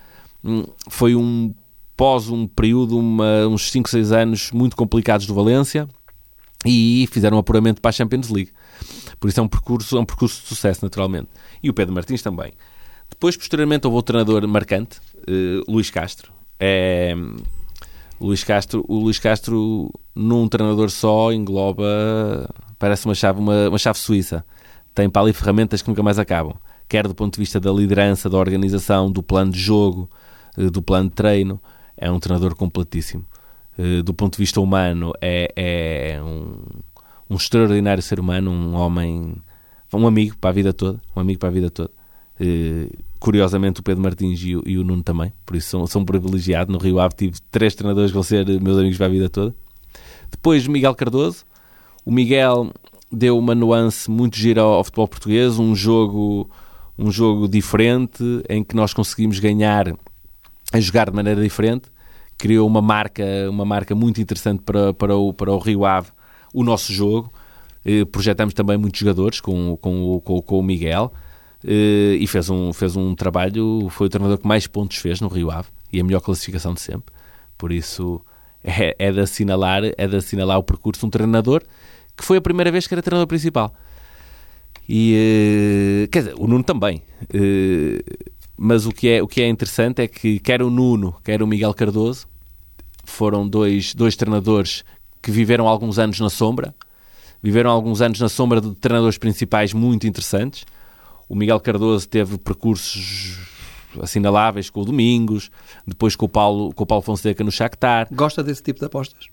hum, 0.43 0.63
foi 0.89 1.15
um 1.15 1.54
pós 1.98 2.30
um 2.30 2.48
período, 2.48 2.98
uma, 2.98 3.48
uns 3.48 3.69
5, 3.72 3.89
6 3.89 4.12
anos 4.12 4.52
muito 4.52 4.76
complicados 4.76 5.26
do 5.26 5.34
Valência 5.34 5.88
e 6.65 7.08
fizeram 7.12 7.38
um 7.38 7.39
apuramento 7.39 7.82
para 7.82 7.89
a 7.89 7.91
Champions 7.91 8.30
League. 8.30 8.52
Por 9.19 9.30
isso 9.30 9.39
é 9.39 9.43
um 9.43 9.48
percurso, 9.48 9.98
é 9.98 10.00
um 10.00 10.06
percurso 10.06 10.41
de 10.41 10.48
sucesso, 10.48 10.84
naturalmente. 10.84 11.28
E 11.62 11.69
o 11.69 11.74
Pedro 11.74 11.93
Martins 11.93 12.22
também. 12.22 12.54
Depois, 13.10 13.36
posteriormente, 13.36 13.86
houve 13.86 13.95
outro 13.95 14.13
treinador 14.13 14.48
marcante, 14.48 15.00
uh, 15.28 15.72
Luís 15.72 15.89
Castro. 15.89 16.32
É, 16.60 17.13
Luís 18.20 18.44
Castro, 18.44 18.84
o 18.88 19.00
Luís 19.00 19.18
Castro 19.18 19.92
num 20.14 20.48
treinador 20.48 20.90
só 20.90 21.32
engloba, 21.32 21.86
parece 22.78 23.06
uma 23.06 23.16
chave, 23.16 23.40
uma, 23.40 23.70
uma 23.70 23.78
chave 23.78 23.98
suíça. 23.98 24.46
Tem 24.94 25.10
para 25.10 25.22
ali 25.22 25.34
ferramentas 25.34 25.82
que 25.82 25.88
nunca 25.88 26.04
mais 26.04 26.20
acabam. 26.20 26.54
Quer 26.88 27.08
do 27.08 27.16
ponto 27.16 27.36
de 27.36 27.40
vista 27.40 27.60
da 27.60 27.72
liderança, 27.72 28.30
da 28.30 28.38
organização, 28.38 29.12
do 29.12 29.24
plano 29.24 29.52
de 29.52 29.60
jogo, 29.60 30.10
eh, 30.58 30.70
do 30.70 30.82
plano 30.82 31.10
de 31.10 31.16
treino. 31.16 31.62
É 31.96 32.12
um 32.12 32.20
treinador 32.20 32.56
completíssimo. 32.56 33.26
Eh, 33.78 34.02
do 34.02 34.14
ponto 34.14 34.34
de 34.34 34.40
vista 34.40 34.60
humano, 34.60 35.14
é, 35.22 35.54
é 35.56 36.22
um, 36.22 36.58
um 37.30 37.36
extraordinário 37.36 38.04
ser 38.04 38.20
humano, 38.20 38.52
um 38.52 38.76
homem, 38.76 39.36
um 39.94 40.08
amigo 40.08 40.36
para 40.38 40.50
a 40.50 40.54
vida 40.54 40.74
toda. 40.74 41.00
Um 41.16 41.22
amigo 41.22 41.40
para 41.40 41.50
a 41.50 41.52
vida 41.52 41.70
toda. 41.70 41.92
Curiosamente 43.20 43.82
o 43.82 43.84
Pedro 43.84 44.02
Martins 44.02 44.40
e 44.42 44.56
o, 44.56 44.64
e 44.66 44.78
o 44.78 44.84
Nuno 44.84 45.04
também, 45.04 45.34
por 45.46 45.56
isso 45.56 45.70
são, 45.70 45.86
são 45.86 46.06
privilegiados. 46.06 46.72
No 46.72 46.80
Rio 46.80 47.00
Ave 47.00 47.15
tive 47.15 47.38
três 47.52 47.76
treinadores 47.76 48.12
que 48.12 48.13
vão 48.13 48.24
ser 48.24 48.46
meus 48.62 48.78
amigos 48.78 48.98
para 48.98 49.08
a 49.08 49.10
vida 49.10 49.30
toda. 49.30 49.54
Depois 50.32 50.67
Miguel 50.67 50.96
Cardoso. 50.96 51.46
O 52.06 52.12
Miguel 52.12 52.72
deu 53.12 53.38
uma 53.38 53.54
nuance 53.54 54.10
muito 54.10 54.38
gira 54.38 54.62
ao, 54.62 54.74
ao 54.74 54.84
futebol 54.84 55.08
português, 55.08 55.60
um 55.60 55.76
jogo, 55.76 56.50
um 56.98 57.12
jogo 57.12 57.48
diferente 57.48 58.24
em 58.48 58.63
que 58.63 58.76
nós 58.76 58.94
conseguimos 58.94 59.40
ganhar 59.40 59.94
a 60.72 60.80
jogar 60.80 61.10
de 61.10 61.15
maneira 61.15 61.42
diferente. 61.42 61.90
Criou 62.38 62.65
uma 62.65 62.82
marca, 62.82 63.24
uma 63.50 63.65
marca 63.65 63.94
muito 63.94 64.22
interessante 64.22 64.62
para, 64.63 64.94
para, 64.94 65.15
o, 65.15 65.34
para 65.34 65.52
o 65.52 65.60
Rio 65.60 65.86
Ave, 65.86 66.10
o 66.54 66.63
nosso 66.63 66.94
jogo. 66.94 67.32
Eh, 67.86 68.06
projetamos 68.06 68.54
também 68.54 68.78
muitos 68.78 69.00
jogadores 69.00 69.42
com, 69.42 69.76
com, 69.78 70.22
com, 70.24 70.42
com 70.42 70.60
o 70.60 70.63
Miguel. 70.63 71.12
Eh, 71.64 72.18
e 72.20 72.28
fez 72.28 72.50
um, 72.50 72.72
fez 72.72 72.96
um 72.96 73.14
trabalho, 73.14 73.90
foi 73.90 74.08
o 74.08 74.10
treinador 74.10 74.38
que 74.38 74.48
mais 74.48 74.66
pontos 74.66 74.98
fez 74.98 75.20
no 75.20 75.28
Rio 75.28 75.52
Ave 75.52 75.68
e 75.92 76.00
a 76.00 76.04
melhor 76.04 76.22
classificação 76.22 76.74
de 76.74 76.82
sempre. 76.82 77.14
Por 77.58 77.72
isso 77.72 78.22
é, 78.64 78.96
é, 78.98 79.12
de, 79.12 79.20
assinalar, 79.20 79.84
é 79.98 80.08
de 80.08 80.16
assinalar 80.16 80.58
o 80.58 80.64
percurso 80.64 81.02
de 81.02 81.06
um 81.08 81.10
treinador 81.10 81.62
que 82.16 82.24
foi 82.24 82.38
a 82.38 82.42
primeira 82.42 82.72
vez 82.72 82.88
que 82.88 82.94
era 82.94 83.02
treinador 83.02 83.28
principal. 83.28 83.74
E, 84.88 86.06
uh, 86.06 86.10
quer 86.10 86.20
dizer, 86.20 86.36
o 86.38 86.48
Nuno 86.48 86.64
também. 86.64 87.02
Uh, 87.24 88.30
mas 88.58 88.86
o 88.86 88.92
que, 88.92 89.08
é, 89.08 89.22
o 89.22 89.28
que 89.28 89.42
é 89.42 89.48
interessante 89.48 90.02
é 90.02 90.08
que 90.08 90.40
quer 90.40 90.62
o 90.62 90.70
Nuno, 90.70 91.16
quer 91.24 91.42
o 91.42 91.48
Miguel 91.48 91.74
Cardoso 91.74 92.28
foram 93.06 93.48
dois, 93.48 93.94
dois 93.94 94.16
treinadores 94.16 94.84
que 95.22 95.32
viveram 95.32 95.68
alguns 95.68 95.98
anos 95.98 96.20
na 96.20 96.30
sombra, 96.30 96.74
viveram 97.42 97.70
alguns 97.70 98.02
anos 98.02 98.20
na 98.20 98.28
sombra 98.28 98.60
de 98.60 98.74
treinadores 98.76 99.18
principais 99.18 99.74
muito 99.74 100.06
interessantes 100.06 100.66
O 101.30 101.36
Miguel 101.36 101.60
Cardoso 101.60 102.10
teve 102.10 102.40
percursos 102.40 103.38
assinaláveis 104.02 104.69
com 104.69 104.82
o 104.82 104.86
Domingos, 104.86 105.52
depois 105.86 106.15
com 106.15 106.25
o 106.25 106.30
Paulo, 106.30 106.73
com 106.73 106.84
o 106.84 106.88
Paulo 106.88 107.04
Fonseca 107.04 107.44
no 107.44 107.52
Shakhtar. 107.52 108.08
Gosta 108.12 108.44
desse 108.44 108.63
tipo 108.63 108.80
de 108.80 108.86
apostas? 108.86 109.27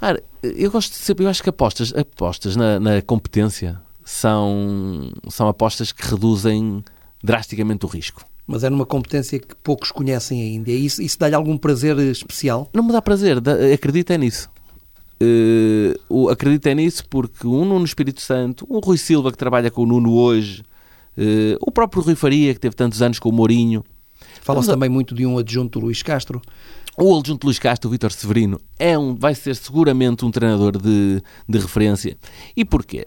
Cara, 0.00 0.22
eu 0.42 0.70
gosto 0.70 0.90
de 0.90 0.98
saber, 0.98 1.24
eu 1.24 1.28
acho 1.28 1.42
que 1.42 1.48
apostas, 1.48 1.94
apostas 1.94 2.56
na, 2.56 2.80
na 2.80 3.00
competência 3.00 3.80
são, 4.04 5.12
são 5.28 5.48
apostas 5.48 5.92
que 5.92 6.04
reduzem 6.04 6.84
drasticamente 7.22 7.86
o 7.86 7.88
risco. 7.88 8.24
Mas 8.46 8.64
é 8.64 8.68
numa 8.68 8.84
competência 8.84 9.38
que 9.38 9.54
poucos 9.54 9.90
conhecem 9.90 10.42
ainda. 10.42 10.70
E 10.70 10.84
isso, 10.84 11.00
isso 11.00 11.18
dá-lhe 11.18 11.34
algum 11.34 11.56
prazer 11.56 11.96
especial? 11.98 12.68
Não 12.74 12.82
me 12.82 12.92
dá 12.92 13.00
prazer, 13.00 13.40
dá, 13.40 13.52
acredita 13.72 14.12
é 14.12 14.18
nisso. 14.18 14.50
Uh, 15.20 16.28
acredita 16.28 16.70
é 16.70 16.74
nisso 16.74 17.06
porque 17.08 17.46
um 17.46 17.64
Nuno 17.64 17.84
Espírito 17.84 18.20
Santo, 18.20 18.66
um 18.68 18.78
Rui 18.80 18.98
Silva 18.98 19.30
que 19.30 19.38
trabalha 19.38 19.70
com 19.70 19.82
o 19.82 19.86
Nuno 19.86 20.12
hoje, 20.12 20.62
uh, 21.16 21.56
o 21.60 21.70
próprio 21.70 22.02
Rui 22.02 22.14
Faria 22.14 22.52
que 22.52 22.60
teve 22.60 22.74
tantos 22.74 23.00
anos 23.00 23.18
com 23.18 23.28
o 23.28 23.32
Mourinho. 23.32 23.84
Fala-se 24.40 24.68
também 24.68 24.88
muito 24.88 25.14
de 25.14 25.24
um 25.24 25.38
adjunto 25.38 25.78
Luís 25.78 26.02
Castro. 26.02 26.42
O 26.98 27.18
adjunto 27.18 27.46
Luís 27.46 27.58
Castro, 27.58 27.88
o 27.88 27.90
Vítor 27.90 28.12
Severino, 28.12 28.60
é 28.78 28.98
um, 28.98 29.14
vai 29.14 29.34
ser 29.34 29.56
seguramente 29.56 30.24
um 30.24 30.30
treinador 30.30 30.76
de, 30.76 31.22
de 31.48 31.58
referência. 31.58 32.16
E 32.56 32.64
porquê? 32.64 33.06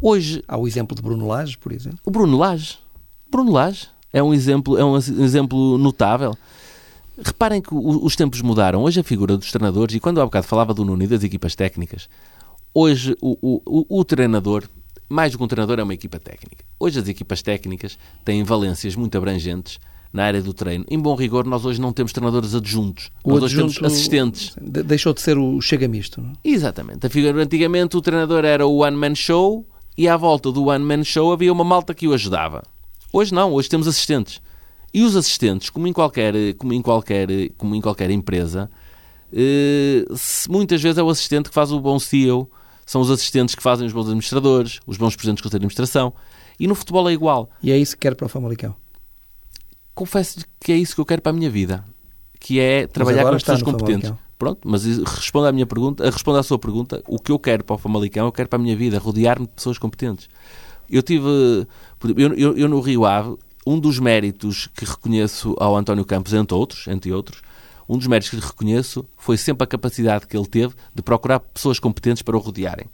Hoje... 0.00 0.42
Há 0.46 0.56
o 0.56 0.68
exemplo 0.68 0.94
de 0.94 1.02
Bruno 1.02 1.26
Lage, 1.26 1.56
por 1.58 1.72
exemplo. 1.72 1.98
O 2.04 2.10
Bruno 2.10 2.36
Lage. 2.36 2.78
Bruno 3.30 3.52
Lage 3.52 3.88
é 4.12 4.22
um 4.22 4.34
exemplo, 4.34 4.76
é 4.76 4.84
um 4.84 4.96
exemplo 4.96 5.78
notável. 5.78 6.36
Reparem 7.22 7.60
que 7.60 7.68
os 7.72 8.16
tempos 8.16 8.40
mudaram. 8.40 8.82
Hoje 8.82 9.00
a 9.00 9.04
figura 9.04 9.36
dos 9.36 9.50
treinadores, 9.52 9.94
e 9.94 10.00
quando 10.00 10.20
há 10.20 10.24
bocado 10.24 10.46
falava 10.46 10.72
do 10.72 10.84
Nuno 10.84 11.02
e 11.02 11.06
das 11.06 11.22
equipas 11.22 11.54
técnicas, 11.54 12.08
hoje 12.72 13.14
o, 13.20 13.60
o, 13.66 14.00
o, 14.00 14.04
treinador, 14.04 14.64
mais 15.08 15.32
do 15.32 15.38
que 15.38 15.44
um 15.44 15.48
treinador, 15.48 15.78
é 15.78 15.82
uma 15.82 15.92
equipa 15.94 16.18
técnica. 16.18 16.64
Hoje 16.78 16.98
as 16.98 17.08
equipas 17.08 17.42
técnicas 17.42 17.98
têm 18.24 18.42
valências 18.42 18.96
muito 18.96 19.16
abrangentes 19.18 19.78
na 20.12 20.24
área 20.24 20.42
do 20.42 20.54
treino. 20.54 20.84
Em 20.90 20.98
bom 20.98 21.14
rigor, 21.14 21.44
nós 21.44 21.64
hoje 21.64 21.80
não 21.80 21.92
temos 21.92 22.12
treinadores 22.12 22.54
adjuntos. 22.54 23.10
O 23.22 23.34
nós 23.34 23.44
adjunto 23.44 23.66
hoje 23.66 23.80
temos 23.80 23.92
assistentes. 23.92 24.56
Deixou 24.60 25.12
de 25.12 25.20
ser 25.20 25.36
o 25.36 25.60
chega 25.60 25.86
misto. 25.86 26.20
Não? 26.22 26.30
É? 26.30 26.32
Exatamente. 26.48 27.06
A 27.06 27.10
figura, 27.10 27.42
antigamente 27.42 27.96
o 27.96 28.00
treinador 28.00 28.44
era 28.44 28.66
o 28.66 28.78
one-man 28.78 29.14
show 29.14 29.66
e 29.96 30.08
à 30.08 30.16
volta 30.16 30.50
do 30.50 30.66
one-man 30.66 31.04
show 31.04 31.32
havia 31.32 31.52
uma 31.52 31.64
malta 31.64 31.94
que 31.94 32.08
o 32.08 32.14
ajudava. 32.14 32.62
Hoje 33.12 33.34
não, 33.34 33.52
hoje 33.52 33.68
temos 33.68 33.86
assistentes. 33.86 34.40
E 34.92 35.02
os 35.02 35.14
assistentes, 35.16 35.70
como 35.70 35.86
em 35.86 35.92
qualquer, 35.92 36.34
como 36.54 36.72
em 36.72 36.82
qualquer, 36.82 37.28
como 37.56 37.74
em 37.74 37.80
qualquer 37.80 38.10
empresa, 38.10 38.70
eh, 39.32 40.04
muitas 40.48 40.82
vezes 40.82 40.98
é 40.98 41.02
o 41.02 41.08
assistente 41.08 41.48
que 41.48 41.54
faz 41.54 41.70
o 41.70 41.80
bom 41.80 41.98
CEO, 41.98 42.50
são 42.84 43.00
os 43.00 43.10
assistentes 43.10 43.54
que 43.54 43.62
fazem 43.62 43.86
os 43.86 43.92
bons 43.92 44.06
administradores, 44.06 44.80
os 44.86 44.96
bons 44.96 45.14
presidentes 45.14 45.42
do 45.42 45.44
Conselho 45.44 45.60
de 45.60 45.66
Administração. 45.66 46.12
E 46.58 46.66
no 46.66 46.74
futebol 46.74 47.08
é 47.08 47.12
igual. 47.12 47.48
E 47.62 47.70
é 47.70 47.78
isso 47.78 47.96
que 47.96 48.00
quer 48.00 48.16
para 48.16 48.26
o 48.26 48.28
Famalicão? 48.28 48.74
Confesso 49.94 50.40
que 50.60 50.72
é 50.72 50.76
isso 50.76 50.94
que 50.94 51.00
eu 51.00 51.06
quero 51.06 51.22
para 51.22 51.30
a 51.30 51.32
minha 51.32 51.48
vida, 51.48 51.84
que 52.40 52.58
é 52.58 52.86
trabalhar 52.86 53.24
com 53.24 53.32
pessoas 53.32 53.62
competentes. 53.62 54.08
Famalicão. 54.08 54.30
Pronto, 54.36 54.60
mas 54.64 54.84
responda 54.84 55.50
à 55.50 55.52
minha 55.52 55.66
pergunta, 55.66 56.02
responda 56.10 56.40
à 56.40 56.42
sua 56.42 56.58
pergunta, 56.58 57.02
o 57.06 57.18
que 57.18 57.30
eu 57.30 57.38
quero 57.38 57.62
para 57.62 57.74
o 57.74 57.78
Famalicão, 57.78 58.24
eu 58.24 58.32
quero 58.32 58.48
para 58.48 58.58
a 58.58 58.62
minha 58.62 58.74
vida, 58.74 58.98
rodear-me 58.98 59.46
de 59.46 59.52
pessoas 59.52 59.76
competentes. 59.76 60.28
Eu 60.88 61.02
tive, 61.02 61.28
eu, 62.16 62.34
eu, 62.34 62.56
eu 62.56 62.68
no 62.68 62.80
Rio 62.80 63.04
Ave, 63.04 63.36
um 63.66 63.78
dos 63.78 63.98
méritos 63.98 64.68
que 64.74 64.84
reconheço 64.84 65.54
ao 65.58 65.76
António 65.76 66.04
Campos, 66.04 66.32
entre 66.32 66.54
outros, 66.54 66.88
entre 66.88 67.12
outros, 67.12 67.42
um 67.88 67.98
dos 67.98 68.06
méritos 68.06 68.30
que 68.30 68.36
lhe 68.36 68.42
reconheço 68.42 69.04
foi 69.16 69.36
sempre 69.36 69.64
a 69.64 69.66
capacidade 69.66 70.26
que 70.26 70.36
ele 70.36 70.46
teve 70.46 70.74
de 70.94 71.02
procurar 71.02 71.40
pessoas 71.40 71.78
competentes 71.78 72.22
para 72.22 72.36
o 72.36 72.40
rodearem. 72.40 72.86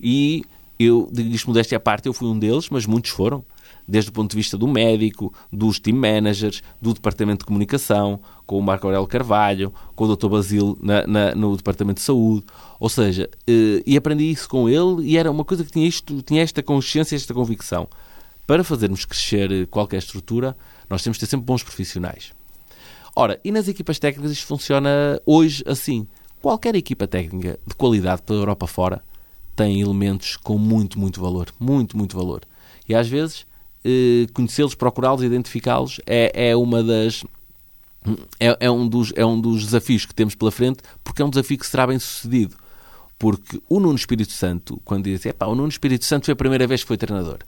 E 0.00 0.44
eu, 0.78 1.08
digo 1.10 1.34
isto 1.34 1.48
modéstia 1.48 1.78
à 1.78 1.80
parte, 1.80 2.06
eu 2.06 2.12
fui 2.12 2.28
um 2.28 2.38
deles, 2.38 2.68
mas 2.70 2.86
muitos 2.86 3.10
foram. 3.10 3.44
Desde 3.88 4.10
o 4.10 4.12
ponto 4.12 4.30
de 4.30 4.36
vista 4.36 4.58
do 4.58 4.66
médico, 4.66 5.32
dos 5.52 5.78
team 5.78 5.96
managers, 5.96 6.62
do 6.80 6.92
departamento 6.92 7.40
de 7.40 7.46
comunicação, 7.46 8.20
com 8.44 8.58
o 8.58 8.62
Marco 8.62 8.86
Aurélio 8.86 9.06
Carvalho, 9.06 9.72
com 9.94 10.04
o 10.04 10.16
Dr. 10.16 10.28
Basílio 10.28 10.76
na, 10.80 11.06
na, 11.06 11.34
no 11.34 11.56
departamento 11.56 12.00
de 12.00 12.04
saúde. 12.04 12.44
Ou 12.78 12.88
seja, 12.88 13.28
eh, 13.46 13.82
e 13.86 13.96
aprendi 13.96 14.30
isso 14.30 14.48
com 14.48 14.68
ele 14.68 15.08
e 15.08 15.16
era 15.16 15.30
uma 15.30 15.44
coisa 15.44 15.64
que 15.64 15.70
tinha, 15.70 15.86
isto, 15.86 16.20
tinha 16.22 16.42
esta 16.42 16.62
consciência, 16.62 17.16
esta 17.16 17.32
convicção 17.32 17.88
para 18.46 18.62
fazermos 18.62 19.04
crescer 19.04 19.66
qualquer 19.66 19.98
estrutura, 19.98 20.56
nós 20.88 21.02
temos 21.02 21.16
de 21.16 21.20
ter 21.20 21.26
sempre 21.26 21.46
bons 21.46 21.62
profissionais. 21.62 22.32
Ora, 23.14 23.40
e 23.42 23.50
nas 23.50 23.66
equipas 23.66 23.98
técnicas 23.98 24.30
isto 24.30 24.46
funciona 24.46 25.20
hoje 25.24 25.64
assim. 25.66 26.06
Qualquer 26.40 26.74
equipa 26.76 27.08
técnica 27.08 27.58
de 27.66 27.74
qualidade 27.74 28.22
pela 28.22 28.40
Europa 28.40 28.66
fora 28.66 29.02
tem 29.56 29.80
elementos 29.80 30.36
com 30.36 30.58
muito, 30.58 30.98
muito 30.98 31.20
valor. 31.20 31.48
Muito, 31.58 31.96
muito 31.96 32.16
valor. 32.16 32.42
E 32.86 32.94
às 32.94 33.08
vezes 33.08 33.46
eh, 33.82 34.26
conhecê-los, 34.34 34.74
procurá-los, 34.74 35.22
identificá-los 35.22 36.00
é, 36.06 36.50
é 36.50 36.56
uma 36.56 36.82
das. 36.82 37.24
É, 38.38 38.56
é, 38.60 38.70
um 38.70 38.86
dos, 38.86 39.12
é 39.16 39.24
um 39.24 39.40
dos 39.40 39.64
desafios 39.64 40.04
que 40.04 40.14
temos 40.14 40.34
pela 40.34 40.52
frente, 40.52 40.78
porque 41.02 41.22
é 41.22 41.24
um 41.24 41.30
desafio 41.30 41.58
que 41.58 41.66
será 41.66 41.86
bem 41.86 41.98
sucedido. 41.98 42.54
Porque 43.18 43.60
o 43.68 43.80
Nuno 43.80 43.96
Espírito 43.96 44.32
Santo, 44.32 44.80
quando 44.84 45.04
diz, 45.04 45.22
o 45.24 45.54
Nuno 45.54 45.68
Espírito 45.68 46.04
Santo 46.04 46.26
foi 46.26 46.32
a 46.32 46.36
primeira 46.36 46.66
vez 46.66 46.82
que 46.82 46.86
foi 46.86 46.96
treinador. 46.96 47.38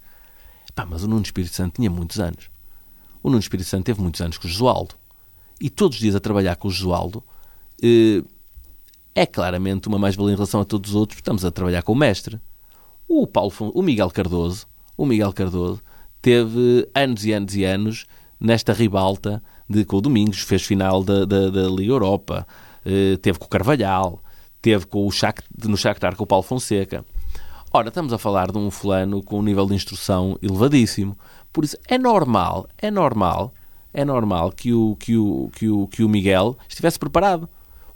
Pá, 0.78 0.86
mas 0.88 1.02
o 1.02 1.08
Nuno 1.08 1.22
Espírito 1.22 1.56
Santo 1.56 1.74
tinha 1.74 1.90
muitos 1.90 2.20
anos. 2.20 2.48
O 3.20 3.28
Nuno 3.28 3.40
Espírito 3.40 3.68
Santo 3.68 3.86
teve 3.86 4.00
muitos 4.00 4.20
anos 4.20 4.38
com 4.38 4.46
o 4.46 4.48
Josualdo. 4.48 4.94
E 5.60 5.68
todos 5.68 5.96
os 5.96 6.00
dias 6.00 6.14
a 6.14 6.20
trabalhar 6.20 6.54
com 6.54 6.68
o 6.68 6.70
Josualdo 6.70 7.20
eh, 7.82 8.22
é 9.12 9.26
claramente 9.26 9.88
uma 9.88 9.98
mais-valia 9.98 10.34
em 10.34 10.36
relação 10.36 10.60
a 10.60 10.64
todos 10.64 10.90
os 10.90 10.94
outros, 10.94 11.18
estamos 11.18 11.44
a 11.44 11.50
trabalhar 11.50 11.82
com 11.82 11.90
o 11.90 11.96
mestre. 11.96 12.40
O, 13.08 13.26
Paulo, 13.26 13.52
o 13.74 13.82
Miguel 13.82 14.08
Cardoso, 14.12 14.68
o 14.96 15.04
Miguel 15.04 15.32
Cardoso 15.32 15.82
teve 16.22 16.88
anos 16.94 17.24
e 17.24 17.32
anos 17.32 17.56
e 17.56 17.64
anos 17.64 18.06
nesta 18.38 18.72
ribalta 18.72 19.42
de, 19.68 19.84
com 19.84 19.96
o 19.96 20.00
Domingos, 20.00 20.38
fez 20.42 20.62
final 20.62 21.02
da, 21.02 21.24
da, 21.24 21.50
da 21.50 21.62
Liga 21.62 21.90
Europa, 21.90 22.46
eh, 22.86 23.16
teve 23.16 23.36
com 23.40 23.46
o 23.46 23.48
Carvalhal, 23.48 24.22
teve 24.62 24.86
com 24.86 25.04
o 25.04 25.10
Shakhtar, 25.10 25.68
no 25.68 25.76
Shakhtar 25.76 26.14
com 26.14 26.22
o 26.22 26.26
Paulo 26.26 26.44
Fonseca. 26.44 27.04
Ora, 27.70 27.88
estamos 27.88 28.14
a 28.14 28.18
falar 28.18 28.50
de 28.50 28.56
um 28.56 28.70
fulano 28.70 29.22
com 29.22 29.40
um 29.40 29.42
nível 29.42 29.66
de 29.66 29.74
instrução 29.74 30.38
elevadíssimo. 30.40 31.14
Por 31.52 31.64
isso, 31.64 31.76
é 31.86 31.98
normal, 31.98 32.66
é 32.78 32.90
normal, 32.90 33.52
é 33.92 34.06
normal 34.06 34.52
que 34.52 34.72
o, 34.72 34.96
que 34.96 35.14
o, 35.14 35.50
que 35.52 35.68
o, 35.68 35.86
que 35.86 36.02
o 36.02 36.08
Miguel 36.08 36.56
estivesse 36.66 36.98
preparado. 36.98 37.46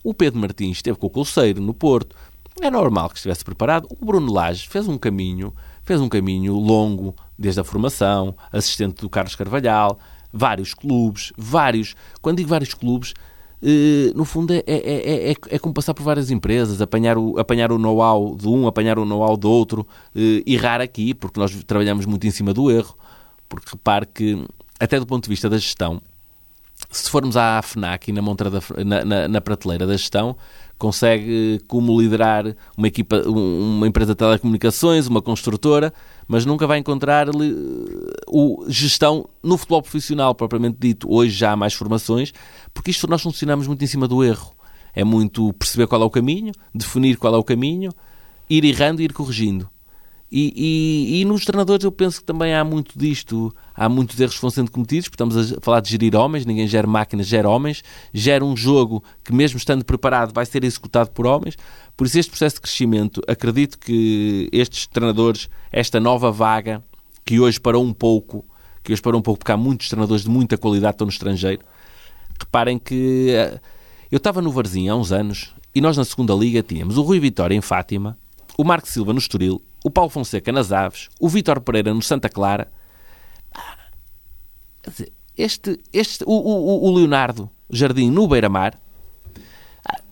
O 0.05 0.13
Pedro 0.13 0.39
Martins 0.39 0.77
esteve 0.77 0.99
com 0.99 1.07
o 1.07 1.11
Colseiro 1.11 1.63
no 1.63 1.73
Porto. 1.73 2.15
É 2.61 2.71
normal 2.71 3.09
que 3.09 3.17
estivesse 3.17 3.43
preparado. 3.43 3.89
O 3.99 4.05
Bruno 4.05 4.31
Lage 4.31 4.69
fez 4.69 4.87
um 4.87 4.99
caminho, 4.99 5.55
fez 5.83 6.03
um 6.03 6.09
caminho 6.09 6.53
longo 6.53 7.15
desde 7.39 7.63
a 7.63 7.65
formação, 7.65 8.37
assistente 8.53 9.01
do 9.01 9.09
Carlos 9.09 9.35
Carvalhal, 9.35 9.99
vários 10.31 10.75
clubes, 10.75 11.33
vários. 11.35 11.95
Quando 12.21 12.37
digo 12.37 12.51
vários 12.51 12.75
clubes, 12.75 13.15
no 14.15 14.25
fundo, 14.25 14.53
é, 14.53 14.63
é, 14.67 15.31
é, 15.31 15.35
é, 15.51 15.59
como 15.59 15.73
passar 15.73 15.95
por 15.95 16.03
várias 16.03 16.31
empresas, 16.31 16.83
apanhar 16.83 17.17
o, 17.17 17.39
apanhar 17.39 17.71
o 17.71 17.79
know-how 17.79 18.37
de 18.37 18.49
um, 18.49 18.67
apanhar 18.67 18.99
o 18.99 19.05
know-how 19.05 19.37
do 19.37 19.49
outro, 19.49 19.87
uh, 20.15 20.43
errar 20.45 20.81
aqui, 20.81 21.15
porque 21.15 21.39
nós 21.39 21.53
trabalhamos 21.65 22.05
muito 22.05 22.27
em 22.27 22.31
cima 22.31 22.53
do 22.53 22.71
erro. 22.71 22.95
Porque 23.49 23.71
repare 23.71 24.07
que, 24.07 24.45
até 24.81 24.99
do 24.99 25.07
ponto 25.07 25.25
de 25.25 25.31
vista 25.31 25.49
da 25.49 25.59
gestão, 25.59 26.03
se 26.91 27.09
formos 27.09 27.37
à 27.37 27.63
FNAC 27.63 28.09
e 28.09 28.13
na, 28.13 28.21
montra 28.21 28.51
da, 28.51 28.61
na, 28.85 29.05
na, 29.05 29.29
na 29.29 29.41
prateleira 29.41 29.87
da 29.87 29.97
gestão, 29.97 30.37
consegue 30.83 31.61
como 31.69 31.97
liderar 32.01 32.57
uma 32.77 32.89
equipa, 32.89 33.23
uma 33.29 33.87
empresa 33.87 34.15
de 34.15 34.19
telecomunicações, 34.19 35.07
uma 35.07 35.23
construtora, 35.23 35.95
mas 36.27 36.45
nunca 36.45 36.67
vai 36.67 36.81
encontrar 36.81 37.29
o 38.27 38.65
gestão 38.67 39.29
no 39.41 39.57
futebol 39.57 39.81
profissional 39.81 40.35
propriamente 40.35 40.79
dito. 40.81 41.07
Hoje 41.09 41.31
já 41.31 41.53
há 41.53 41.57
mais 41.57 41.73
formações, 41.73 42.35
porque 42.75 42.91
isto 42.91 43.07
nós 43.07 43.23
funcionamos 43.23 43.69
muito 43.69 43.85
em 43.85 43.87
cima 43.87 44.09
do 44.09 44.25
erro. 44.25 44.57
É 44.93 45.05
muito 45.05 45.53
perceber 45.53 45.87
qual 45.87 46.03
é 46.03 46.05
o 46.05 46.11
caminho, 46.11 46.51
definir 46.75 47.17
qual 47.17 47.33
é 47.33 47.39
o 47.39 47.45
caminho, 47.45 47.93
ir 48.51 48.65
errando 48.65 49.01
e 49.01 49.05
ir 49.05 49.13
corrigindo. 49.13 49.71
E, 50.35 50.51
e, 50.57 51.21
e, 51.21 51.25
nos 51.27 51.45
treinadores 51.45 51.85
eu 51.85 51.93
penso 51.93 52.21
que 52.21 52.25
também 52.25 52.55
há 52.55 52.65
muito 52.65 52.99
disto, 52.99 53.55
há 53.75 53.87
muitos 53.87 54.19
erros 54.19 54.37
que 54.37 54.41
vão 54.41 54.49
sendo 54.49 54.71
cometidos, 54.71 55.07
porque 55.07 55.23
estamos 55.23 55.53
a 55.53 55.61
falar 55.61 55.81
de 55.81 55.91
gerir 55.91 56.17
homens, 56.17 56.47
ninguém 56.47 56.67
gera 56.67 56.87
máquinas, 56.87 57.27
gera 57.27 57.47
homens, 57.47 57.85
gera 58.15 58.43
um 58.43 58.57
jogo 58.57 59.05
que 59.23 59.31
mesmo 59.31 59.59
estando 59.59 59.85
preparado 59.85 60.33
vai 60.33 60.47
ser 60.47 60.65
executado 60.65 61.11
por 61.11 61.27
homens, 61.27 61.59
por 61.95 62.07
isso 62.07 62.19
este 62.19 62.31
processo 62.31 62.55
de 62.55 62.63
crescimento, 62.63 63.21
acredito 63.29 63.79
que 63.79 64.49
estes 64.51 64.87
treinadores, 64.87 65.51
esta 65.71 66.01
nova 66.01 66.33
vaga, 66.33 66.83
que 67.27 67.39
hoje 67.39 67.61
parou 67.61 67.85
um 67.85 67.93
pouco, 67.93 68.43
que 68.83 68.91
hoje 68.91 69.03
parou 69.03 69.21
um 69.21 69.23
pouco 69.23 69.41
porque 69.41 69.53
há 69.53 69.57
muitos 69.59 69.91
treinadores 69.91 70.25
de 70.25 70.31
muita 70.31 70.57
qualidade 70.57 70.93
que 70.93 70.95
estão 70.95 71.07
no 71.09 71.13
estrangeiro, 71.13 71.63
reparem 72.41 72.79
que 72.79 73.33
eh, 73.33 73.61
eu 74.11 74.17
estava 74.17 74.41
no 74.41 74.51
Varzim 74.51 74.89
há 74.89 74.97
uns 74.97 75.13
anos 75.13 75.55
e 75.75 75.81
nós 75.83 75.95
na 75.95 76.07
segunda 76.07 76.33
liga 76.33 76.63
tínhamos 76.63 76.97
o 76.97 77.03
Rui 77.03 77.21
Vitória 77.21 77.55
em 77.55 77.61
Fátima, 77.61 78.17
o 78.57 78.65
Marco 78.65 78.89
Silva 78.89 79.13
no 79.13 79.19
Estoril, 79.19 79.63
o 79.85 79.91
Paulo 79.91 80.11
Fonseca 80.11 80.53
nas 80.53 80.73
Aves, 80.73 81.09
o 81.21 81.29
Vítor 81.29 81.61
Pereira 81.61 81.93
no 81.93 82.03
Santa 82.03 82.29
Clara. 82.29 82.71
Este, 85.37 85.81
este, 85.93 86.25
o, 86.25 86.33
o, 86.33 86.89
o 86.89 86.95
Leonardo 86.95 87.49
Jardim 87.71 88.11
no 88.11 88.29
Beira-Mar. 88.29 88.79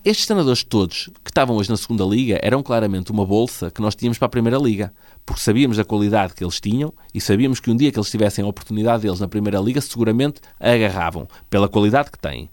estes 0.05 0.27
treinadores 0.27 0.65
todos 0.65 1.11
que 1.23 1.31
estavam 1.31 1.57
hoje 1.57 1.69
na 1.69 1.77
segunda 1.77 2.05
liga 2.05 2.39
eram 2.43 2.63
claramente 2.63 3.11
uma 3.11 3.27
bolsa 3.27 3.71
que 3.71 3.83
nós 3.83 3.95
tínhamos 3.95 4.19
para 4.19 4.27
a 4.27 4.31
primeira 4.31 4.59
liga, 4.59 4.95
porque 5.27 5.43
sabíamos 5.43 5.77
da 5.77 5.85
qualidade 5.85 6.35
que 6.35 6.43
eles 6.43 6.59
tinham 6.59 6.93
e 7.13 7.21
sabíamos 7.21 7.61
que 7.61 7.71
um 7.71 7.77
dia 7.77 7.93
que 7.93 7.99
eles 7.99 8.11
tivessem 8.11 8.45
a 8.45 8.49
oportunidade 8.49 9.03
deles 9.03 9.21
na 9.21 9.29
primeira 9.29 9.61
liga, 9.61 9.81
seguramente 9.81 10.41
a 10.59 10.73
agarravam 10.73 11.29
pela 11.51 11.69
qualidade 11.69 12.11
que 12.11 12.19
têm. 12.19 12.49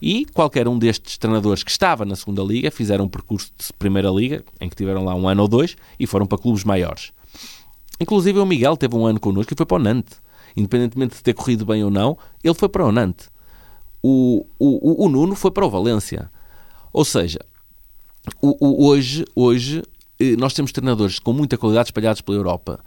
E 0.00 0.24
qualquer 0.26 0.68
um 0.68 0.78
destes 0.78 1.18
treinadores 1.18 1.62
que 1.62 1.70
estava 1.70 2.04
na 2.04 2.14
segunda 2.14 2.42
liga 2.42 2.70
fizeram 2.70 3.06
um 3.06 3.08
percurso 3.08 3.50
de 3.58 3.72
primeira 3.72 4.10
liga, 4.10 4.44
em 4.60 4.68
que 4.68 4.76
tiveram 4.76 5.04
lá 5.04 5.14
um 5.14 5.28
ano 5.28 5.42
ou 5.42 5.48
dois 5.48 5.76
e 5.98 6.06
foram 6.06 6.26
para 6.26 6.38
clubes 6.38 6.64
maiores. 6.64 7.12
Inclusive 8.00 8.38
o 8.38 8.46
Miguel 8.46 8.76
teve 8.76 8.94
um 8.94 9.06
ano 9.06 9.18
connosco 9.18 9.52
e 9.52 9.56
foi 9.56 9.66
para 9.66 9.76
o 9.76 9.80
Nantes. 9.80 10.20
Independentemente 10.56 11.16
de 11.16 11.22
ter 11.22 11.34
corrido 11.34 11.66
bem 11.66 11.82
ou 11.82 11.90
não, 11.90 12.16
ele 12.42 12.54
foi 12.54 12.68
para 12.68 12.84
o 12.84 12.92
Nantes. 12.92 13.28
O, 14.02 14.46
o, 14.58 15.04
o 15.04 15.08
Nuno 15.08 15.34
foi 15.34 15.50
para 15.50 15.66
o 15.66 15.70
Valência. 15.70 16.30
Ou 16.92 17.04
seja, 17.04 17.40
o, 18.40 18.56
o, 18.64 18.86
hoje, 18.86 19.24
hoje 19.34 19.82
eh, 20.18 20.36
nós 20.36 20.54
temos 20.54 20.72
treinadores 20.72 21.18
com 21.18 21.32
muita 21.32 21.58
qualidade 21.58 21.88
espalhados 21.88 22.20
pela 22.20 22.38
Europa. 22.38 22.80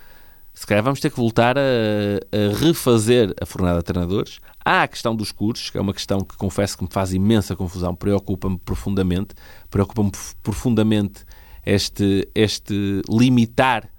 Se 0.61 0.67
calhar 0.67 0.83
vamos 0.83 0.99
ter 0.99 1.09
que 1.09 1.17
voltar 1.17 1.57
a, 1.57 1.61
a, 1.61 2.55
refazer 2.55 3.33
a 3.41 3.47
fornada 3.47 3.79
de 3.79 3.83
treinadores. 3.83 4.39
Há 4.63 4.83
a 4.83 4.87
questão 4.87 5.15
dos 5.15 5.31
cursos, 5.31 5.71
que 5.71 5.77
é 5.79 5.81
uma 5.81 5.91
questão 5.91 6.21
que 6.21 6.37
confesso 6.37 6.77
que 6.77 6.83
me 6.83 6.89
faz 6.91 7.11
imensa 7.13 7.55
confusão, 7.55 7.95
preocupa-me 7.95 8.59
profundamente. 8.59 9.33
Preocupa-me 9.71 10.11
profundamente 10.43 11.25
este, 11.65 12.29
este 12.35 13.01
limitar 13.09 13.89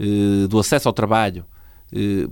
eh, 0.00 0.48
do 0.48 0.58
acesso 0.58 0.88
ao 0.88 0.92
trabalho, 0.92 1.46
eh, 1.92 2.28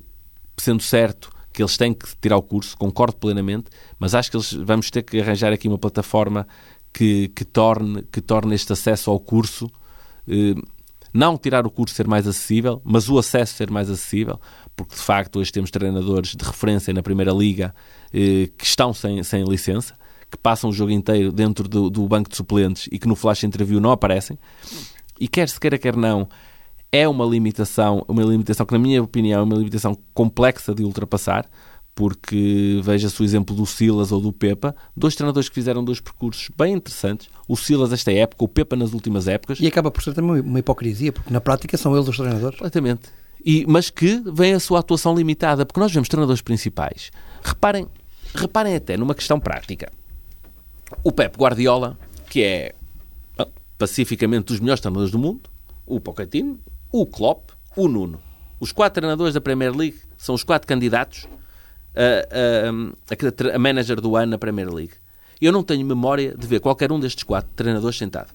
sendo 0.56 0.82
certo 0.82 1.30
que 1.52 1.62
eles 1.62 1.76
têm 1.76 1.94
que 1.94 2.08
tirar 2.20 2.36
o 2.36 2.42
curso, 2.42 2.76
concordo 2.76 3.16
plenamente, 3.16 3.70
mas 3.96 4.12
acho 4.12 4.28
que 4.28 4.36
eles, 4.36 4.54
vamos 4.54 4.90
ter 4.90 5.02
que 5.02 5.20
arranjar 5.20 5.52
aqui 5.52 5.68
uma 5.68 5.78
plataforma 5.78 6.48
que, 6.92 7.28
que, 7.28 7.44
torne, 7.44 8.02
que 8.10 8.20
torne 8.20 8.56
este 8.56 8.72
acesso 8.72 9.08
ao 9.08 9.20
curso, 9.20 9.70
eh, 10.26 10.60
não 11.12 11.36
tirar 11.36 11.66
o 11.66 11.70
curso 11.70 11.94
ser 11.94 12.06
mais 12.06 12.26
acessível, 12.26 12.80
mas 12.84 13.08
o 13.08 13.18
acesso 13.18 13.54
ser 13.54 13.70
mais 13.70 13.90
acessível, 13.90 14.40
porque 14.76 14.94
de 14.94 15.00
facto 15.00 15.38
hoje 15.38 15.52
temos 15.52 15.70
treinadores 15.70 16.34
de 16.34 16.44
referência 16.44 16.92
na 16.92 17.02
Primeira 17.02 17.32
Liga 17.32 17.74
eh, 18.12 18.50
que 18.56 18.64
estão 18.64 18.92
sem, 18.92 19.22
sem 19.22 19.44
licença, 19.44 19.94
que 20.30 20.36
passam 20.36 20.70
o 20.70 20.72
jogo 20.72 20.90
inteiro 20.90 21.32
dentro 21.32 21.68
do, 21.68 21.88
do 21.88 22.06
banco 22.06 22.28
de 22.28 22.36
suplentes 22.36 22.88
e 22.92 22.98
que 22.98 23.08
no 23.08 23.16
flash 23.16 23.44
interview 23.44 23.80
não 23.80 23.90
aparecem. 23.90 24.38
E 25.18 25.26
quer 25.26 25.48
se 25.48 25.58
queira, 25.58 25.78
quer 25.78 25.96
não, 25.96 26.28
é 26.92 27.06
uma 27.08 27.24
limitação, 27.24 28.04
uma 28.08 28.22
limitação 28.22 28.64
que, 28.64 28.72
na 28.72 28.78
minha 28.78 29.02
opinião, 29.02 29.40
é 29.40 29.42
uma 29.42 29.56
limitação 29.56 29.96
complexa 30.14 30.74
de 30.74 30.84
ultrapassar, 30.84 31.48
porque 31.98 32.80
veja-se 32.80 33.20
o 33.20 33.24
exemplo 33.24 33.56
do 33.56 33.66
Silas 33.66 34.12
ou 34.12 34.20
do 34.20 34.32
Pepa, 34.32 34.72
dois 34.96 35.16
treinadores 35.16 35.48
que 35.48 35.54
fizeram 35.56 35.84
dois 35.84 35.98
percursos 35.98 36.48
bem 36.56 36.74
interessantes. 36.74 37.28
O 37.48 37.56
Silas 37.56 37.92
esta 37.92 38.12
época, 38.12 38.44
o 38.44 38.46
Pepa 38.46 38.76
nas 38.76 38.92
últimas 38.92 39.26
épocas. 39.26 39.58
E 39.58 39.66
acaba 39.66 39.90
por 39.90 40.00
ser 40.00 40.14
também 40.14 40.40
uma 40.40 40.60
hipocrisia, 40.60 41.12
porque 41.12 41.32
na 41.32 41.40
prática 41.40 41.76
são 41.76 41.96
eles 41.96 42.06
os 42.06 42.16
treinadores. 42.16 42.56
Completamente. 42.56 43.08
E, 43.44 43.66
mas 43.66 43.90
que 43.90 44.22
vem 44.32 44.54
a 44.54 44.60
sua 44.60 44.78
atuação 44.78 45.12
limitada, 45.12 45.66
porque 45.66 45.80
nós 45.80 45.92
vemos 45.92 46.08
treinadores 46.08 46.40
principais. 46.40 47.10
Reparem, 47.42 47.88
reparem 48.32 48.76
até 48.76 48.96
numa 48.96 49.12
questão 49.12 49.40
prática. 49.40 49.90
O 51.02 51.10
Pep 51.10 51.36
Guardiola, 51.36 51.98
que 52.30 52.44
é 52.44 52.76
pacificamente 53.76 54.44
dos 54.44 54.60
melhores 54.60 54.80
treinadores 54.80 55.10
do 55.10 55.18
mundo, 55.18 55.50
o 55.84 55.98
Pochettino, 55.98 56.60
o 56.92 57.04
Klopp, 57.04 57.50
o 57.74 57.88
Nuno. 57.88 58.20
Os 58.60 58.70
quatro 58.70 59.00
treinadores 59.00 59.34
da 59.34 59.40
Premier 59.40 59.74
League 59.74 59.98
são 60.16 60.36
os 60.36 60.44
quatro 60.44 60.68
candidatos 60.68 61.26
a, 61.98 63.50
a, 63.50 63.54
a 63.54 63.58
manager 63.58 64.00
do 64.00 64.14
ano 64.16 64.30
na 64.30 64.38
Premier 64.38 64.72
League. 64.72 64.94
Eu 65.40 65.52
não 65.52 65.64
tenho 65.64 65.84
memória 65.84 66.36
de 66.36 66.46
ver 66.46 66.60
qualquer 66.60 66.92
um 66.92 67.00
destes 67.00 67.24
quatro 67.24 67.50
treinadores 67.56 67.98
sentado. 67.98 68.32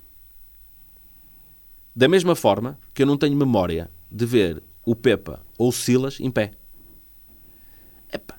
Da 1.95 2.07
mesma 2.07 2.36
forma 2.36 2.78
que 2.93 3.03
eu 3.03 3.05
não 3.05 3.18
tenho 3.18 3.36
memória 3.36 3.89
de 4.11 4.26
ver 4.26 4.64
o 4.86 4.95
Pepa 4.95 5.41
ou 5.57 5.70
o 5.70 5.72
Silas 5.72 6.20
em 6.20 6.30
pé. 6.30 6.51
Epá, 8.11 8.36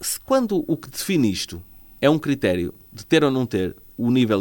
se 0.00 0.20
quando 0.20 0.64
o 0.66 0.76
que 0.76 0.90
define 0.90 1.30
isto 1.30 1.62
é 2.00 2.08
um 2.08 2.18
critério 2.18 2.74
de 2.92 3.04
ter 3.04 3.24
ou 3.24 3.30
não 3.30 3.46
ter 3.46 3.76
o 3.96 4.10
nível 4.10 4.40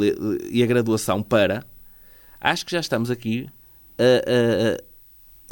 e 0.49 0.63
a 0.63 0.65
graduação 0.65 1.21
para, 1.21 1.65
acho 2.39 2.65
que 2.65 2.71
já 2.71 2.79
estamos 2.79 3.09
aqui 3.11 3.47
a, 3.97 4.81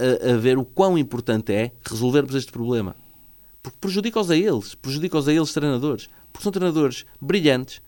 a, 0.01 0.31
a, 0.31 0.33
a 0.33 0.37
ver 0.37 0.57
o 0.57 0.65
quão 0.65 0.97
importante 0.97 1.53
é 1.53 1.71
resolvermos 1.87 2.35
este 2.35 2.51
problema. 2.51 2.95
Porque 3.69 3.77
prejudica-os 3.81 4.31
a 4.31 4.35
eles, 4.35 4.73
prejudica-os 4.73 5.27
a 5.27 5.33
eles 5.33 5.53
treinadores. 5.53 6.09
Porque 6.31 6.43
são 6.43 6.51
treinadores 6.51 7.05
brilhantes, 7.21 7.81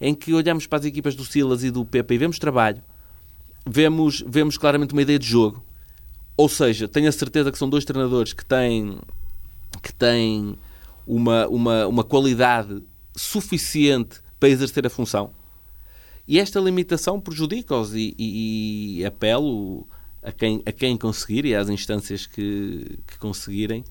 em 0.00 0.14
que 0.14 0.32
olhamos 0.32 0.66
para 0.66 0.78
as 0.78 0.84
equipas 0.86 1.14
do 1.14 1.24
Silas 1.24 1.62
e 1.62 1.70
do 1.70 1.84
Pepe 1.84 2.14
e 2.14 2.18
vemos 2.18 2.38
trabalho, 2.38 2.82
vemos, 3.66 4.24
vemos 4.26 4.56
claramente 4.56 4.92
uma 4.92 5.02
ideia 5.02 5.18
de 5.18 5.26
jogo. 5.26 5.62
Ou 6.36 6.48
seja, 6.48 6.88
tenho 6.88 7.08
a 7.08 7.12
certeza 7.12 7.52
que 7.52 7.58
são 7.58 7.68
dois 7.68 7.84
treinadores 7.84 8.32
que 8.32 8.44
têm, 8.44 8.98
que 9.82 9.92
têm 9.92 10.58
uma, 11.06 11.46
uma, 11.48 11.86
uma 11.86 12.04
qualidade 12.04 12.82
suficiente 13.14 14.20
para 14.40 14.48
exercer 14.48 14.86
a 14.86 14.90
função. 14.90 15.32
E 16.28 16.40
esta 16.40 16.58
limitação 16.60 17.20
prejudica-os 17.20 17.94
e, 17.94 18.14
e, 18.18 19.00
e, 19.00 19.06
apelo 19.06 19.86
a 20.22 20.32
quem, 20.32 20.62
a 20.66 20.72
quem 20.72 20.96
conseguir 20.96 21.44
e 21.44 21.54
às 21.54 21.68
instâncias 21.68 22.26
que, 22.26 22.98
que 23.06 23.18
conseguirem 23.18 23.84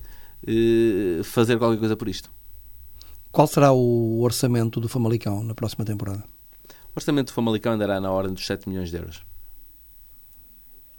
fazer 1.24 1.58
qualquer 1.58 1.78
coisa 1.78 1.96
por 1.96 2.08
isto. 2.08 2.30
Qual 3.30 3.46
será 3.46 3.72
o 3.72 4.20
orçamento 4.22 4.80
do 4.80 4.88
Famalicão 4.88 5.44
na 5.44 5.54
próxima 5.54 5.84
temporada? 5.84 6.24
O 6.68 6.96
orçamento 6.96 7.26
do 7.26 7.34
Famalicão 7.34 7.72
andará 7.72 8.00
na 8.00 8.10
ordem 8.10 8.32
dos 8.32 8.46
7 8.46 8.68
milhões 8.68 8.90
de 8.90 8.96
euros. 8.96 9.22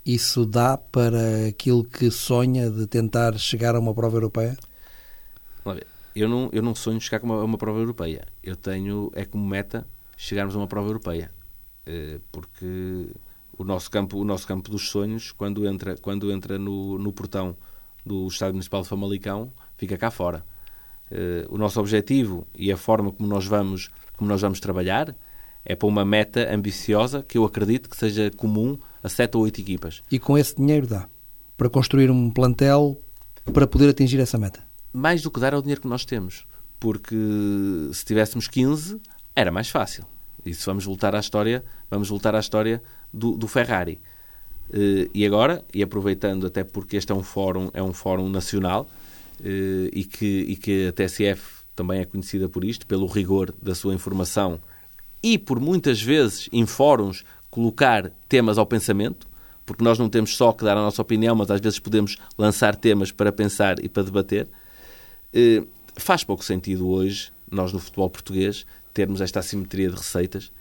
Isso 0.06 0.46
dá 0.46 0.78
para 0.78 1.48
aquilo 1.50 1.84
que 1.84 2.10
sonha 2.12 2.70
de 2.70 2.88
tentar 2.88 3.38
chegar 3.38 3.76
a 3.76 3.80
uma 3.80 3.94
prova 3.94 4.18
europeia? 4.18 4.56
Eu 6.16 6.30
não, 6.30 6.50
eu 6.54 6.62
não 6.62 6.74
sonho 6.74 7.02
chegar 7.02 7.22
a 7.22 7.26
uma, 7.26 7.44
uma 7.44 7.58
prova 7.58 7.80
europeia. 7.80 8.26
Eu 8.42 8.56
tenho, 8.56 9.12
é 9.14 9.26
como 9.26 9.46
meta, 9.46 9.86
chegarmos 10.16 10.56
a 10.56 10.60
uma 10.60 10.68
prova 10.68 10.88
europeia. 10.88 11.32
Eh, 11.86 12.20
porque 12.32 13.10
o 13.58 13.64
nosso 13.64 13.90
campo, 13.90 14.18
o 14.18 14.24
nosso 14.24 14.48
campo 14.48 14.70
dos 14.70 14.90
sonhos, 14.90 15.32
quando 15.32 15.68
entra, 15.68 15.98
quando 15.98 16.32
entra 16.32 16.60
no, 16.60 16.98
no 16.98 17.12
portão 17.12 17.58
do 18.08 18.28
Estádio 18.28 18.54
Municipal 18.54 18.82
de 18.82 18.88
Famalicão 18.88 19.52
fica 19.76 19.98
cá 19.98 20.10
fora. 20.10 20.44
Uh, 21.12 21.54
o 21.54 21.58
nosso 21.58 21.80
objetivo 21.80 22.48
e 22.56 22.72
a 22.72 22.78
forma 22.78 23.12
como 23.12 23.30
nós 23.30 23.46
vamos 23.46 23.90
como 24.18 24.30
nós 24.30 24.42
vamos 24.42 24.60
trabalhar 24.60 25.16
é 25.64 25.76
para 25.76 25.88
uma 25.88 26.04
meta 26.04 26.54
ambiciosa 26.54 27.22
que 27.22 27.38
eu 27.38 27.46
acredito 27.46 27.90
que 27.90 27.96
seja 27.96 28.32
comum 28.36 28.78
a 29.04 29.10
sete 29.10 29.38
ou 29.38 29.44
oito 29.44 29.62
equipas. 29.62 30.02
E 30.12 30.18
com 30.18 30.38
esse 30.38 30.56
dinheiro 30.56 30.88
dá 30.88 31.08
para 31.58 31.70
construir 31.70 32.10
um 32.10 32.32
plantel 32.32 33.02
para 33.54 33.68
poder 33.68 33.90
atingir 33.90 34.20
essa 34.20 34.38
meta? 34.38 34.64
Mais 34.94 35.22
do 35.22 35.32
que 35.32 35.40
dar 35.40 35.54
é 35.54 35.58
o 35.58 35.62
dinheiro 35.62 35.82
que 35.82 35.88
nós 35.88 36.06
temos. 36.06 36.46
Porque 36.80 37.16
se 37.92 38.06
tivéssemos 38.06 38.48
15, 38.48 39.02
era 39.36 39.52
mais 39.52 39.70
fácil. 39.70 40.06
E 40.46 40.54
se 40.54 40.66
vamos 40.66 40.86
voltar 40.86 41.16
à 41.16 41.20
história, 41.20 41.64
vamos 41.90 42.10
voltar 42.10 42.36
à 42.36 42.40
história 42.40 42.82
do, 43.14 43.32
do 43.32 43.48
Ferrari. 43.48 44.00
Uh, 44.70 45.10
e 45.14 45.26
agora, 45.26 45.64
e 45.74 45.82
aproveitando 45.82 46.46
até 46.46 46.64
porque 46.64 46.98
este 46.98 47.12
é 47.12 47.16
um 47.16 47.24
fórum, 47.24 47.70
é 47.74 47.82
um 47.82 47.94
fórum 47.94 48.28
nacional 48.28 48.90
uh, 49.40 49.90
e, 49.94 50.04
que, 50.04 50.26
e 50.26 50.56
que 50.58 50.88
a 50.88 50.92
TSF 50.92 51.64
também 51.74 52.02
é 52.02 52.06
conhecida 52.06 52.50
por 52.50 52.66
isto, 52.66 52.86
pelo 52.86 53.06
rigor 53.08 53.54
da 53.62 53.74
sua 53.74 53.94
informação 53.94 54.60
e 55.24 55.38
por 55.38 55.60
muitas 55.60 56.02
vezes 56.02 56.50
em 56.52 56.66
fóruns 56.66 57.24
colocar 57.50 58.12
temas 58.28 58.58
ao 58.58 58.66
pensamento, 58.66 59.28
porque 59.66 59.84
nós 59.84 59.98
não 59.98 60.10
temos 60.10 60.36
só 60.36 60.52
que 60.52 60.66
dar 60.66 60.74
a 60.78 60.82
nossa 60.82 61.02
opinião, 61.02 61.36
mas 61.36 61.50
às 61.50 61.62
vezes 61.62 61.80
podemos 61.80 62.18
lançar 62.38 62.76
temas 62.76 63.12
para 63.12 63.32
pensar 63.32 63.84
e 63.84 63.88
para 63.88 64.04
debater. 64.04 64.50
Uh, 65.34 65.66
faz 65.96 66.26
pouco 66.26 66.44
sentido 66.44 66.90
hoje, 66.90 67.32
nós 67.50 67.72
no 67.72 67.80
futebol 67.80 68.10
português, 68.10 68.66
termos 68.94 69.22
esta 69.22 69.40
assimetria 69.40 69.90
de 69.90 69.96
receitas 69.96 70.52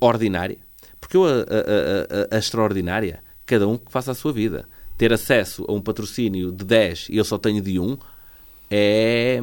ordinária 0.00 0.58
porque 1.02 1.16
eu, 1.16 1.24
a, 1.24 1.30
a, 1.30 1.32
a, 1.32 2.36
a 2.36 2.38
extraordinária, 2.38 3.24
cada 3.44 3.66
um 3.66 3.76
que 3.76 3.90
faça 3.90 4.12
a 4.12 4.14
sua 4.14 4.32
vida. 4.32 4.68
Ter 4.96 5.12
acesso 5.12 5.64
a 5.68 5.72
um 5.72 5.80
patrocínio 5.80 6.52
de 6.52 6.64
10 6.64 7.08
e 7.10 7.16
eu 7.16 7.24
só 7.24 7.36
tenho 7.36 7.60
de 7.60 7.76
1, 7.76 7.98
é, 8.70 9.40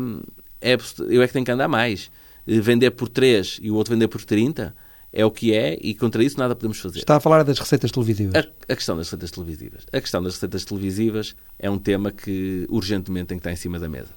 é, 0.61 0.77
eu 1.09 1.21
é 1.21 1.27
que 1.27 1.33
tenho 1.33 1.43
que 1.43 1.51
andar 1.51 1.67
mais. 1.67 2.09
Vender 2.47 2.91
por 2.91 3.09
3 3.09 3.59
e 3.61 3.69
o 3.69 3.75
outro 3.75 3.93
vender 3.93 4.07
por 4.07 4.23
30 4.23 4.73
é 5.11 5.25
o 5.25 5.29
que 5.29 5.53
é 5.53 5.77
e 5.81 5.93
contra 5.93 6.23
isso 6.23 6.39
nada 6.39 6.55
podemos 6.55 6.79
fazer. 6.79 6.99
Está 6.99 7.17
a 7.17 7.19
falar 7.19 7.43
das 7.43 7.59
receitas 7.59 7.91
televisivas. 7.91 8.35
A, 8.35 8.71
a, 8.71 8.75
questão 8.75 8.95
das 8.95 9.07
receitas 9.07 9.31
televisivas. 9.31 9.85
A 9.91 9.99
questão 9.99 10.23
das 10.23 10.35
receitas 10.35 10.63
televisivas 10.63 11.35
é 11.59 11.69
um 11.69 11.77
tema 11.77 12.09
que 12.09 12.65
urgentemente 12.69 13.27
tem 13.27 13.37
que 13.37 13.41
estar 13.41 13.51
em 13.51 13.57
cima 13.57 13.77
da 13.77 13.89
mesa. 13.89 14.15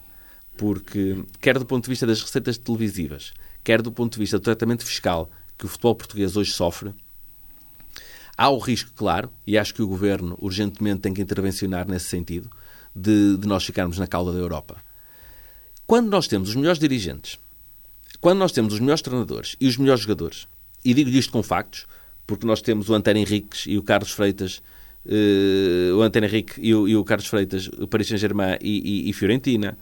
Porque, 0.57 1.25
quer 1.41 1.59
do 1.59 1.67
ponto 1.67 1.85
de 1.85 1.91
vista 1.91 2.07
das 2.07 2.23
receitas 2.23 2.57
televisivas, 2.57 3.33
quer 3.65 3.83
do 3.83 3.91
ponto 3.91 4.13
de 4.13 4.21
vista 4.21 4.39
do 4.39 4.43
tratamento 4.43 4.85
fiscal 4.85 5.29
que 5.59 5.65
o 5.65 5.69
futebol 5.69 5.97
português 5.97 6.37
hoje 6.37 6.53
sofre, 6.53 6.95
Há 8.37 8.49
o 8.49 8.59
risco, 8.59 8.91
claro, 8.95 9.31
e 9.47 9.59
acho 9.59 9.75
que 9.75 9.83
o 9.83 9.87
governo 9.87 10.37
urgentemente 10.41 11.01
tem 11.01 11.15
que 11.15 11.23
intervencionar 11.23 11.87
nesse 11.87 12.07
sentido, 12.07 12.51
de, 12.95 13.37
de 13.37 13.47
nós 13.47 13.65
ficarmos 13.65 13.99
na 13.99 14.07
cauda 14.07 14.33
da 14.33 14.39
Europa. 14.39 14.83
Quando 15.87 16.09
nós 16.09 16.27
temos 16.27 16.51
os 16.51 16.55
melhores 16.55 16.79
dirigentes, 16.79 17.39
quando 18.21 18.39
nós 18.39 18.53
temos 18.53 18.75
os 18.75 18.81
melhores 18.81 19.03
treinadores 19.03 19.57
e 19.61 19.67
os 19.67 19.77
melhores 19.77 20.03
jogadores, 20.03 20.47
e 20.85 20.95
digo 20.95 21.11
isto 21.11 21.33
com 21.33 21.43
factos, 21.43 21.87
porque 22.27 22.47
nós 22.47 22.63
temos 22.63 22.89
o 22.89 22.95
António 22.95 23.23
Henriques 23.23 23.65
e 23.67 23.77
o 23.77 23.83
Carlos 23.83 24.13
Freitas, 24.13 24.63
uh, 25.07 25.97
o 25.97 26.03
António 26.03 26.29
Henrique 26.29 26.55
e 26.61 26.75
o, 26.75 26.89
e 26.89 26.97
o, 26.97 27.05
Carlos 27.05 27.27
Freitas, 27.27 27.69
o 27.79 27.87
Paris 27.87 28.09
Saint-Germain 28.09 28.57
e, 28.61 29.07
e, 29.07 29.11
e, 29.11 29.13
Fiorentina. 29.13 29.77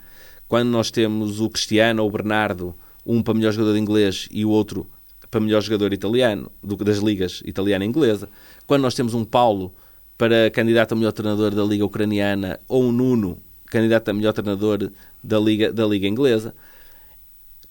Quando 0.49 0.69
nós 0.69 0.91
temos 0.91 1.41
o 1.41 1.49
Cristiano 1.49 2.03
ou 2.03 2.09
o 2.09 2.13
Bernardo, 2.13 2.75
um 3.07 3.23
para 3.23 3.35
melhor 3.35 3.53
jogador 3.53 3.75
de 3.75 3.81
inglês 3.81 4.29
e 4.31 4.45
o 4.45 4.51
outro 4.51 4.89
para 5.31 5.41
melhor 5.41 5.63
jogador 5.63 5.93
italiano, 5.93 6.51
do, 6.63 6.77
das 6.77 6.99
ligas 6.99 7.43
italiana 7.45 7.85
e 7.85 7.89
inglesa. 7.89 8.29
Quando 8.67 8.83
nós 8.83 8.95
temos 8.95 9.15
um 9.15 9.25
Paulo 9.25 9.73
para 10.19 10.51
candidato 10.51 10.93
a 10.93 10.97
melhor 10.97 11.13
treinador 11.13 11.55
da 11.55 11.65
Liga 11.65 11.85
Ucraniana 11.85 12.61
ou 12.69 12.85
um 12.85 12.93
Nuno 12.93 13.39
candidato 13.67 14.09
a 14.09 14.13
melhor 14.13 14.33
treinador 14.33 14.91
da 15.23 15.39
Liga, 15.39 15.73
da 15.73 15.87
Liga 15.87 16.07
Inglesa. 16.07 16.55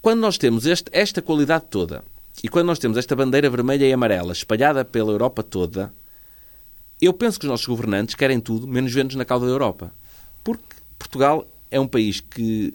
Quando 0.02 0.22
nós 0.22 0.38
temos 0.38 0.66
este, 0.66 0.90
esta 0.94 1.22
qualidade 1.22 1.66
toda 1.70 2.04
e 2.42 2.48
quando 2.48 2.68
nós 2.68 2.80
temos 2.80 2.98
esta 2.98 3.16
bandeira 3.16 3.50
vermelha 3.50 3.86
e 3.86 3.92
amarela 3.92 4.32
espalhada 4.32 4.86
pela 4.86 5.12
Europa 5.12 5.44
toda, 5.44 5.94
eu 7.02 7.14
penso 7.14 7.40
que 7.40 7.46
os 7.46 7.52
nossos 7.52 7.68
governantes 7.68 8.16
querem 8.16 8.40
tudo 8.40 8.66
menos 8.68 8.94
ver-nos 8.94 9.16
na 9.16 9.26
cauda 9.26 9.46
da 9.46 9.52
Europa. 9.52 9.94
Porque 10.44 10.64
Portugal 10.98 11.46
é 11.70 11.80
um 11.80 11.88
país 11.88 12.22
que, 12.22 12.74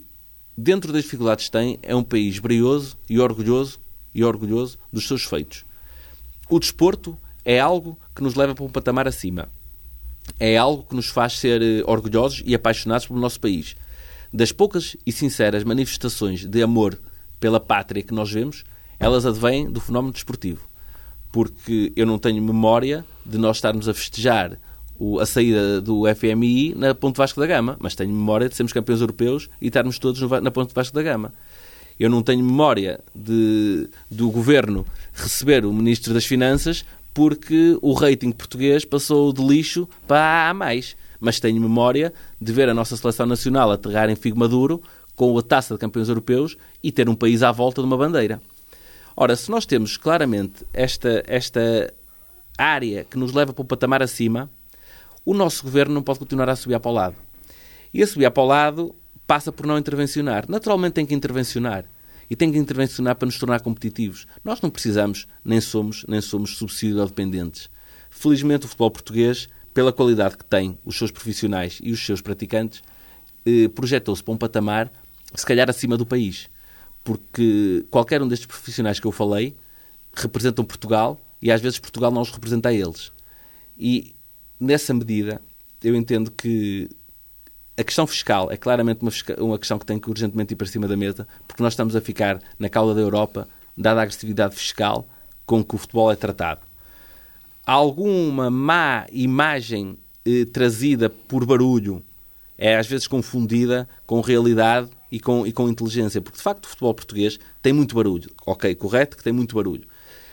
dentro 0.57 0.93
das 0.93 1.03
dificuldades 1.03 1.47
que 1.47 1.51
tem, 1.51 1.79
é 1.83 1.97
um 1.97 2.03
país 2.03 2.39
brioso 2.39 2.97
e 3.09 3.19
orgulhoso 3.19 3.81
e 4.15 4.25
orgulhoso 4.25 4.79
dos 4.93 5.07
seus 5.07 5.25
feitos. 5.25 5.65
O 6.49 6.59
desporto 6.59 7.17
é 7.45 7.59
algo 7.59 7.99
que 8.15 8.23
nos 8.23 8.35
leva 8.35 8.55
para 8.55 8.65
um 8.65 8.69
patamar 8.69 9.09
acima. 9.09 9.49
É 10.39 10.57
algo 10.57 10.85
que 10.85 10.95
nos 10.95 11.09
faz 11.09 11.39
ser 11.39 11.61
eh, 11.61 11.83
orgulhosos 11.87 12.43
e 12.47 12.55
apaixonados 12.55 13.07
pelo 13.07 13.21
nosso 13.21 13.41
país. 13.41 13.77
Das 14.33 14.53
poucas 14.53 14.97
e 15.07 15.13
sinceras 15.13 15.65
manifestações 15.65 16.47
de 16.47 16.63
amor 16.63 16.99
pela 17.39 17.61
pátria 17.61 18.03
que 18.03 18.15
nós 18.15 18.33
vemos, 18.33 18.65
elas 18.99 19.27
advêm 19.27 19.71
do 19.71 19.81
fenómeno 19.81 20.13
desportivo. 20.13 20.67
Porque 21.31 21.93
eu 21.95 22.07
não 22.07 22.19
tenho 22.19 22.43
memória 22.43 23.05
de 23.25 23.37
nós 23.37 23.59
estarmos 23.59 23.89
a 23.89 23.95
festejar 23.95 24.59
a 25.21 25.27
saída 25.27 25.81
do 25.81 26.05
FMI 26.15 26.75
na 26.75 26.95
Ponte 26.95 27.17
Vasco 27.17 27.41
da 27.41 27.47
Gama, 27.47 27.77
mas 27.81 27.95
tenho 27.95 28.11
memória 28.11 28.49
de 28.49 28.55
sermos 28.55 28.73
campeões 28.73 29.01
europeus 29.01 29.51
e 29.61 29.67
estarmos 29.67 29.99
todos 29.99 30.21
na 30.41 30.51
Ponte 30.51 30.73
Vasco 30.73 30.95
da 30.95 31.03
Gama. 31.03 31.35
Eu 31.99 32.11
não 32.11 32.23
tenho 32.23 32.45
memória 32.45 33.01
de, 33.15 33.89
do 34.11 34.31
governo 34.31 34.85
receber 35.13 35.65
o 35.65 35.73
Ministro 35.73 36.13
das 36.13 36.25
Finanças 36.25 36.85
porque 37.13 37.79
o 37.81 37.93
rating 37.93 38.33
português 38.33 38.85
passou 38.85 39.33
de 39.33 39.43
lixo 39.43 39.89
para 40.07 40.51
A 40.51 40.55
mais. 40.55 40.97
Mas 41.21 41.39
tenho 41.39 41.61
memória 41.61 42.13
de 42.41 42.53
ver 42.53 42.69
a 42.69 42.75
nossa 42.75 42.97
seleção 42.97 43.25
nacional 43.25 43.71
aterrar 43.71 44.11
em 44.11 44.17
Figo 44.17 44.39
Maduro 44.39 44.83
com 45.15 45.39
a 45.39 45.43
taça 45.43 45.75
de 45.75 45.81
campeões 45.81 46.09
europeus 46.09 46.57
e 46.83 46.91
ter 46.91 47.09
um 47.09 47.15
país 47.15 47.43
à 47.43 47.53
volta 47.53 47.81
de 47.81 47.87
uma 47.87 47.97
bandeira. 47.97 48.43
Ora, 49.17 49.37
se 49.37 49.49
nós 49.49 49.65
temos 49.65 49.97
claramente 49.97 50.67
esta, 50.73 51.23
esta 51.29 51.95
área 52.59 53.05
que 53.05 53.17
nos 53.17 53.33
leva 53.33 53.53
para 53.53 53.63
o 53.63 53.65
patamar 53.65 54.03
acima, 54.03 54.51
o 55.25 55.33
nosso 55.33 55.63
governo 55.63 55.95
não 55.95 56.03
pode 56.03 56.19
continuar 56.19 56.51
a 56.51 56.57
subir 56.57 56.79
para 56.81 56.91
o 56.91 56.95
lado. 56.95 57.17
E 57.93 58.03
a 58.03 58.07
subir 58.07 58.29
para 58.33 58.43
o 58.43 58.47
lado 58.47 58.95
passa 59.27 59.53
por 59.53 59.67
não 59.67 59.79
intervencionar. 59.79 60.49
Naturalmente 60.49 60.95
tem 60.95 61.07
que 61.07 61.15
intervencionar. 61.15 61.85
E 62.29 62.35
tem 62.35 62.51
que 62.51 62.59
intervencionar 62.59 63.17
para 63.17 63.27
nos 63.27 63.39
tornar 63.39 63.61
competitivos. 63.61 64.27
Nós 64.43 64.61
não 64.61 64.71
precisamos, 64.71 65.27
nem 65.45 65.61
somos, 65.61 66.05
nem 66.09 66.21
somos 66.21 66.57
subsídio 66.57 67.05
dependentes. 67.05 67.69
Felizmente 68.11 68.65
o 68.65 68.69
futebol 68.69 68.91
português, 68.91 69.49
pela 69.75 69.93
qualidade 69.93 70.39
que 70.39 70.45
tem, 70.45 70.79
os 70.85 70.97
seus 70.97 71.11
profissionais 71.11 71.81
e 71.83 71.93
os 71.93 72.05
seus 72.05 72.23
praticantes, 72.23 72.83
eh, 73.45 73.69
projetou-se 73.69 74.23
para 74.23 74.33
um 74.33 74.39
patamar, 74.39 74.91
se 75.35 75.45
calhar 75.45 75.69
acima 75.69 75.97
do 75.97 76.07
país. 76.07 76.49
Porque 77.03 77.85
qualquer 77.91 78.23
um 78.23 78.29
destes 78.29 78.47
profissionais 78.47 78.99
que 78.99 79.07
eu 79.07 79.13
falei 79.13 79.55
representam 80.15 80.65
Portugal 80.65 81.21
e 81.43 81.51
às 81.51 81.61
vezes 81.61 81.79
Portugal 81.79 82.11
não 82.11 82.23
os 82.23 82.31
representa 82.31 82.71
a 82.71 82.73
eles. 82.73 83.13
E 83.79 84.15
nessa 84.59 84.95
medida, 84.95 85.43
eu 85.83 85.95
entendo 85.95 86.31
que 86.31 86.89
a 87.77 87.83
questão 87.83 88.07
fiscal 88.07 88.51
é 88.51 88.57
claramente 88.57 89.03
uma, 89.03 89.11
uma, 89.39 89.59
questão 89.59 89.79
que 89.79 89.87
tem 89.87 89.99
que 89.99 90.09
urgentemente 90.09 90.55
ir 90.55 90.57
para 90.57 90.67
cima 90.67 90.87
da 90.87 90.97
mesa, 90.97 91.27
porque 91.47 91.63
nós 91.63 91.73
estamos 91.73 91.97
a 91.97 92.01
ficar 92.01 92.41
na 92.59 92.69
cauda 92.69 92.95
da 92.95 93.01
Europa, 93.01 93.49
dada 93.77 94.01
a 94.01 94.03
agressividade 94.05 94.55
fiscal 94.55 95.07
com 95.45 95.63
que 95.63 95.75
o 95.75 95.79
futebol 95.79 96.11
é 96.11 96.17
tratado. 96.17 96.61
Alguma 97.67 98.51
má 98.51 99.07
imagem 99.11 99.99
eh, 100.25 100.45
trazida 100.45 101.11
por 101.11 101.45
barulho 101.45 102.03
é 102.57 102.77
às 102.77 102.87
vezes 102.87 103.07
confundida 103.07 103.89
com 104.07 104.21
realidade 104.21 104.89
e 105.11 105.19
com, 105.19 105.47
e 105.47 105.53
com 105.53 105.69
inteligência, 105.69 106.21
porque 106.21 106.39
de 106.39 106.43
facto 106.43 106.67
o 106.67 106.69
futebol 106.69 106.95
português 106.95 107.39
tem 107.61 107.73
muito 107.73 107.95
barulho. 107.95 108.31
Ok, 108.47 108.73
correto 108.77 109.17
que 109.17 109.25
tem 109.25 109.33
muito 109.33 109.57
barulho. 109.57 109.87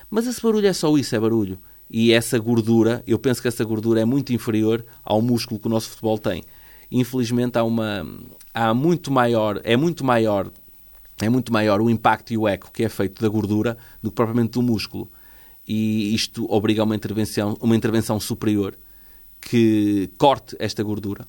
Mas 0.09 0.27
esse 0.27 0.41
barulho 0.41 0.67
é 0.67 0.73
só 0.73 0.95
isso, 0.97 1.15
é 1.15 1.19
barulho. 1.19 1.57
E 1.89 2.13
essa 2.13 2.37
gordura, 2.37 3.03
eu 3.07 3.17
penso 3.17 3.41
que 3.41 3.47
essa 3.47 3.63
gordura 3.63 4.01
é 4.01 4.05
muito 4.05 4.31
inferior 4.31 4.85
ao 5.03 5.21
músculo 5.21 5.59
que 5.59 5.67
o 5.67 5.69
nosso 5.69 5.89
futebol 5.89 6.17
tem 6.17 6.43
infelizmente 6.91 7.57
há 7.57 7.63
uma 7.63 8.05
há 8.53 8.73
muito 8.73 9.11
maior, 9.11 9.61
é 9.63 9.77
muito 9.77 10.03
maior 10.03 10.51
é 11.21 11.29
muito 11.29 11.53
maior 11.53 11.81
o 11.81 11.89
impacto 11.89 12.33
e 12.33 12.37
o 12.37 12.47
eco 12.47 12.71
que 12.71 12.83
é 12.83 12.89
feito 12.89 13.21
da 13.21 13.29
gordura 13.29 13.77
do 14.01 14.09
que 14.09 14.15
propriamente 14.15 14.53
do 14.53 14.61
músculo. 14.61 15.09
E 15.67 16.13
isto 16.15 16.51
obriga 16.51 16.81
a 16.81 16.85
uma 16.85 16.95
intervenção, 16.95 17.55
uma 17.61 17.75
intervenção 17.75 18.19
superior 18.19 18.75
que 19.39 20.09
corte 20.17 20.55
esta 20.59 20.81
gordura, 20.83 21.27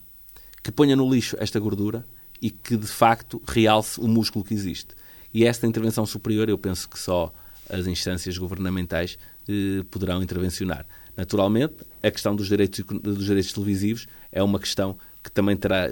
que 0.63 0.73
ponha 0.73 0.97
no 0.97 1.09
lixo 1.13 1.37
esta 1.39 1.61
gordura 1.61 2.07
e 2.41 2.51
que 2.51 2.77
de 2.77 2.87
facto 2.87 3.41
realce 3.47 4.01
o 4.01 4.09
músculo 4.09 4.45
que 4.45 4.55
existe. 4.55 4.95
E 5.33 5.45
esta 5.45 5.67
intervenção 5.67 6.05
superior 6.07 6.49
eu 6.49 6.59
penso 6.59 6.89
que 6.89 6.99
só 6.99 7.33
as 7.69 7.87
instâncias 7.87 8.37
governamentais 8.37 9.19
eh, 9.49 9.83
poderão 9.91 10.23
intervencionar. 10.23 10.87
Naturalmente, 11.17 11.75
a 12.03 12.11
questão 12.11 12.35
dos 12.35 12.49
direitos, 12.49 12.85
dos 13.03 13.27
direitos 13.27 13.53
televisivos 13.53 14.07
é 14.31 14.43
uma 14.43 14.59
questão 14.59 14.97
que 15.23 15.31
também 15.31 15.57
terá 15.57 15.89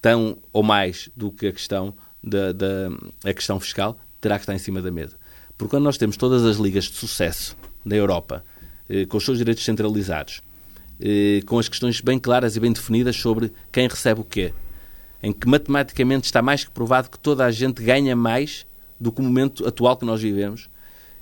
tão 0.00 0.38
ou 0.52 0.62
mais 0.62 1.10
do 1.16 1.30
que 1.30 1.46
a 1.46 1.52
questão 1.52 1.94
da, 2.22 2.52
da 2.52 2.88
a 3.24 3.32
questão 3.32 3.58
fiscal, 3.60 3.98
terá 4.20 4.36
que 4.36 4.42
estar 4.42 4.54
em 4.54 4.58
cima 4.58 4.82
da 4.82 4.90
mesa. 4.90 5.16
Porque 5.56 5.70
quando 5.70 5.84
nós 5.84 5.98
temos 5.98 6.16
todas 6.16 6.44
as 6.44 6.56
ligas 6.56 6.84
de 6.84 6.94
sucesso 6.94 7.56
da 7.84 7.96
Europa, 7.96 8.44
eh, 8.88 9.06
com 9.06 9.16
os 9.16 9.24
seus 9.24 9.38
direitos 9.38 9.64
centralizados, 9.64 10.42
eh, 11.00 11.40
com 11.46 11.58
as 11.58 11.68
questões 11.68 12.00
bem 12.00 12.18
claras 12.18 12.56
e 12.56 12.60
bem 12.60 12.72
definidas 12.72 13.16
sobre 13.16 13.52
quem 13.70 13.88
recebe 13.88 14.20
o 14.20 14.24
quê, 14.24 14.52
em 15.22 15.32
que 15.32 15.46
matematicamente 15.46 16.24
está 16.24 16.40
mais 16.40 16.64
que 16.64 16.70
provado 16.70 17.10
que 17.10 17.18
toda 17.18 17.44
a 17.44 17.50
gente 17.50 17.82
ganha 17.82 18.16
mais 18.16 18.66
do 18.98 19.12
que 19.12 19.20
o 19.20 19.24
momento 19.24 19.66
atual 19.66 19.96
que 19.96 20.04
nós 20.04 20.20
vivemos, 20.20 20.68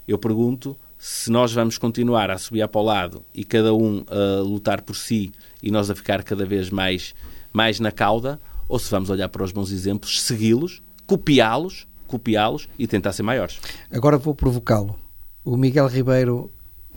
eu 0.06 0.18
pergunto 0.18 0.76
se 0.98 1.30
nós 1.30 1.52
vamos 1.52 1.78
continuar 1.78 2.30
a 2.30 2.36
subir 2.38 2.66
para 2.66 2.80
o 2.80 2.84
lado 2.84 3.24
e 3.32 3.44
cada 3.44 3.72
um 3.72 4.04
a 4.08 4.42
lutar 4.42 4.82
por 4.82 4.96
si 4.96 5.32
e 5.62 5.70
nós 5.70 5.88
a 5.90 5.94
ficar 5.94 6.24
cada 6.24 6.44
vez 6.44 6.70
mais, 6.70 7.14
mais 7.52 7.78
na 7.78 7.92
cauda, 7.92 8.40
ou 8.68 8.78
se 8.78 8.90
vamos 8.90 9.08
olhar 9.08 9.28
para 9.28 9.44
os 9.44 9.52
bons 9.52 9.70
exemplos, 9.70 10.22
segui-los, 10.22 10.82
copiá-los, 11.06 11.86
copiá-los 12.06 12.68
e 12.78 12.86
tentar 12.86 13.12
ser 13.12 13.22
maiores. 13.22 13.60
Agora 13.90 14.18
vou 14.18 14.34
provocá-lo. 14.34 14.98
O 15.44 15.56
Miguel 15.56 15.86
Ribeiro 15.86 16.50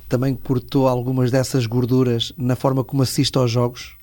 também 0.09 0.35
cortou 0.35 0.87
algumas 0.87 1.31
dessas 1.31 1.65
gorduras 1.65 2.33
na 2.35 2.55
forma 2.55 2.83
como 2.83 3.03
assiste 3.03 3.37
aos 3.37 3.49
jogos? 3.49 3.95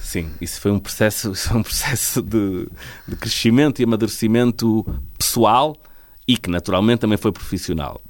Sim, 0.00 0.30
isso 0.40 0.60
foi 0.60 0.70
um 0.70 0.78
processo, 0.78 1.34
foi 1.34 1.58
um 1.58 1.62
processo 1.62 2.22
de, 2.22 2.68
de 3.08 3.16
crescimento 3.16 3.80
e 3.80 3.84
amadurecimento 3.84 4.86
pessoal 5.18 5.76
e 6.26 6.36
que 6.36 6.48
naturalmente 6.48 7.00
também 7.00 7.18
foi 7.18 7.32
profissional. 7.32 8.00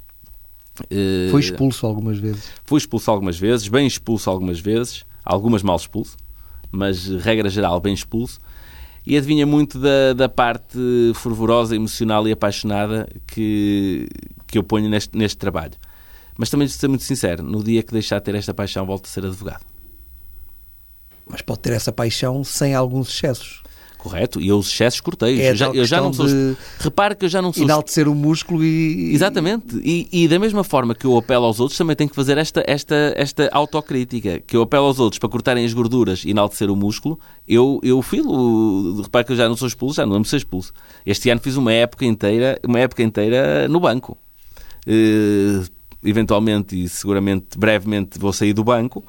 Eh, 0.89 1.27
foi 1.29 1.41
expulso 1.41 1.85
algumas 1.85 2.17
vezes? 2.17 2.51
Foi 2.63 2.77
expulso 2.77 3.11
algumas 3.11 3.37
vezes, 3.37 3.67
bem 3.67 3.85
expulso 3.85 4.29
algumas 4.29 4.59
vezes, 4.59 5.05
algumas 5.23 5.61
mal 5.61 5.75
expulso, 5.75 6.17
mas 6.71 7.07
regra 7.07 7.49
geral 7.49 7.79
bem 7.79 7.93
expulso. 7.93 8.39
E 9.05 9.17
adivinha 9.17 9.45
muito 9.45 9.79
da, 9.79 10.13
da 10.13 10.29
parte 10.29 10.77
fervorosa, 11.15 11.75
emocional 11.75 12.25
e 12.27 12.31
apaixonada 12.31 13.07
que, 13.27 14.07
que 14.47 14.57
eu 14.57 14.63
ponho 14.63 14.89
neste, 14.89 15.17
neste 15.17 15.37
trabalho. 15.37 15.73
Mas 16.37 16.49
também, 16.49 16.65
de 16.65 16.73
ser 16.73 16.87
muito 16.87 17.03
sincero, 17.03 17.43
no 17.43 17.61
dia 17.63 17.83
que 17.83 17.91
deixar 17.91 18.19
de 18.19 18.25
ter 18.25 18.35
esta 18.35 18.53
paixão, 18.53 18.85
volto 18.85 19.05
a 19.05 19.09
ser 19.09 19.25
advogado. 19.25 19.63
Mas 21.27 21.41
pode 21.41 21.59
ter 21.59 21.73
essa 21.73 21.91
paixão 21.91 22.43
sem 22.43 22.73
alguns 22.73 23.09
excessos. 23.09 23.61
Correto, 24.03 24.41
e 24.41 24.49
eu 24.49 24.57
os 24.57 24.67
excessos 24.67 24.99
cortei. 24.99 25.39
É 25.39 25.51
eu, 25.51 25.55
já, 25.55 25.67
eu 25.67 25.85
já 25.85 26.01
não 26.01 26.11
sou. 26.11 26.27
De... 26.27 26.57
Repare 26.77 27.15
que 27.15 27.23
eu 27.23 27.29
já 27.29 27.41
não 27.41 27.53
sou. 27.53 27.63
Enaltecer 27.63 28.05
o 28.05 28.13
músculo 28.13 28.61
e. 28.61 29.13
Exatamente. 29.13 29.77
E, 29.81 30.09
e, 30.11 30.27
da 30.27 30.37
mesma 30.37 30.61
forma 30.61 30.93
que 30.93 31.05
eu 31.05 31.17
apelo 31.17 31.45
aos 31.45 31.61
outros, 31.61 31.77
também 31.77 31.95
tenho 31.95 32.09
que 32.09 32.15
fazer 32.15 32.37
esta, 32.37 32.61
esta, 32.67 33.13
esta 33.15 33.49
autocrítica. 33.53 34.41
Que 34.41 34.57
eu 34.57 34.61
apelo 34.61 34.87
aos 34.87 34.99
outros 34.99 35.19
para 35.19 35.29
cortarem 35.29 35.63
as 35.63 35.73
gorduras 35.73 36.25
e 36.25 36.31
enaltecer 36.31 36.69
o 36.69 36.75
músculo, 36.75 37.17
eu, 37.47 37.79
eu 37.81 38.01
filo. 38.01 39.01
Repare 39.03 39.25
que 39.25 39.31
eu 39.31 39.37
já 39.37 39.47
não 39.47 39.55
sou 39.55 39.69
expulso, 39.69 39.95
já 39.95 40.05
não 40.05 40.21
de 40.21 40.27
ser 40.27 40.35
expulso. 40.35 40.73
Este 41.05 41.29
ano 41.29 41.39
fiz 41.39 41.55
uma 41.55 41.71
época 41.71 42.03
inteira, 42.03 42.59
uma 42.67 42.81
época 42.81 43.01
inteira 43.03 43.69
no 43.69 43.79
banco. 43.79 44.17
Uh, 44.85 45.65
eventualmente 46.03 46.75
e 46.75 46.89
seguramente 46.89 47.57
brevemente 47.57 48.19
vou 48.19 48.33
sair 48.33 48.51
do 48.51 48.65
banco 48.65 49.01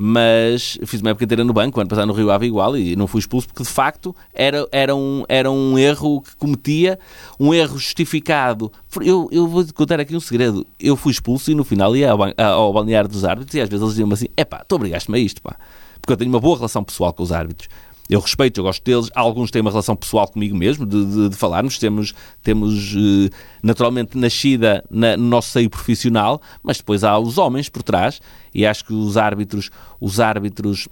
mas 0.00 0.78
fiz 0.86 1.00
uma 1.00 1.10
época 1.10 1.24
inteira 1.24 1.42
no 1.42 1.52
banco, 1.52 1.80
ano 1.80 1.90
passado 1.90 2.06
no 2.06 2.12
Rio 2.12 2.30
Ave 2.30 2.46
igual, 2.46 2.76
e 2.76 2.94
não 2.94 3.08
fui 3.08 3.18
expulso 3.18 3.48
porque 3.48 3.64
de 3.64 3.68
facto 3.68 4.14
era, 4.32 4.64
era, 4.70 4.94
um, 4.94 5.24
era 5.28 5.50
um 5.50 5.76
erro 5.76 6.22
que 6.22 6.36
cometia, 6.36 7.00
um 7.38 7.52
erro 7.52 7.76
justificado. 7.76 8.70
Eu, 9.00 9.28
eu 9.32 9.48
vou 9.48 9.66
contar 9.74 9.98
aqui 9.98 10.14
um 10.14 10.20
segredo. 10.20 10.64
Eu 10.78 10.94
fui 10.94 11.10
expulso 11.10 11.50
e 11.50 11.54
no 11.56 11.64
final 11.64 11.96
ia 11.96 12.12
ao, 12.12 12.20
ao 12.38 12.72
balneário 12.72 13.10
dos 13.10 13.24
árbitros 13.24 13.52
e 13.56 13.60
às 13.60 13.68
vezes 13.68 13.82
eles 13.82 13.94
diziam-me 13.94 14.14
assim: 14.14 14.26
é 14.36 14.44
pá, 14.44 14.64
tu 14.66 14.76
obrigaste-me 14.76 15.18
a 15.18 15.20
isto, 15.20 15.42
pá. 15.42 15.56
Porque 16.00 16.12
eu 16.12 16.16
tenho 16.16 16.30
uma 16.30 16.38
boa 16.38 16.54
relação 16.54 16.84
pessoal 16.84 17.12
com 17.12 17.24
os 17.24 17.32
árbitros. 17.32 17.68
Eu 18.08 18.20
respeito, 18.20 18.58
eu 18.58 18.64
gosto 18.64 18.82
deles. 18.82 19.10
Alguns 19.14 19.50
têm 19.50 19.60
uma 19.60 19.70
relação 19.70 19.94
pessoal 19.94 20.26
comigo 20.26 20.56
mesmo, 20.56 20.86
de, 20.86 21.04
de, 21.04 21.28
de 21.28 21.36
falarmos. 21.36 21.78
Temos, 21.78 22.14
temos 22.42 22.94
uh, 22.94 23.28
naturalmente 23.62 24.16
nascida 24.16 24.82
na, 24.90 25.16
no 25.16 25.24
nosso 25.24 25.50
seio 25.50 25.68
profissional, 25.68 26.40
mas 26.62 26.78
depois 26.78 27.04
há 27.04 27.18
os 27.18 27.36
homens 27.36 27.68
por 27.68 27.82
trás. 27.82 28.20
E 28.54 28.64
acho 28.64 28.84
que 28.84 28.94
os 28.94 29.18
árbitros, 29.18 29.70
os 30.00 30.20
árbitros 30.20 30.88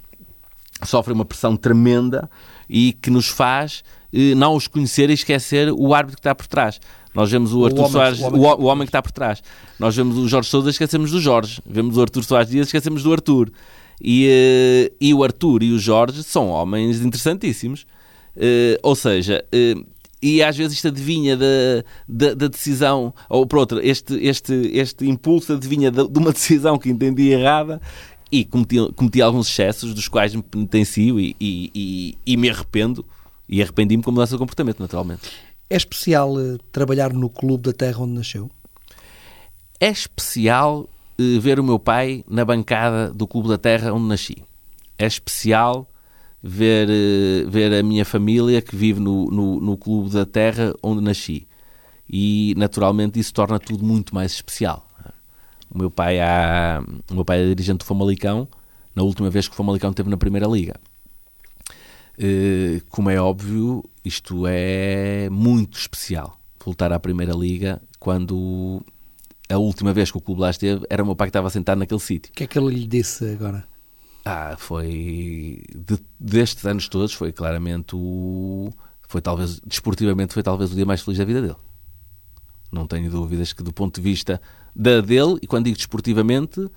sofrem 0.85 1.15
uma 1.15 1.25
pressão 1.25 1.57
tremenda 1.57 2.29
e 2.69 2.93
que 2.93 3.09
nos 3.09 3.27
faz 3.27 3.83
uh, 4.13 4.35
não 4.35 4.55
os 4.55 4.67
conhecer 4.67 5.09
e 5.09 5.13
esquecer 5.13 5.71
o 5.71 5.95
árbitro 5.95 6.17
que 6.17 6.21
está 6.21 6.35
por 6.35 6.45
trás. 6.45 6.79
Nós 7.15 7.31
vemos 7.31 7.51
o, 7.51 7.61
o 7.61 7.65
Arthur 7.65 7.79
homem, 7.79 7.91
Soares, 7.91 8.19
o 8.19 8.25
homem, 8.27 8.39
o, 8.39 8.43
o 8.43 8.63
homem, 8.65 8.85
que 8.85 8.89
está 8.89 9.01
por 9.01 9.11
trás. 9.11 9.41
Nós 9.79 9.95
vemos 9.95 10.17
o 10.17 10.27
Jorge 10.27 10.49
Sousa, 10.49 10.69
esquecemos 10.69 11.09
do 11.09 11.19
Jorge. 11.19 11.59
Vemos 11.65 11.97
o 11.97 12.01
Arthur 12.03 12.23
Soares 12.23 12.47
Dias, 12.47 12.67
esquecemos 12.67 13.01
do 13.01 13.11
Arthur. 13.11 13.51
E, 14.01 14.89
uh, 14.91 14.95
e 15.01 15.13
o 15.13 15.23
Arthur 15.23 15.63
e 15.63 15.71
o 15.71 15.79
Jorge 15.79 16.23
são 16.23 16.49
homens 16.49 17.01
interessantíssimos. 17.01 17.85
Uh, 18.35 18.77
ou 18.83 18.95
seja, 18.95 19.43
uh, 19.53 19.85
e 20.21 20.43
às 20.43 20.55
vezes 20.57 20.73
isto 20.73 20.87
adivinha 20.87 21.35
da, 21.37 21.45
da, 22.07 22.33
da, 22.33 22.47
decisão, 22.47 23.13
ou 23.29 23.45
por 23.45 23.59
outra, 23.59 23.85
este, 23.85 24.15
este, 24.15 24.53
este 24.73 25.07
impulso 25.07 25.53
adivinha 25.53 25.91
de, 25.91 26.07
de 26.07 26.19
uma 26.19 26.31
decisão 26.33 26.77
que 26.77 26.89
entendi 26.89 27.29
errada 27.29 27.81
e 28.31 28.43
cometi, 28.43 28.77
cometi 28.95 29.21
alguns 29.21 29.49
excessos 29.49 29.93
dos 29.93 30.07
quais 30.07 30.33
me 30.35 30.41
penitencio 30.41 31.19
e, 31.19 31.35
e, 31.39 31.71
e, 31.73 32.17
e 32.25 32.37
me 32.37 32.49
arrependo. 32.49 33.05
E 33.49 33.61
arrependi-me 33.61 34.03
com 34.03 34.11
mudança 34.11 34.33
de 34.33 34.39
comportamento, 34.39 34.79
naturalmente. 34.79 35.21
É 35.69 35.77
especial 35.77 36.33
trabalhar 36.71 37.13
no 37.13 37.29
clube 37.29 37.63
da 37.63 37.73
terra 37.73 37.99
onde 38.01 38.13
nasceu? 38.13 38.51
É 39.79 39.89
especial 39.89 40.89
eh, 40.89 40.96
ver 41.39 41.59
o 41.59 41.63
meu 41.63 41.79
pai 41.79 42.23
na 42.29 42.45
bancada 42.45 43.11
do 43.13 43.27
Clube 43.27 43.49
da 43.49 43.57
Terra 43.57 43.93
onde 43.93 44.07
nasci. 44.07 44.43
É 44.97 45.05
especial 45.05 45.89
ver, 46.41 46.87
eh, 46.89 47.45
ver 47.49 47.73
a 47.73 47.83
minha 47.83 48.05
família 48.05 48.61
que 48.61 48.75
vive 48.75 48.99
no, 48.99 49.25
no, 49.25 49.59
no 49.59 49.77
Clube 49.77 50.11
da 50.11 50.25
Terra 50.25 50.73
onde 50.81 51.01
nasci. 51.01 51.47
E 52.09 52.53
naturalmente 52.57 53.19
isso 53.19 53.33
torna 53.33 53.59
tudo 53.59 53.83
muito 53.83 54.13
mais 54.13 54.31
especial. 54.31 54.87
O 55.69 55.77
meu 55.77 55.91
pai, 55.91 56.19
há, 56.19 56.81
o 57.11 57.13
meu 57.13 57.25
pai 57.25 57.41
é 57.41 57.47
dirigente 57.47 57.79
do 57.79 57.85
Famalicão, 57.85 58.47
na 58.95 59.03
última 59.03 59.29
vez 59.29 59.47
que 59.47 59.53
o 59.53 59.57
Famalicão 59.57 59.89
esteve 59.89 60.09
na 60.09 60.17
Primeira 60.17 60.47
Liga. 60.47 60.75
Eh, 62.17 62.81
como 62.89 63.09
é 63.09 63.19
óbvio, 63.19 63.83
isto 64.03 64.45
é 64.47 65.29
muito 65.29 65.77
especial. 65.77 66.39
Voltar 66.63 66.91
à 66.91 66.99
Primeira 66.99 67.33
Liga 67.33 67.81
quando 67.99 68.81
a 69.49 69.57
última 69.57 69.93
vez 69.93 70.11
que 70.11 70.17
o 70.17 70.21
clube 70.21 70.41
lá 70.41 70.49
esteve, 70.49 70.85
era 70.89 71.01
o 71.01 71.05
meu 71.05 71.15
pai 71.15 71.27
que 71.27 71.29
estava 71.29 71.49
sentado 71.49 71.79
naquele 71.79 71.99
sítio. 71.99 72.31
O 72.31 72.35
que 72.35 72.43
é 72.43 72.47
que 72.47 72.59
ele 72.59 72.73
lhe 72.73 72.87
disse 72.87 73.25
agora? 73.31 73.65
Ah, 74.25 74.55
foi. 74.57 75.63
De, 75.73 75.97
destes 76.19 76.65
anos 76.65 76.89
todos, 76.89 77.13
foi 77.13 77.31
claramente 77.31 77.95
o. 77.95 78.69
Foi 79.07 79.21
talvez. 79.21 79.61
Desportivamente, 79.65 80.33
foi 80.33 80.43
talvez 80.43 80.71
o 80.71 80.75
dia 80.75 80.85
mais 80.85 81.01
feliz 81.01 81.17
da 81.17 81.23
vida 81.23 81.41
dele. 81.41 81.55
Não 82.69 82.85
tenho 82.85 83.09
dúvidas 83.09 83.53
que, 83.53 83.63
do 83.63 83.71
ponto 83.71 83.95
de 83.95 84.01
vista 84.01 84.41
da 84.75 84.99
dele, 84.99 85.37
e 85.41 85.47
quando 85.47 85.65
digo 85.65 85.77
desportivamente, 85.77 86.69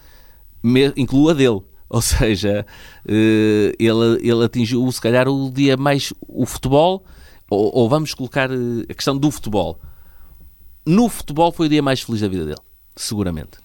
me, 0.62 0.92
incluo 0.96 1.30
a 1.30 1.34
dele. 1.34 1.60
Ou 1.88 2.00
seja, 2.00 2.64
eh, 3.04 3.74
ele, 3.76 4.20
ele 4.22 4.44
atingiu, 4.44 4.90
se 4.92 5.00
calhar, 5.00 5.26
o 5.26 5.50
dia 5.50 5.76
mais. 5.76 6.12
O 6.28 6.46
futebol, 6.46 7.04
ou, 7.50 7.74
ou 7.74 7.88
vamos 7.88 8.14
colocar 8.14 8.48
eh, 8.48 8.86
a 8.88 8.94
questão 8.94 9.18
do 9.18 9.28
futebol 9.28 9.80
no 10.84 11.08
futebol 11.08 11.52
foi 11.52 11.66
o 11.66 11.68
dia 11.68 11.82
mais 11.82 12.00
feliz 12.02 12.20
da 12.20 12.28
vida 12.28 12.44
dele, 12.44 12.60
seguramente. 12.96 13.58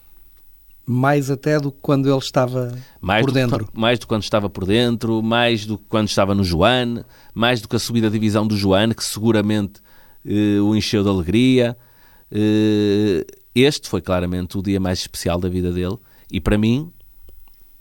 Mais 0.85 1.31
até 1.31 1.59
do 1.59 1.71
que 1.71 1.79
quando 1.81 2.07
ele 2.07 2.17
estava 2.17 2.77
mais 3.01 3.25
por 3.25 3.31
dentro. 3.31 3.65
Que, 3.65 3.79
mais 3.79 3.97
do 3.97 4.01
que 4.03 4.07
quando 4.07 4.23
estava 4.23 4.49
por 4.49 4.65
dentro, 4.65 5.23
mais 5.23 5.65
do 5.65 5.77
que 5.79 5.85
quando 5.89 6.07
estava 6.07 6.35
no 6.35 6.43
Joane, 6.43 7.03
mais 7.33 7.59
do 7.59 7.67
que 7.67 7.75
a 7.75 7.79
subida 7.79 8.07
da 8.07 8.13
divisão 8.13 8.45
do 8.45 8.55
Joane, 8.55 8.93
que 8.93 9.03
seguramente 9.03 9.81
eh, 10.23 10.59
o 10.59 10.75
encheu 10.75 11.01
de 11.01 11.09
alegria. 11.09 11.75
Eh, 12.31 13.25
este 13.55 13.89
foi 13.89 14.01
claramente 14.01 14.57
o 14.57 14.61
dia 14.61 14.79
mais 14.79 14.99
especial 14.99 15.39
da 15.39 15.49
vida 15.49 15.71
dele 15.71 15.97
e 16.29 16.41
para 16.41 16.57
mim 16.57 16.91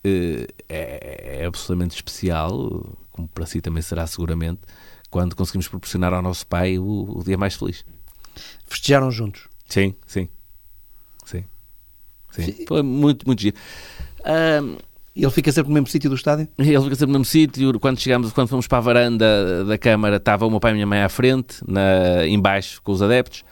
eh, 0.04 0.46
é, 0.68 1.40
é 1.40 1.46
absolutamente 1.46 1.96
especial, 1.96 2.96
como 3.10 3.26
para 3.28 3.44
si 3.44 3.60
também 3.60 3.82
será 3.82 4.06
seguramente, 4.06 4.60
quando 5.10 5.34
conseguimos 5.34 5.68
proporcionar 5.68 6.12
ao 6.12 6.22
nosso 6.22 6.46
pai 6.46 6.78
o, 6.78 7.18
o 7.18 7.24
dia 7.24 7.36
mais 7.36 7.54
feliz. 7.54 7.84
Festejaram 8.66 9.10
juntos? 9.10 9.48
Sim, 9.68 9.94
sim. 10.06 10.28
Sim. 11.24 11.44
sim. 12.30 12.64
Foi 12.66 12.82
muito, 12.82 13.26
muito 13.26 13.40
giro. 13.40 13.56
Um, 14.26 14.76
ele 15.14 15.30
fica 15.30 15.52
sempre 15.52 15.68
no 15.68 15.74
mesmo 15.74 15.86
sítio 15.86 16.10
do 16.10 16.16
estádio? 16.16 16.48
Ele 16.58 16.80
fica 16.80 16.96
sempre 16.96 17.06
no 17.06 17.20
mesmo 17.20 17.24
sítio. 17.24 17.78
Quando 17.78 18.00
chegamos, 18.00 18.32
quando 18.32 18.48
fomos 18.48 18.66
para 18.66 18.78
a 18.78 18.80
varanda 18.80 19.64
da 19.64 19.78
Câmara, 19.78 20.16
estava 20.16 20.44
o 20.44 20.50
meu 20.50 20.58
pai 20.58 20.72
e 20.72 20.72
a 20.72 20.74
minha 20.74 20.86
mãe 20.86 21.02
à 21.02 21.08
frente, 21.08 21.58
na, 21.66 22.26
embaixo, 22.26 22.82
com 22.82 22.92
os 22.92 23.00
adeptos. 23.00 23.44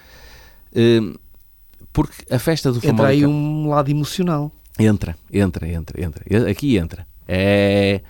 Um, 0.74 1.14
porque 1.92 2.24
a 2.30 2.38
festa 2.38 2.72
do 2.72 2.80
Famalicão... 2.80 3.04
Entra 3.04 3.08
aí 3.08 3.26
um 3.26 3.68
lado 3.68 3.90
emocional. 3.90 4.50
Entra, 4.78 5.16
entra, 5.30 5.68
entra, 5.68 6.04
entra. 6.04 6.50
Aqui 6.50 6.76
entra. 6.76 7.06
É... 7.28 8.00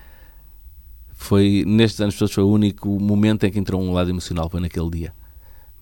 Foi, 1.12 1.64
nestes 1.66 2.00
anos 2.00 2.16
todos, 2.16 2.32
foi 2.32 2.42
o 2.42 2.48
único 2.48 2.88
momento 2.88 3.44
em 3.44 3.50
que 3.50 3.58
entrou 3.58 3.80
um 3.80 3.92
lado 3.92 4.10
emocional, 4.10 4.48
foi 4.48 4.60
naquele 4.60 4.90
dia 4.90 5.12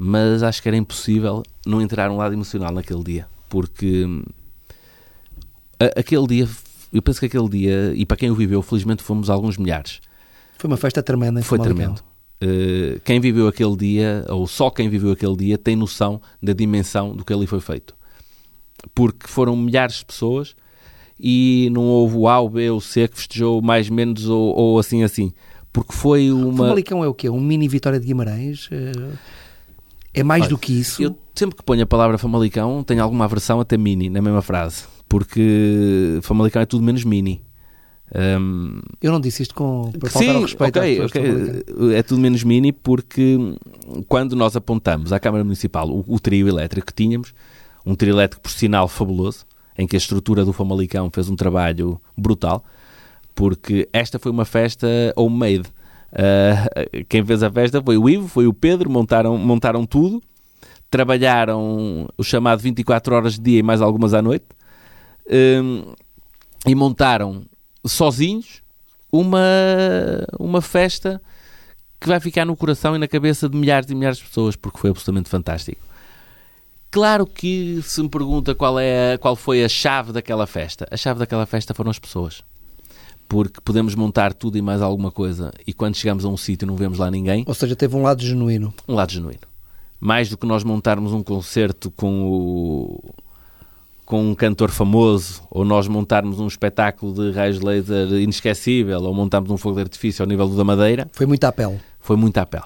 mas 0.02 0.42
acho 0.42 0.62
que 0.62 0.68
era 0.68 0.78
impossível 0.78 1.42
não 1.66 1.82
entrar 1.82 2.10
um 2.10 2.16
lado 2.16 2.32
emocional 2.32 2.72
naquele 2.72 3.04
dia, 3.04 3.26
porque 3.50 4.06
hum, 4.06 4.22
aquele 5.94 6.26
dia, 6.26 6.48
eu 6.90 7.02
penso 7.02 7.20
que 7.20 7.26
aquele 7.26 7.48
dia, 7.50 7.92
e 7.94 8.06
para 8.06 8.16
quem 8.16 8.30
o 8.30 8.34
viveu, 8.34 8.62
felizmente 8.62 9.02
fomos 9.02 9.28
alguns 9.28 9.58
milhares. 9.58 10.00
Foi 10.56 10.68
uma 10.68 10.78
festa 10.78 11.02
tremenda. 11.02 11.42
Foi 11.42 11.58
tremendo. 11.58 12.02
Uh, 12.42 12.98
quem 13.04 13.20
viveu 13.20 13.46
aquele 13.46 13.76
dia, 13.76 14.24
ou 14.30 14.46
só 14.46 14.70
quem 14.70 14.88
viveu 14.88 15.12
aquele 15.12 15.36
dia, 15.36 15.58
tem 15.58 15.76
noção 15.76 16.18
da 16.42 16.54
dimensão 16.54 17.14
do 17.14 17.22
que 17.22 17.34
ali 17.34 17.46
foi 17.46 17.60
feito. 17.60 17.94
Porque 18.94 19.26
foram 19.26 19.54
milhares 19.54 19.96
de 19.96 20.06
pessoas 20.06 20.56
e 21.18 21.68
não 21.72 21.82
houve 21.82 22.16
o 22.16 22.26
A, 22.26 22.40
o 22.40 22.48
B 22.48 22.70
o 22.70 22.80
C 22.80 23.06
que 23.06 23.18
festejou 23.18 23.60
mais 23.60 23.90
menos 23.90 24.26
ou, 24.26 24.56
ou 24.56 24.78
assim 24.78 25.02
assim. 25.02 25.30
Porque 25.70 25.92
foi 25.92 26.32
uma. 26.32 26.48
O 26.48 26.56
Famalicão 26.56 27.04
é 27.04 27.08
o 27.08 27.12
quê? 27.12 27.28
Um 27.28 27.40
mini 27.40 27.68
Vitória 27.68 28.00
de 28.00 28.06
Guimarães? 28.06 28.68
Uh... 28.68 29.18
É 30.12 30.22
mais 30.24 30.42
Olha, 30.42 30.50
do 30.50 30.58
que 30.58 30.72
isso? 30.72 31.02
Eu 31.02 31.16
sempre 31.34 31.56
que 31.56 31.62
ponho 31.62 31.82
a 31.82 31.86
palavra 31.86 32.18
Famalicão 32.18 32.82
tenho 32.82 33.02
alguma 33.02 33.24
aversão 33.24 33.60
até 33.60 33.76
mini 33.76 34.10
na 34.10 34.20
mesma 34.20 34.42
frase. 34.42 34.84
Porque 35.08 36.18
Famalicão 36.22 36.62
é 36.62 36.66
tudo 36.66 36.84
menos 36.84 37.04
mini. 37.04 37.42
Um... 38.12 38.80
Eu 39.00 39.12
não 39.12 39.20
disse 39.20 39.42
isto 39.42 39.54
com 39.54 39.92
para 39.92 40.10
faltar 40.10 40.34
Sim, 40.34 40.40
respeito 40.40 40.78
okay, 40.78 41.00
okay. 41.00 41.94
É 41.94 42.02
tudo 42.02 42.20
menos 42.20 42.42
mini 42.42 42.72
porque 42.72 43.38
quando 44.08 44.34
nós 44.34 44.56
apontamos 44.56 45.12
à 45.12 45.20
Câmara 45.20 45.44
Municipal 45.44 45.88
o, 45.88 46.04
o, 46.08 46.18
trio 46.18 46.48
elétrico 46.48 46.88
que 46.88 46.92
tínhamos, 46.92 47.32
um 47.86 47.94
trio 47.94 48.12
elétrico 48.12 48.42
por 48.42 48.50
sinal 48.50 48.88
fabuloso, 48.88 49.46
em 49.78 49.86
que 49.86 49.94
a 49.94 49.98
estrutura 49.98 50.44
do 50.44 50.52
Famalicão 50.52 51.08
fez 51.08 51.28
um 51.28 51.36
trabalho 51.36 52.00
brutal, 52.18 52.64
porque 53.32 53.88
esta 53.92 54.18
foi 54.18 54.32
uma 54.32 54.44
festa 54.44 54.88
homemade 55.14 55.70
Uh, 56.12 57.04
quem 57.08 57.24
fez 57.24 57.42
a 57.42 57.50
festa 57.50 57.80
foi 57.82 57.96
o 57.96 58.08
Ivo, 58.08 58.26
foi 58.26 58.46
o 58.46 58.52
Pedro, 58.52 58.90
montaram, 58.90 59.38
montaram 59.38 59.86
tudo, 59.86 60.20
trabalharam 60.90 62.08
o 62.18 62.24
chamado 62.24 62.60
24 62.60 63.14
horas 63.14 63.34
de 63.34 63.40
dia 63.40 63.58
e 63.60 63.62
mais 63.62 63.80
algumas 63.80 64.12
à 64.12 64.20
noite, 64.20 64.46
um, 65.62 65.94
e 66.66 66.74
montaram 66.74 67.44
sozinhos 67.86 68.60
uma, 69.12 69.40
uma 70.38 70.60
festa 70.60 71.22
que 72.00 72.08
vai 72.08 72.18
ficar 72.18 72.44
no 72.44 72.56
coração 72.56 72.96
e 72.96 72.98
na 72.98 73.06
cabeça 73.06 73.48
de 73.48 73.56
milhares 73.56 73.88
e 73.90 73.94
milhares 73.94 74.18
de 74.18 74.24
pessoas, 74.24 74.56
porque 74.56 74.78
foi 74.78 74.90
absolutamente 74.90 75.28
fantástico. 75.28 75.80
Claro 76.90 77.24
que 77.24 77.80
se 77.82 78.02
me 78.02 78.08
pergunta 78.08 78.52
qual, 78.54 78.80
é 78.80 79.16
qual 79.18 79.36
foi 79.36 79.62
a 79.62 79.68
chave 79.68 80.12
daquela 80.12 80.46
festa, 80.46 80.88
a 80.90 80.96
chave 80.96 81.20
daquela 81.20 81.46
festa 81.46 81.72
foram 81.72 81.90
as 81.90 82.00
pessoas 82.00 82.42
porque 83.30 83.60
podemos 83.64 83.94
montar 83.94 84.34
tudo 84.34 84.58
e 84.58 84.62
mais 84.62 84.82
alguma 84.82 85.12
coisa 85.12 85.52
e 85.64 85.72
quando 85.72 85.94
chegamos 85.94 86.24
a 86.24 86.28
um 86.28 86.36
sítio 86.36 86.66
não 86.66 86.74
vemos 86.74 86.98
lá 86.98 87.08
ninguém. 87.08 87.44
Ou 87.46 87.54
seja, 87.54 87.76
teve 87.76 87.94
um 87.94 88.02
lado 88.02 88.20
genuíno. 88.20 88.74
Um 88.88 88.94
lado 88.96 89.12
genuíno. 89.12 89.42
Mais 90.00 90.28
do 90.28 90.36
que 90.36 90.44
nós 90.44 90.64
montarmos 90.64 91.12
um 91.12 91.22
concerto 91.22 91.92
com 91.92 92.24
o 92.24 93.14
com 94.04 94.28
um 94.28 94.34
cantor 94.34 94.70
famoso, 94.70 95.40
ou 95.48 95.64
nós 95.64 95.86
montarmos 95.86 96.40
um 96.40 96.48
espetáculo 96.48 97.14
de 97.14 97.30
raios 97.30 97.60
laser 97.60 98.08
inesquecível, 98.14 99.00
ou 99.00 99.14
montarmos 99.14 99.48
um 99.52 99.56
fogo 99.56 99.76
de 99.76 99.82
artifício 99.82 100.24
ao 100.24 100.28
nível 100.28 100.48
da 100.48 100.64
Madeira. 100.64 101.08
Foi 101.12 101.26
muito 101.26 101.44
à 101.44 101.52
pele. 101.52 101.80
Foi 102.00 102.16
muito 102.16 102.36
à 102.38 102.44
pele. 102.44 102.64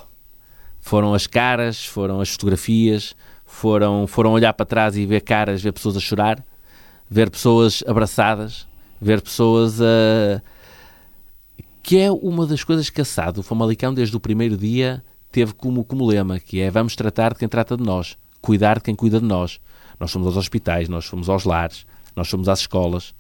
Foram 0.80 1.12
as 1.12 1.26
caras, 1.26 1.84
foram 1.84 2.22
as 2.22 2.30
fotografias, 2.30 3.14
foram, 3.44 4.06
foram 4.06 4.32
olhar 4.32 4.54
para 4.54 4.64
trás 4.64 4.96
e 4.96 5.04
ver 5.04 5.20
caras, 5.20 5.60
ver 5.60 5.72
pessoas 5.72 5.98
a 5.98 6.00
chorar, 6.00 6.42
ver 7.10 7.28
pessoas 7.28 7.84
abraçadas, 7.86 8.66
ver 8.98 9.20
pessoas 9.20 9.82
a, 9.82 10.40
que 11.84 11.98
é 11.98 12.10
uma 12.10 12.46
das 12.46 12.64
coisas 12.64 12.88
que 12.88 13.02
a 13.02 13.04
SAD, 13.04 13.40
o 13.40 13.42
Famalicão, 13.42 13.92
desde 13.92 14.16
o 14.16 14.20
primeiro 14.20 14.56
dia, 14.56 15.04
teve 15.30 15.52
como, 15.52 15.84
como 15.84 16.06
lema, 16.06 16.40
que 16.40 16.58
é 16.58 16.70
vamos 16.70 16.96
tratar 16.96 17.34
de 17.34 17.38
quem 17.38 17.46
trata 17.46 17.76
de 17.76 17.82
nós, 17.82 18.16
cuidar 18.40 18.78
de 18.78 18.84
quem 18.84 18.94
cuida 18.94 19.20
de 19.20 19.26
nós. 19.26 19.60
Nós 20.00 20.10
fomos 20.10 20.26
aos 20.26 20.38
hospitais, 20.38 20.88
nós 20.88 21.04
fomos 21.04 21.28
aos 21.28 21.44
lares, 21.44 21.84
nós 22.16 22.26
fomos 22.26 22.48
às 22.48 22.60
escolas, 22.60 23.14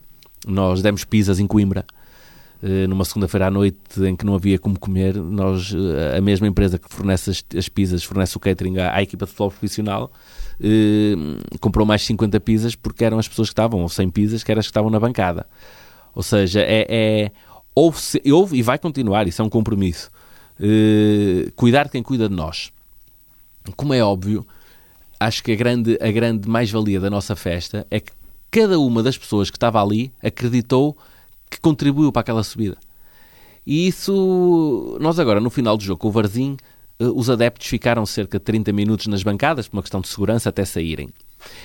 nós 0.46 0.80
demos 0.80 1.04
pizzas 1.04 1.38
em 1.38 1.46
Coimbra, 1.46 1.84
eh, 2.62 2.86
numa 2.86 3.04
segunda-feira 3.04 3.48
à 3.48 3.50
noite 3.50 4.02
em 4.02 4.16
que 4.16 4.24
não 4.24 4.34
havia 4.34 4.58
como 4.58 4.78
comer, 4.78 5.14
nós, 5.14 5.74
eh, 5.74 6.16
a 6.16 6.20
mesma 6.22 6.46
empresa 6.46 6.78
que 6.78 6.88
fornece 6.88 7.32
as, 7.32 7.44
as 7.54 7.68
pizzas, 7.68 8.02
fornece 8.02 8.34
o 8.34 8.40
catering 8.40 8.78
à, 8.78 8.96
à 8.96 9.02
equipa 9.02 9.26
de 9.26 9.32
futebol 9.32 9.50
profissional, 9.50 10.10
eh, 10.58 11.14
comprou 11.60 11.84
mais 11.84 12.00
50 12.00 12.40
pizzas 12.40 12.74
porque 12.74 13.04
eram 13.04 13.18
as 13.18 13.28
pessoas 13.28 13.48
que 13.48 13.52
estavam, 13.52 13.82
ou 13.82 13.90
100 13.90 14.08
pizzas, 14.08 14.42
que 14.42 14.50
eram 14.50 14.60
as 14.60 14.66
que 14.66 14.70
estavam 14.70 14.90
na 14.90 14.98
bancada. 14.98 15.46
Ou 16.14 16.22
seja, 16.22 16.60
é, 16.60 16.86
é 16.88 17.32
houve, 17.74 18.00
houve 18.30 18.58
e 18.58 18.62
vai 18.62 18.78
continuar, 18.78 19.26
isso 19.26 19.42
é 19.42 19.44
um 19.44 19.50
compromisso. 19.50 20.10
Uh, 20.58 21.50
cuidar 21.56 21.84
de 21.84 21.90
quem 21.90 22.02
cuida 22.02 22.28
de 22.28 22.34
nós. 22.34 22.70
Como 23.76 23.92
é 23.92 24.02
óbvio, 24.02 24.46
acho 25.18 25.42
que 25.42 25.52
a 25.52 25.56
grande, 25.56 25.98
a 26.00 26.10
grande 26.10 26.48
mais-valia 26.48 27.00
da 27.00 27.10
nossa 27.10 27.34
festa 27.34 27.86
é 27.90 27.98
que 27.98 28.12
cada 28.50 28.78
uma 28.78 29.02
das 29.02 29.18
pessoas 29.18 29.50
que 29.50 29.56
estava 29.56 29.82
ali 29.82 30.12
acreditou 30.22 30.96
que 31.50 31.58
contribuiu 31.60 32.12
para 32.12 32.20
aquela 32.20 32.44
subida. 32.44 32.76
E 33.66 33.88
isso, 33.88 34.98
nós 35.00 35.18
agora, 35.18 35.40
no 35.40 35.50
final 35.50 35.76
do 35.76 35.82
jogo, 35.82 35.98
com 35.98 36.08
o 36.08 36.12
Varzim, 36.12 36.56
uh, 37.00 37.18
os 37.18 37.30
adeptos 37.30 37.66
ficaram 37.66 38.04
cerca 38.04 38.38
de 38.38 38.44
30 38.44 38.72
minutos 38.72 39.06
nas 39.06 39.22
bancadas, 39.22 39.66
por 39.66 39.76
uma 39.76 39.82
questão 39.82 40.00
de 40.00 40.08
segurança, 40.08 40.50
até 40.50 40.64
saírem. 40.64 41.08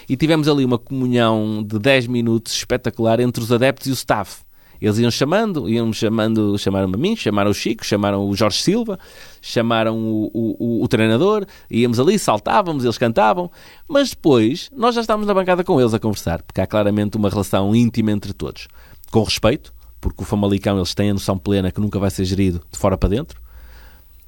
E 0.08 0.18
tivemos 0.18 0.48
ali 0.48 0.66
uma 0.66 0.78
comunhão 0.78 1.64
de 1.64 1.78
10 1.78 2.08
minutos 2.08 2.54
espetacular 2.54 3.20
entre 3.20 3.44
os 3.44 3.52
adeptos 3.52 3.88
e 3.88 3.92
o 3.92 3.94
staff. 3.94 4.42
Eles 4.82 4.98
iam 4.98 5.12
chamando, 5.12 5.70
iam 5.70 5.92
chamando, 5.92 6.58
chamaram-me 6.58 6.96
a 6.96 6.98
mim, 6.98 7.16
chamaram 7.16 7.52
o 7.52 7.54
Chico, 7.54 7.86
chamaram 7.86 8.28
o 8.28 8.36
Jorge 8.36 8.62
Silva, 8.62 8.98
chamaram 9.42 9.98
o, 9.98 10.32
o, 10.34 10.84
o, 10.84 10.88
treinador, 10.88 11.46
íamos 11.70 12.00
ali, 12.00 12.18
saltávamos, 12.18 12.84
eles 12.84 12.98
cantavam, 12.98 13.52
mas 13.88 14.12
depois 14.12 14.70
nós 14.76 14.96
já 14.96 15.02
estávamos 15.02 15.28
na 15.28 15.34
bancada 15.34 15.64
com 15.64 15.80
eles 15.80 15.94
a 15.94 16.00
conversar, 16.00 16.42
porque 16.44 16.62
há 16.62 16.68
claramente 16.68 17.18
uma 17.18 17.30
relação 17.30 17.76
íntima 17.76 18.12
entre 18.12 18.32
todos. 18.32 18.68
Com 19.12 19.24
respeito, 19.24 19.74
porque 20.00 20.24
o 20.24 20.26
Famalicão 20.26 20.78
eles 20.78 20.94
têm 20.94 21.10
a 21.10 21.14
noção 21.14 21.38
plena 21.38 21.72
que 21.72 21.82
nunca 21.82 22.00
vai 22.00 22.10
ser 22.10 22.24
gerido 22.24 22.62
de 22.72 22.78
fora 22.78 22.98
para 22.98 23.10
dentro, 23.10 23.42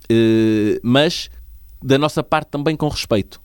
eh, 0.10 0.80
mas 0.84 1.30
da 1.82 1.97
nossa 1.97 2.22
parte 2.22 2.49
também 2.49 2.76
com 2.76 2.88
respeito. 2.88 3.39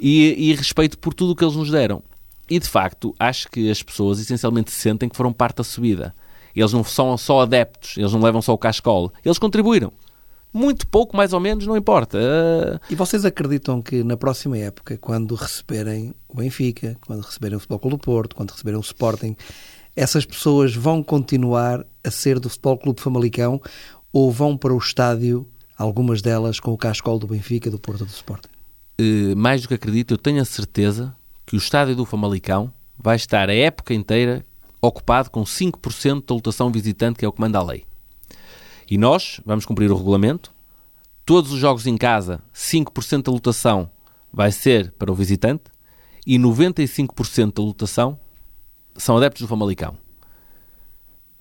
E, 0.00 0.50
e 0.50 0.54
respeito 0.54 0.96
por 0.98 1.12
tudo 1.12 1.32
o 1.32 1.36
que 1.36 1.44
eles 1.44 1.56
nos 1.56 1.70
deram. 1.70 2.02
E 2.48 2.58
de 2.58 2.68
facto, 2.68 3.14
acho 3.18 3.48
que 3.50 3.70
as 3.70 3.82
pessoas 3.82 4.18
essencialmente 4.18 4.70
sentem 4.70 5.08
que 5.08 5.16
foram 5.16 5.32
parte 5.32 5.56
da 5.56 5.64
subida. 5.64 6.14
Eles 6.54 6.72
não 6.72 6.82
são 6.82 7.16
só 7.16 7.42
adeptos, 7.42 7.96
eles 7.96 8.12
não 8.12 8.20
levam 8.20 8.40
só 8.40 8.52
o 8.52 8.58
cascol, 8.58 9.12
eles 9.24 9.38
contribuíram. 9.38 9.92
Muito 10.52 10.86
pouco, 10.86 11.16
mais 11.16 11.32
ou 11.34 11.40
menos, 11.40 11.66
não 11.66 11.76
importa. 11.76 12.80
E 12.88 12.94
vocês 12.94 13.24
acreditam 13.24 13.82
que 13.82 14.02
na 14.02 14.16
próxima 14.16 14.56
época, 14.56 14.96
quando 14.96 15.34
receberem 15.34 16.14
o 16.26 16.36
Benfica, 16.36 16.96
quando 17.06 17.20
receberem 17.20 17.56
o 17.56 17.60
Futebol 17.60 17.78
Clube 17.78 17.96
do 17.96 18.00
Porto, 18.00 18.34
quando 18.34 18.50
receberem 18.50 18.78
o 18.78 18.82
Sporting, 18.82 19.36
essas 19.94 20.24
pessoas 20.24 20.74
vão 20.74 21.02
continuar 21.02 21.84
a 22.02 22.10
ser 22.10 22.40
do 22.40 22.48
Futebol 22.48 22.78
Clube 22.78 23.00
Famalicão 23.00 23.60
ou 24.10 24.32
vão 24.32 24.56
para 24.56 24.72
o 24.72 24.78
estádio, 24.78 25.46
algumas 25.76 26.22
delas 26.22 26.58
com 26.58 26.72
o 26.72 26.78
cascol 26.78 27.18
do 27.18 27.26
Benfica, 27.26 27.70
do 27.70 27.78
Porto 27.78 28.06
do 28.06 28.10
Sporting? 28.10 28.48
Uh, 29.00 29.36
mais 29.36 29.62
do 29.62 29.68
que 29.68 29.74
acredito, 29.74 30.14
eu 30.14 30.18
tenho 30.18 30.40
a 30.40 30.44
certeza 30.44 31.14
que 31.48 31.56
o 31.56 31.58
estádio 31.58 31.96
do 31.96 32.04
Famalicão 32.04 32.70
vai 32.94 33.16
estar 33.16 33.48
a 33.48 33.54
época 33.54 33.94
inteira 33.94 34.44
ocupado 34.82 35.30
com 35.30 35.44
5% 35.44 36.26
da 36.26 36.34
lotação 36.34 36.70
visitante, 36.70 37.18
que 37.18 37.24
é 37.24 37.28
o 37.28 37.32
que 37.32 37.40
manda 37.40 37.58
a 37.58 37.64
lei. 37.64 37.86
E 38.86 38.98
nós 38.98 39.40
vamos 39.46 39.64
cumprir 39.64 39.90
o 39.90 39.96
regulamento. 39.96 40.52
Todos 41.24 41.50
os 41.50 41.58
jogos 41.58 41.86
em 41.86 41.96
casa, 41.96 42.42
5% 42.54 43.22
da 43.22 43.32
lotação 43.32 43.90
vai 44.30 44.52
ser 44.52 44.92
para 44.92 45.10
o 45.10 45.14
visitante 45.14 45.64
e 46.26 46.38
95% 46.38 47.54
da 47.54 47.62
lotação 47.62 48.20
são 48.94 49.16
adeptos 49.16 49.40
do 49.40 49.48
Famalicão. 49.48 49.96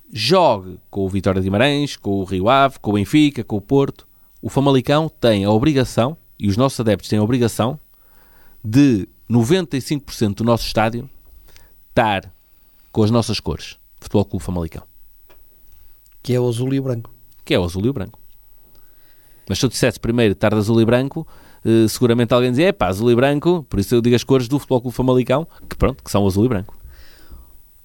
Jogue 0.09 0.79
com 0.89 1.05
o 1.05 1.09
Vitória 1.09 1.41
de 1.41 1.47
Guimarães, 1.47 1.97
com 1.97 2.11
o 2.11 2.23
Rio 2.23 2.47
Ave, 2.47 2.79
com 2.79 2.91
o 2.91 2.93
Benfica, 2.93 3.43
com 3.43 3.57
o 3.57 3.61
Porto. 3.61 4.07
O 4.41 4.49
Famalicão 4.49 5.09
tem 5.09 5.43
a 5.43 5.51
obrigação, 5.51 6.15
e 6.39 6.47
os 6.47 6.55
nossos 6.55 6.79
adeptos 6.79 7.09
têm 7.09 7.19
a 7.19 7.23
obrigação, 7.23 7.77
de 8.63 9.05
95% 9.29 10.35
do 10.35 10.43
nosso 10.43 10.65
estádio 10.65 11.09
estar 11.89 12.31
com 12.91 13.03
as 13.03 13.11
nossas 13.11 13.39
cores. 13.39 13.77
Futebol 13.99 14.25
Clube 14.25 14.45
Famalicão. 14.45 14.83
Que 16.21 16.33
é 16.33 16.39
o 16.39 16.47
azul 16.47 16.73
e 16.73 16.79
o 16.79 16.83
branco. 16.83 17.11
Que 17.43 17.53
é 17.53 17.59
o 17.59 17.63
azul 17.63 17.85
e 17.85 17.89
o 17.89 17.93
branco. 17.93 18.19
Mas 19.47 19.59
se 19.59 19.65
eu 19.65 19.69
dissesse 19.69 19.99
primeiro 19.99 20.33
estar 20.33 20.49
de 20.49 20.57
azul 20.57 20.79
e 20.81 20.85
branco, 20.85 21.27
eh, 21.63 21.87
seguramente 21.87 22.33
alguém 22.33 22.51
dizia, 22.51 22.67
é 22.67 22.71
pá, 22.71 22.87
azul 22.87 23.11
e 23.11 23.15
branco, 23.15 23.65
por 23.69 23.79
isso 23.79 23.95
eu 23.95 24.01
digo 24.01 24.15
as 24.15 24.23
cores 24.23 24.47
do 24.47 24.59
Futebol 24.59 24.81
Clube 24.81 24.95
Famalicão, 24.95 25.47
que 25.69 25.75
pronto, 25.75 26.03
que 26.03 26.11
são 26.11 26.25
azul 26.25 26.45
e 26.45 26.49
branco. 26.49 26.77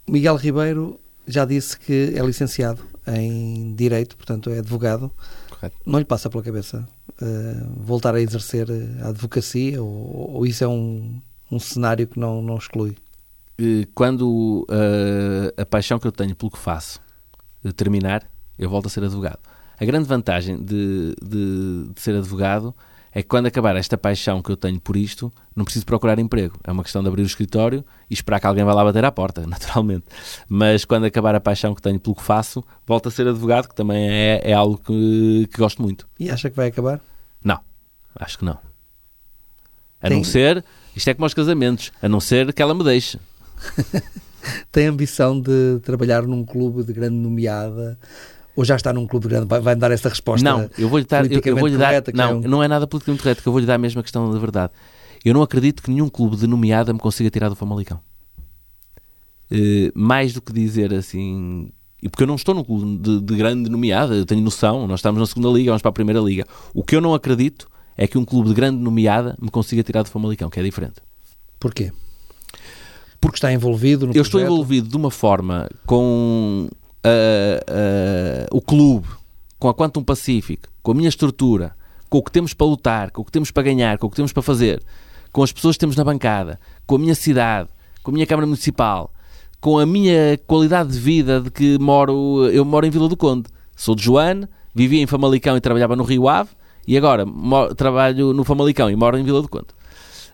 Miguel 0.09 0.37
Ribeiro 0.37 0.99
já 1.27 1.45
disse 1.45 1.79
que 1.79 2.13
é 2.17 2.25
licenciado 2.25 2.83
em 3.07 3.75
Direito, 3.75 4.17
portanto 4.17 4.51
é 4.51 4.59
advogado. 4.59 5.11
Correto. 5.51 5.77
Não 5.87 5.99
lhe 5.99 6.05
passa 6.05 6.29
pela 6.29 6.43
cabeça 6.43 6.87
uh, 7.21 7.73
voltar 7.77 8.15
a 8.15 8.21
exercer 8.21 8.67
a 9.03 9.09
advocacia 9.09 9.83
ou, 9.83 10.35
ou 10.35 10.47
isso 10.47 10.65
é 10.65 10.69
um, 10.69 11.21
um 11.53 11.59
cenário 11.59 12.07
que 12.07 12.19
não, 12.19 12.41
não 12.41 12.57
exclui? 12.57 12.97
Quando 13.95 14.67
uh, 14.69 15.61
a 15.61 15.67
paixão 15.67 15.99
que 15.99 16.07
eu 16.07 16.13
tenho 16.13 16.35
pelo 16.35 16.51
que 16.51 16.59
faço 16.59 17.01
terminar, 17.77 18.27
eu 18.59 18.69
volto 18.69 18.87
a 18.87 18.89
ser 18.89 19.05
advogado. 19.05 19.39
A 19.79 19.85
grande 19.85 20.09
vantagem 20.09 20.57
de, 20.57 21.15
de, 21.23 21.89
de, 21.95 22.01
ser 22.01 22.17
advogado 22.17 22.75
é 23.13 23.23
que 23.23 23.29
quando 23.29 23.47
acabar 23.47 23.77
esta 23.77 23.99
paixão 23.99 24.43
que 24.43 24.51
eu 24.51 24.57
tenho 24.57 24.81
por 24.81 24.97
isto, 24.97 25.31
não 25.55 25.65
preciso 25.65 25.85
procurar 25.85 26.19
emprego. 26.19 26.59
É 26.65 26.73
uma 26.73 26.83
questão 26.83 27.03
de 27.03 27.09
abrir 27.09 27.23
o 27.23 27.27
escritório 27.27 27.85
e 28.09 28.15
esperar 28.15 28.41
que 28.41 28.47
alguém 28.47 28.65
vá 28.65 28.73
lá 28.73 28.83
bater 28.83 29.05
à 29.05 29.13
porta, 29.13 29.45
naturalmente. 29.47 30.07
Mas 30.49 30.85
quando 30.85 31.05
acabar 31.05 31.35
a 31.35 31.41
paixão 31.41 31.75
que 31.75 31.83
tenho 31.83 32.01
pelo 32.01 32.17
que 32.17 32.23
faço, 32.23 32.65
volto 32.87 33.09
a 33.09 33.13
ser 33.13 33.29
advogado, 33.29 33.69
que 33.69 33.75
também 33.75 34.09
é, 34.09 34.41
é 34.43 34.53
algo 34.55 34.79
que, 34.79 35.47
que 35.53 35.59
gosto 35.59 35.83
muito. 35.83 36.09
E 36.19 36.31
acha 36.31 36.49
que 36.49 36.57
vai 36.57 36.69
acabar? 36.69 37.01
Não, 37.45 37.61
acho 38.17 38.39
que 38.39 38.45
não. 38.45 38.59
A 40.01 40.09
Tem... 40.09 40.17
não 40.17 40.25
ser 40.25 40.65
isto 40.95 41.09
é 41.09 41.15
como 41.15 41.25
aos 41.25 41.35
casamentos, 41.35 41.93
a 42.01 42.09
não 42.09 42.21
ser 42.21 42.53
que 42.53 42.63
ela 42.63 42.75
me 42.75 42.85
deixe. 42.85 43.19
Tem 44.71 44.87
ambição 44.87 45.41
de 45.41 45.79
trabalhar 45.83 46.23
num 46.23 46.45
clube 46.45 46.83
de 46.83 46.93
grande 46.93 47.15
nomeada? 47.15 47.99
Ou 48.55 48.65
já 48.65 48.77
está 48.77 48.93
num 48.93 49.07
clube 49.07 49.29
grande? 49.29 49.47
Vai-me 49.47 49.81
dar 49.81 49.91
essa 49.91 50.09
resposta? 50.09 50.49
Não, 50.49 50.69
eu 50.77 50.89
vou-lhe 50.89 51.07
dar. 51.07 51.31
Eu, 51.31 51.41
eu 51.43 51.57
vou 51.57 51.69
-lhe 51.69 51.79
dar 51.79 52.03
não, 52.13 52.25
é 52.25 52.35
um... 52.35 52.41
não 52.41 52.63
é 52.63 52.69
nada 52.69 52.87
politicamente 52.87 53.23
correto, 53.23 53.43
que 53.43 53.49
eu 53.49 53.53
vou-lhe 53.53 53.67
dar 53.67 53.77
a 53.77 53.79
mesma 53.79 54.03
questão 54.03 54.31
da 54.31 54.39
verdade. 54.39 54.73
Eu 55.25 55.33
não 55.33 55.43
acredito 55.43 55.83
que 55.83 55.91
nenhum 55.91 56.09
clube 56.09 56.37
de 56.37 56.47
nomeada 56.47 56.93
me 56.93 56.99
consiga 56.99 57.31
tirar 57.31 57.49
do 57.49 57.57
Famalicão. 57.57 58.01
Uh, 59.51 59.93
mais 59.95 60.33
do 60.33 60.43
que 60.43 60.53
dizer 60.53 60.93
assim. 60.93 61.71
E 62.03 62.09
porque 62.09 62.25
eu 62.25 62.27
não 62.27 62.35
estou 62.35 62.55
num 62.55 62.65
clube 62.65 62.99
de, 62.99 63.21
de 63.21 63.37
grande 63.37 63.71
nomeada, 63.71 64.15
eu 64.15 64.27
tenho 64.27 64.41
noção, 64.41 64.89
nós 64.89 64.99
estamos 64.99 65.21
na 65.21 65.27
segunda 65.27 65.49
liga, 65.51 65.71
vamos 65.71 65.83
para 65.83 65.91
a 65.91 65.93
primeira 65.93 66.21
liga. 66.21 66.45
O 66.75 66.83
que 66.83 66.97
eu 66.97 67.01
não 67.01 67.15
acredito 67.15 67.69
é 67.97 68.07
que 68.07 68.19
um 68.19 68.25
clube 68.25 68.49
de 68.49 68.55
grande 68.55 68.79
nomeada 68.79 69.37
me 69.41 69.51
consiga 69.51 69.83
tirar 69.83 70.03
do 70.03 70.11
Famalicão, 70.11 70.49
que 70.51 70.59
é 70.59 70.63
diferente. 70.63 70.97
Porquê? 71.59 71.93
Porque 73.21 73.37
está 73.37 73.53
envolvido 73.53 74.07
no 74.07 74.11
Eu 74.11 74.15
projeto? 74.15 74.27
estou 74.27 74.41
envolvido 74.41 74.89
de 74.89 74.97
uma 74.97 75.11
forma 75.11 75.69
com 75.87 76.69
uh, 76.69 77.73
uh, 77.73 78.57
o 78.57 78.61
clube, 78.61 79.09
com 79.59 79.69
a 79.69 79.75
Quantum 79.75 80.03
Pacific, 80.03 80.63
com 80.83 80.93
a 80.93 80.95
minha 80.95 81.09
estrutura, 81.09 81.77
com 82.09 82.19
o 82.19 82.23
que 82.23 82.33
temos 82.33 82.53
para 82.53 82.67
lutar, 82.67 83.11
com 83.11 83.23
o 83.23 83.25
que 83.25 83.33
temos 83.33 83.51
para 83.51 83.63
ganhar, 83.63 83.97
com 83.99 84.07
o 84.07 84.11
que 84.11 84.17
temos 84.17 84.33
para 84.33 84.43
fazer, 84.43 84.83
com 85.31 85.43
as 85.43 85.53
pessoas 85.53 85.77
que 85.77 85.81
temos 85.81 85.97
na 85.97 86.05
bancada, 86.05 86.59
com 86.87 86.97
a 86.97 86.99
minha 86.99 87.15
cidade, 87.15 87.69
com 88.03 88.11
a 88.11 88.15
minha 88.15 88.27
Câmara 88.27 88.47
Municipal, 88.47 89.13
com 89.61 89.79
a 89.79 89.87
minha 89.87 90.37
qualidade 90.47 90.93
de 90.93 90.99
vida 90.99 91.41
de 91.41 91.51
que 91.51 91.79
moro, 91.79 92.49
eu 92.51 92.65
moro 92.65 92.85
em 92.85 92.91
Vila 92.91 93.09
do 93.09 93.17
Conde. 93.17 93.49
Sou 93.77 93.95
de 93.95 94.03
Joane, 94.03 94.49
vivia 94.75 95.01
em 95.01 95.07
Famalicão 95.07 95.57
e 95.57 95.61
trabalhava 95.61 95.95
no 95.95 96.03
Rio 96.03 96.29
Ave, 96.29 96.51
e 96.87 96.97
agora 96.97 97.25
trabalho 97.77 98.33
no 98.33 98.45
Famalicão 98.45 98.91
e 98.91 98.97
moro 98.97 99.17
em 99.17 99.25
Vila 99.25 99.43
do 99.43 99.49
Conde. 99.49 99.69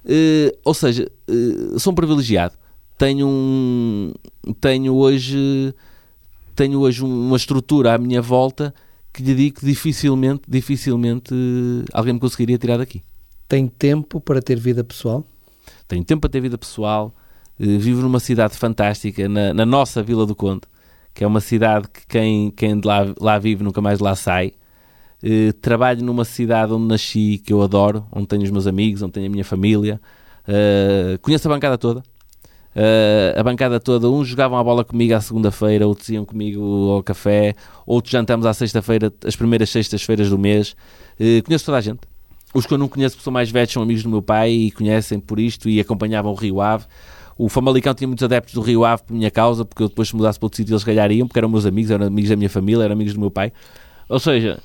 Uh, 0.05 0.57
ou 0.65 0.73
seja, 0.73 1.11
uh, 1.29 1.79
sou 1.79 1.93
um 1.93 1.97
privilegiado. 1.97 2.55
Tenho, 2.97 3.29
um, 3.29 4.13
tenho, 4.61 4.95
hoje, 4.95 5.75
tenho 6.57 6.81
hoje 6.81 7.05
uma 7.05 7.37
estrutura 7.37 7.95
à 7.95 7.99
minha 7.99 8.23
volta 8.23 8.75
que 9.13 9.23
lhe 9.23 9.35
digo 9.35 9.61
que 9.61 9.67
dificilmente, 9.67 10.43
dificilmente 10.49 11.35
uh, 11.35 11.85
alguém 11.93 12.15
me 12.15 12.21
conseguiria 12.21 12.59
tirar 12.59 12.79
daqui. 12.79 13.03
Tem 13.47 13.67
tempo 13.67 14.21
para 14.21 14.41
ter 14.41 14.59
vida 14.59 14.83
pessoal? 14.83 15.25
Tenho 15.87 16.05
tempo 16.05 16.23
para 16.23 16.31
ter 16.31 16.41
vida 16.41 16.57
pessoal. 16.57 17.15
vivo 17.59 18.03
numa 18.03 18.21
cidade 18.21 18.57
fantástica, 18.57 19.29
na, 19.29 19.53
na, 19.55 19.67
nossa 19.67 20.03
Vila 20.03 20.27
do 20.27 20.35
Conde, 20.35 20.63
que 21.15 21.25
é 21.25 21.27
uma 21.27 21.41
cidade 21.41 21.89
que 21.89 22.07
quem, 22.07 22.51
quem 22.51 22.81
lá, 22.83 23.13
lá 23.21 23.39
vive 23.39 23.63
nunca 23.63 23.81
mais 23.81 24.01
lá 24.01 24.15
sai. 24.15 24.53
Uh, 25.23 25.53
trabalho 25.55 26.05
numa 26.05 26.25
cidade 26.25 26.73
onde 26.73 26.87
nasci, 26.87 27.43
que 27.45 27.53
eu 27.53 27.61
adoro, 27.61 28.07
onde 28.13 28.27
tenho 28.27 28.43
os 28.43 28.51
meus 28.51 28.67
amigos, 28.67 29.03
onde 29.03 29.13
tenho 29.13 29.27
a 29.27 29.31
minha 29.31 29.45
família. 29.45 30.01
Uh, 30.47 31.19
conheço 31.21 31.49
a 31.49 31.55
bancada 31.55 31.77
toda. 31.77 32.01
Uh, 32.77 33.35
a 33.37 33.43
bancada 33.43 33.81
toda, 33.81 34.09
uns 34.09 34.29
jogavam 34.29 34.57
a 34.57 34.63
bola 34.63 34.85
comigo 34.85 35.13
à 35.15 35.21
segunda-feira, 35.21 35.87
outros 35.87 36.09
iam 36.11 36.25
comigo 36.25 36.91
ao 36.93 37.03
café, 37.03 37.55
outros 37.85 38.13
jantamos 38.13 38.47
à 38.47 38.55
sexta-feira, 38.55 39.13
as 39.25 39.35
primeiras 39.35 39.71
sextas-feiras 39.71 40.31
do 40.31 40.39
mês. 40.39 40.77
Conheço 41.45 41.65
toda 41.65 41.79
a 41.79 41.81
gente. 41.81 42.01
Os 42.55 42.65
que 42.65 42.73
eu 42.73 42.79
não 42.79 42.89
conheço, 42.89 43.17
que 43.17 43.23
são 43.23 43.33
mais 43.33 43.51
velhos, 43.51 43.73
são 43.73 43.83
amigos 43.83 44.05
do 44.05 44.09
meu 44.09 44.23
pai 44.23 44.51
e 44.53 44.71
conhecem 44.71 45.19
por 45.19 45.41
isto 45.41 45.69
e 45.69 45.81
acompanhavam 45.81 46.31
o 46.31 46.35
Rio 46.35 46.61
Ave. 46.61 46.87
O 47.37 47.49
Famalicão 47.49 47.93
tinha 47.95 48.07
muitos 48.07 48.23
adeptos 48.23 48.55
do 48.55 48.61
Rio 48.61 48.85
Ave 48.85 49.03
por 49.03 49.15
minha 49.15 49.31
causa, 49.31 49.65
porque 49.65 49.83
eu 49.83 49.89
depois 49.89 50.09
se 50.09 50.17
mudasse 50.17 50.39
para 50.39 50.47
outro 50.47 50.57
sítio 50.57 50.73
eles 50.73 50.85
calhariam, 50.85 51.27
porque 51.27 51.39
eram 51.39 51.49
meus 51.49 51.67
amigos, 51.67 51.91
eram 51.91 52.07
amigos 52.07 52.31
da 52.31 52.37
minha 52.37 52.49
família, 52.49 52.85
eram 52.85 52.95
amigos 52.95 53.13
do 53.15 53.21
meu 53.21 53.31
pai. 53.31 53.53
Ou 54.09 54.19
seja, 54.19 54.61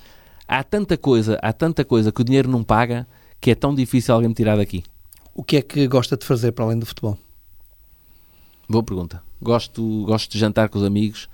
há 0.47 0.63
tanta 0.63 0.97
coisa, 0.97 1.37
há 1.41 1.53
tanta 1.53 1.83
coisa 1.83 2.11
que 2.11 2.21
o 2.21 2.23
dinheiro 2.23 2.49
não 2.49 2.63
paga 2.63 3.07
que 3.39 3.51
é 3.51 3.55
tão 3.55 3.75
difícil 3.75 4.13
alguém 4.13 4.29
me 4.29 4.35
tirar 4.35 4.55
daqui. 4.55 4.83
O 5.35 5.43
que 5.43 5.57
é 5.57 5.61
que 5.61 5.85
gosta 5.87 6.15
de 6.15 6.25
fazer 6.25 6.53
para 6.53 6.63
além 6.63 6.79
do 6.79 6.85
futebol? 6.85 7.17
Boa 8.69 8.81
pergunta. 8.81 9.21
Gosto, 9.41 10.05
gosto 10.05 10.31
de 10.31 10.39
jantar 10.39 10.69
com 10.69 10.77
os 10.77 10.85
amigos, 10.85 11.27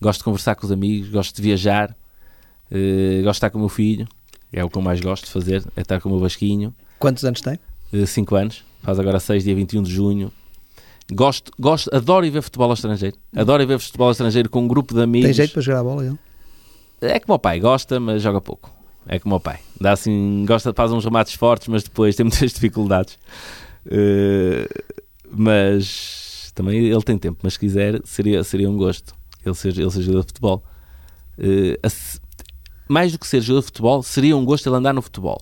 gosto 0.00 0.18
de 0.18 0.24
conversar 0.24 0.54
com 0.54 0.66
os 0.66 0.72
amigos, 0.72 1.08
gosto 1.08 1.34
de 1.34 1.40
viajar, 1.40 1.90
uh, 1.90 3.22
gosto 3.22 3.22
de 3.22 3.30
estar 3.30 3.50
com 3.50 3.56
o 3.56 3.60
meu 3.62 3.70
filho, 3.70 4.06
é 4.52 4.62
o 4.62 4.68
que 4.68 4.76
eu 4.76 4.82
mais 4.82 5.00
gosto 5.00 5.24
de 5.24 5.30
fazer, 5.30 5.64
é 5.74 5.80
estar 5.80 5.98
com 5.98 6.10
o 6.10 6.12
meu 6.12 6.20
Vasquinho. 6.20 6.74
Quantos 6.98 7.24
anos 7.24 7.40
tem? 7.40 7.58
5 8.06 8.34
uh, 8.34 8.38
anos, 8.38 8.62
faz 8.82 8.98
agora 8.98 9.18
6, 9.18 9.44
dia 9.44 9.54
21 9.54 9.82
de 9.82 9.90
junho. 9.90 10.30
Gosto, 11.10 11.52
gosto, 11.58 11.88
adoro 11.94 12.26
ir 12.26 12.30
ver 12.30 12.42
futebol 12.42 12.66
ao 12.68 12.74
estrangeiro. 12.74 13.16
Adoro 13.34 13.62
ir 13.62 13.66
ver 13.66 13.78
futebol 13.78 14.08
ao 14.08 14.12
estrangeiro 14.12 14.50
com 14.50 14.60
um 14.60 14.68
grupo 14.68 14.92
de 14.92 15.00
amigos. 15.00 15.28
Tem 15.28 15.34
jeito 15.34 15.52
para 15.52 15.62
jogar 15.62 15.80
a 15.80 15.84
bola, 15.84 16.04
ele? 16.04 16.18
É 17.00 17.20
como 17.20 17.34
o 17.34 17.38
pai, 17.38 17.60
gosta, 17.60 18.00
mas 18.00 18.22
joga 18.22 18.40
pouco. 18.40 18.72
É 19.06 19.18
como 19.18 19.36
o 19.36 19.40
pai. 19.40 19.60
Dá 19.80 19.92
assim, 19.92 20.44
gosta 20.46 20.72
fazer 20.74 20.94
uns 20.94 21.04
remates 21.04 21.34
fortes, 21.34 21.68
mas 21.68 21.82
depois 21.82 22.16
tem 22.16 22.24
muitas 22.26 22.52
dificuldades. 22.52 23.18
Uh, 23.86 24.66
mas 25.30 26.52
também 26.54 26.78
ele 26.78 27.02
tem 27.02 27.18
tempo, 27.18 27.38
mas 27.42 27.54
se 27.54 27.58
quiser, 27.58 28.00
seria, 28.04 28.42
seria 28.42 28.70
um 28.70 28.76
gosto 28.76 29.14
ele 29.44 29.54
ser, 29.54 29.78
ele 29.78 29.90
ser 29.90 30.02
jogador 30.02 30.22
de 30.22 30.26
futebol. 30.28 30.64
Uh, 31.38 32.20
mais 32.88 33.12
do 33.12 33.18
que 33.18 33.26
ser 33.26 33.40
jogador 33.40 33.60
de 33.60 33.66
futebol, 33.66 34.02
seria 34.02 34.36
um 34.36 34.44
gosto 34.44 34.68
ele 34.68 34.76
andar 34.76 34.92
no 34.92 35.02
futebol. 35.02 35.40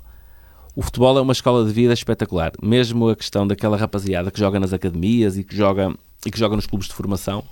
O 0.77 0.83
futebol 0.83 1.17
é 1.17 1.21
uma 1.21 1.33
escola 1.33 1.65
de 1.65 1.73
vida 1.73 1.95
espetacular. 1.95 2.53
Mesmo 2.61 3.09
a 3.09 3.17
questão 3.17 3.47
daquela 3.47 3.77
rapaziada 3.77 4.31
que 4.31 4.39
joga 4.39 4.59
nas 4.59 4.73
academias 4.73 5.39
e 5.39 5.45
que 5.45 5.57
joga, 5.57 5.95
e 6.27 6.31
que 6.31 6.39
joga 6.39 6.57
nos 6.57 6.67
clubes 6.67 6.89
de 6.89 6.95
formação. 6.95 7.45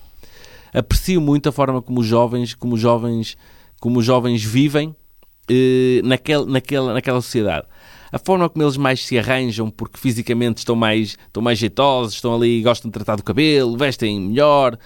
Aprecio 0.74 1.20
muito 1.20 1.48
a 1.48 1.52
forma 1.52 1.80
como 1.80 2.00
os 2.00 2.06
jovens, 2.06 2.54
como 2.54 2.74
os 2.74 2.80
jovens, 2.80 3.36
como 3.82 3.98
os 3.98 4.04
jovens 4.04 4.44
vivem 4.44 4.94
eh, 5.50 6.00
naquele, 6.04 6.44
naquela, 6.44 6.94
naquela 6.94 7.20
sociedade. 7.20 7.66
A 8.12 8.18
forma 8.18 8.48
como 8.48 8.64
eles 8.64 8.76
mais 8.76 9.04
se 9.04 9.18
arranjam, 9.18 9.68
porque 9.70 9.98
fisicamente 9.98 10.58
estão 10.58 10.76
mais, 10.76 11.18
estão 11.26 11.42
mais 11.42 11.58
jeitosos, 11.58 12.14
estão 12.14 12.32
ali, 12.32 12.62
gostam 12.62 12.88
de 12.88 12.92
tratar 12.92 13.16
do 13.16 13.24
cabelo, 13.24 13.76
vestem 13.76 14.20
melhor, 14.20 14.78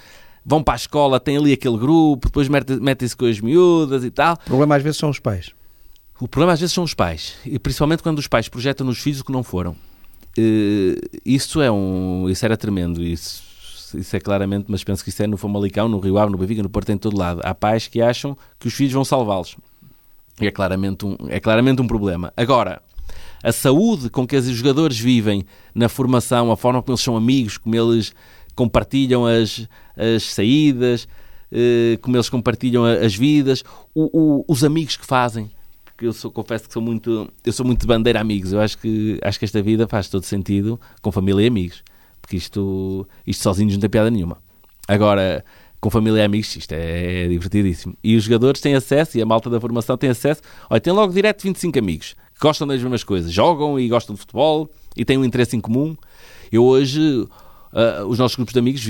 vão 0.43 0.63
para 0.63 0.73
a 0.73 0.77
escola, 0.77 1.21
têm 1.21 1.37
ali 1.37 1.53
aquele 1.53 1.77
grupo, 1.77 2.29
depois 2.29 2.49
metem-se 2.49 3.15
com 3.15 3.27
as 3.27 3.39
miúdas 3.39 4.03
e 4.03 4.11
tal. 4.11 4.33
O 4.33 4.47
problema 4.47 4.77
às 4.77 4.83
vezes 4.83 4.97
são 4.99 5.11
os 5.11 5.19
pais. 5.19 5.51
O 6.19 6.27
problema 6.27 6.55
às 6.55 6.61
vezes 6.61 6.73
são 6.73 6.83
os 6.83 6.95
pais, 6.95 7.35
e 7.45 7.59
principalmente 7.59 8.03
quando 8.03 8.19
os 8.19 8.27
pais 8.27 8.49
projetam 8.49 8.87
nos 8.87 8.97
filhos 8.97 9.21
o 9.21 9.25
que 9.27 9.33
não 9.33 9.43
foram. 9.43 9.73
Uh, 10.39 11.21
isso 11.23 11.61
é 11.61 11.71
um, 11.71 12.31
isso 12.31 12.47
era 12.47 12.57
tremendo, 12.57 13.03
isso, 13.03 13.43
isso 13.95 14.17
é 14.17 14.21
claramente, 14.21 14.67
mas 14.69 14.83
penso 14.83 15.03
que 15.05 15.11
isso 15.11 15.23
é 15.23 15.27
no 15.27 15.37
Famalicão, 15.37 15.89
no 15.89 15.99
Rio 15.99 16.19
Ave, 16.19 16.33
no 16.33 16.39
Benfica, 16.39 16.63
no 16.63 16.69
Porto, 16.69 16.91
em 16.91 16.99
todo 16.99 17.17
lado. 17.17 17.41
Há 17.45 17.55
pais 17.55 17.87
que 17.87 18.01
acham 18.01 18.37
que 18.59 18.67
os 18.67 18.75
filhos 18.75 18.93
vão 18.93 19.05
salvá-los. 19.05 19.57
É 20.41 20.51
claramente 20.51 21.07
um, 21.07 21.17
é 21.29 21.41
claramente 21.41 21.81
um 21.81 21.87
problema. 21.87 22.33
Agora, 22.37 22.83
a 23.43 23.53
saúde 23.53 24.11
com 24.11 24.27
que 24.27 24.37
os 24.37 24.47
jogadores 24.47 24.99
vivem 24.99 25.47
na 25.75 25.89
formação, 25.89 26.51
a 26.51 26.57
forma 26.57 26.83
como 26.83 26.95
eles 26.95 27.03
são 27.03 27.17
amigos, 27.17 27.57
como 27.57 27.75
eles 27.75 28.13
compartilham 28.55 29.27
as, 29.27 29.69
as 29.97 30.25
saídas, 30.25 31.07
eh, 31.53 31.99
como 32.03 32.17
eles 32.17 32.29
compartilham 32.29 32.85
as 32.85 33.15
vidas, 33.15 33.63
o, 33.95 34.11
o, 34.13 34.45
os 34.49 34.65
amigos 34.65 34.97
que 34.97 35.07
fazem. 35.07 35.51
Porque 35.85 36.07
eu 36.07 36.13
sou, 36.13 36.31
confesso 36.31 36.67
que 36.67 36.73
sou 36.73 36.83
muito, 36.83 37.31
eu 37.45 37.53
sou 37.53 37.65
muito 37.65 37.81
de 37.81 37.87
bandeira 37.87 38.21
amigos. 38.21 38.53
Eu 38.53 38.61
acho 38.61 38.77
que, 38.79 39.19
acho 39.23 39.39
que 39.39 39.45
esta 39.45 39.63
vida 39.63 39.87
faz 39.87 40.09
todo 40.09 40.25
sentido 40.25 40.79
com 41.01 41.13
família 41.13 41.45
e 41.45 41.47
amigos. 41.47 41.83
Porque 42.27 42.37
isto, 42.37 43.07
isto 43.25 43.41
sozinhos 43.41 43.75
não 43.75 43.81
tem 43.81 43.89
piada 43.89 44.11
nenhuma. 44.11 44.39
Agora, 44.89 45.45
com 45.81 45.89
família 45.89 46.23
e 46.23 46.25
amigos, 46.25 46.57
isto 46.57 46.73
é, 46.73 47.25
é 47.25 47.29
divertidíssimo. 47.29 47.95
E 48.03 48.17
os 48.17 48.25
jogadores 48.25 48.61
têm 48.61 48.75
acesso, 48.75 49.17
e 49.17 49.23
a 49.23 49.25
malta 49.25 49.49
da 49.49 49.61
formação 49.61 49.97
tem 49.97 50.11
acesso. 50.11 50.43
Olha, 50.69 50.81
tem 50.81 50.93
logo 50.93 51.13
direto 51.13 51.45
25 51.45 51.79
amigos 51.79 52.17
que 52.35 52.41
gostam 52.41 52.67
das 52.67 52.83
mesmas 52.83 53.05
coisas, 53.05 53.33
jogam 53.33 53.79
e 53.79 53.89
gostam 53.89 54.15
de 54.15 54.21
futebol 54.21 54.69
e 54.97 55.05
têm 55.05 55.17
um 55.17 55.25
interesse 55.25 55.57
em 55.57 55.61
comum. 55.61 55.97
Eu 56.51 56.65
hoje 56.65 57.27
Uh, 57.73 58.07
os 58.07 58.19
nossos 58.19 58.37
grupos 58.37 58.55
de 58.55 58.59
amigos, 58.59 58.87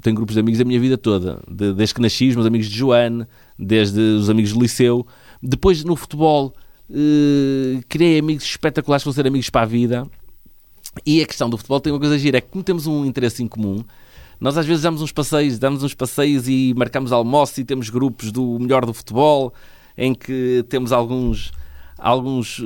tenho 0.00 0.14
grupos 0.14 0.34
de 0.34 0.40
amigos 0.40 0.58
da 0.58 0.64
minha 0.64 0.78
vida 0.78 0.96
toda, 0.96 1.40
de, 1.50 1.72
desde 1.72 1.92
que 1.92 2.00
nasci, 2.00 2.28
os 2.28 2.36
meus 2.36 2.46
amigos 2.46 2.68
de 2.68 2.76
Joane, 2.76 3.26
desde 3.58 3.98
os 3.98 4.30
amigos 4.30 4.52
do 4.52 4.60
liceu. 4.60 5.04
Depois 5.42 5.82
no 5.82 5.96
futebol, 5.96 6.54
uh, 6.88 7.82
criei 7.88 8.20
amigos 8.20 8.44
espetaculares 8.44 9.02
que 9.02 9.06
vão 9.06 9.12
ser 9.12 9.26
amigos 9.26 9.50
para 9.50 9.62
a 9.62 9.64
vida. 9.64 10.06
E 11.04 11.22
a 11.22 11.26
questão 11.26 11.48
do 11.48 11.56
futebol 11.56 11.80
tem 11.80 11.92
uma 11.92 11.98
coisa 11.98 12.18
gira, 12.18 12.38
é 12.38 12.40
que 12.40 12.48
como 12.48 12.64
temos 12.64 12.86
um 12.86 13.04
interesse 13.04 13.42
em 13.42 13.48
comum, 13.48 13.84
nós 14.40 14.56
às 14.56 14.66
vezes 14.66 14.82
damos 14.82 15.02
uns 15.02 15.12
passeios, 15.12 15.58
damos 15.58 15.82
uns 15.82 15.94
passeios 15.94 16.48
e 16.48 16.72
marcamos 16.76 17.12
almoço 17.12 17.60
e 17.60 17.64
temos 17.64 17.90
grupos 17.90 18.30
do 18.30 18.58
melhor 18.58 18.86
do 18.86 18.94
futebol, 18.94 19.52
em 19.96 20.14
que 20.14 20.64
temos 20.68 20.92
alguns 20.92 21.52
alguns 21.98 22.62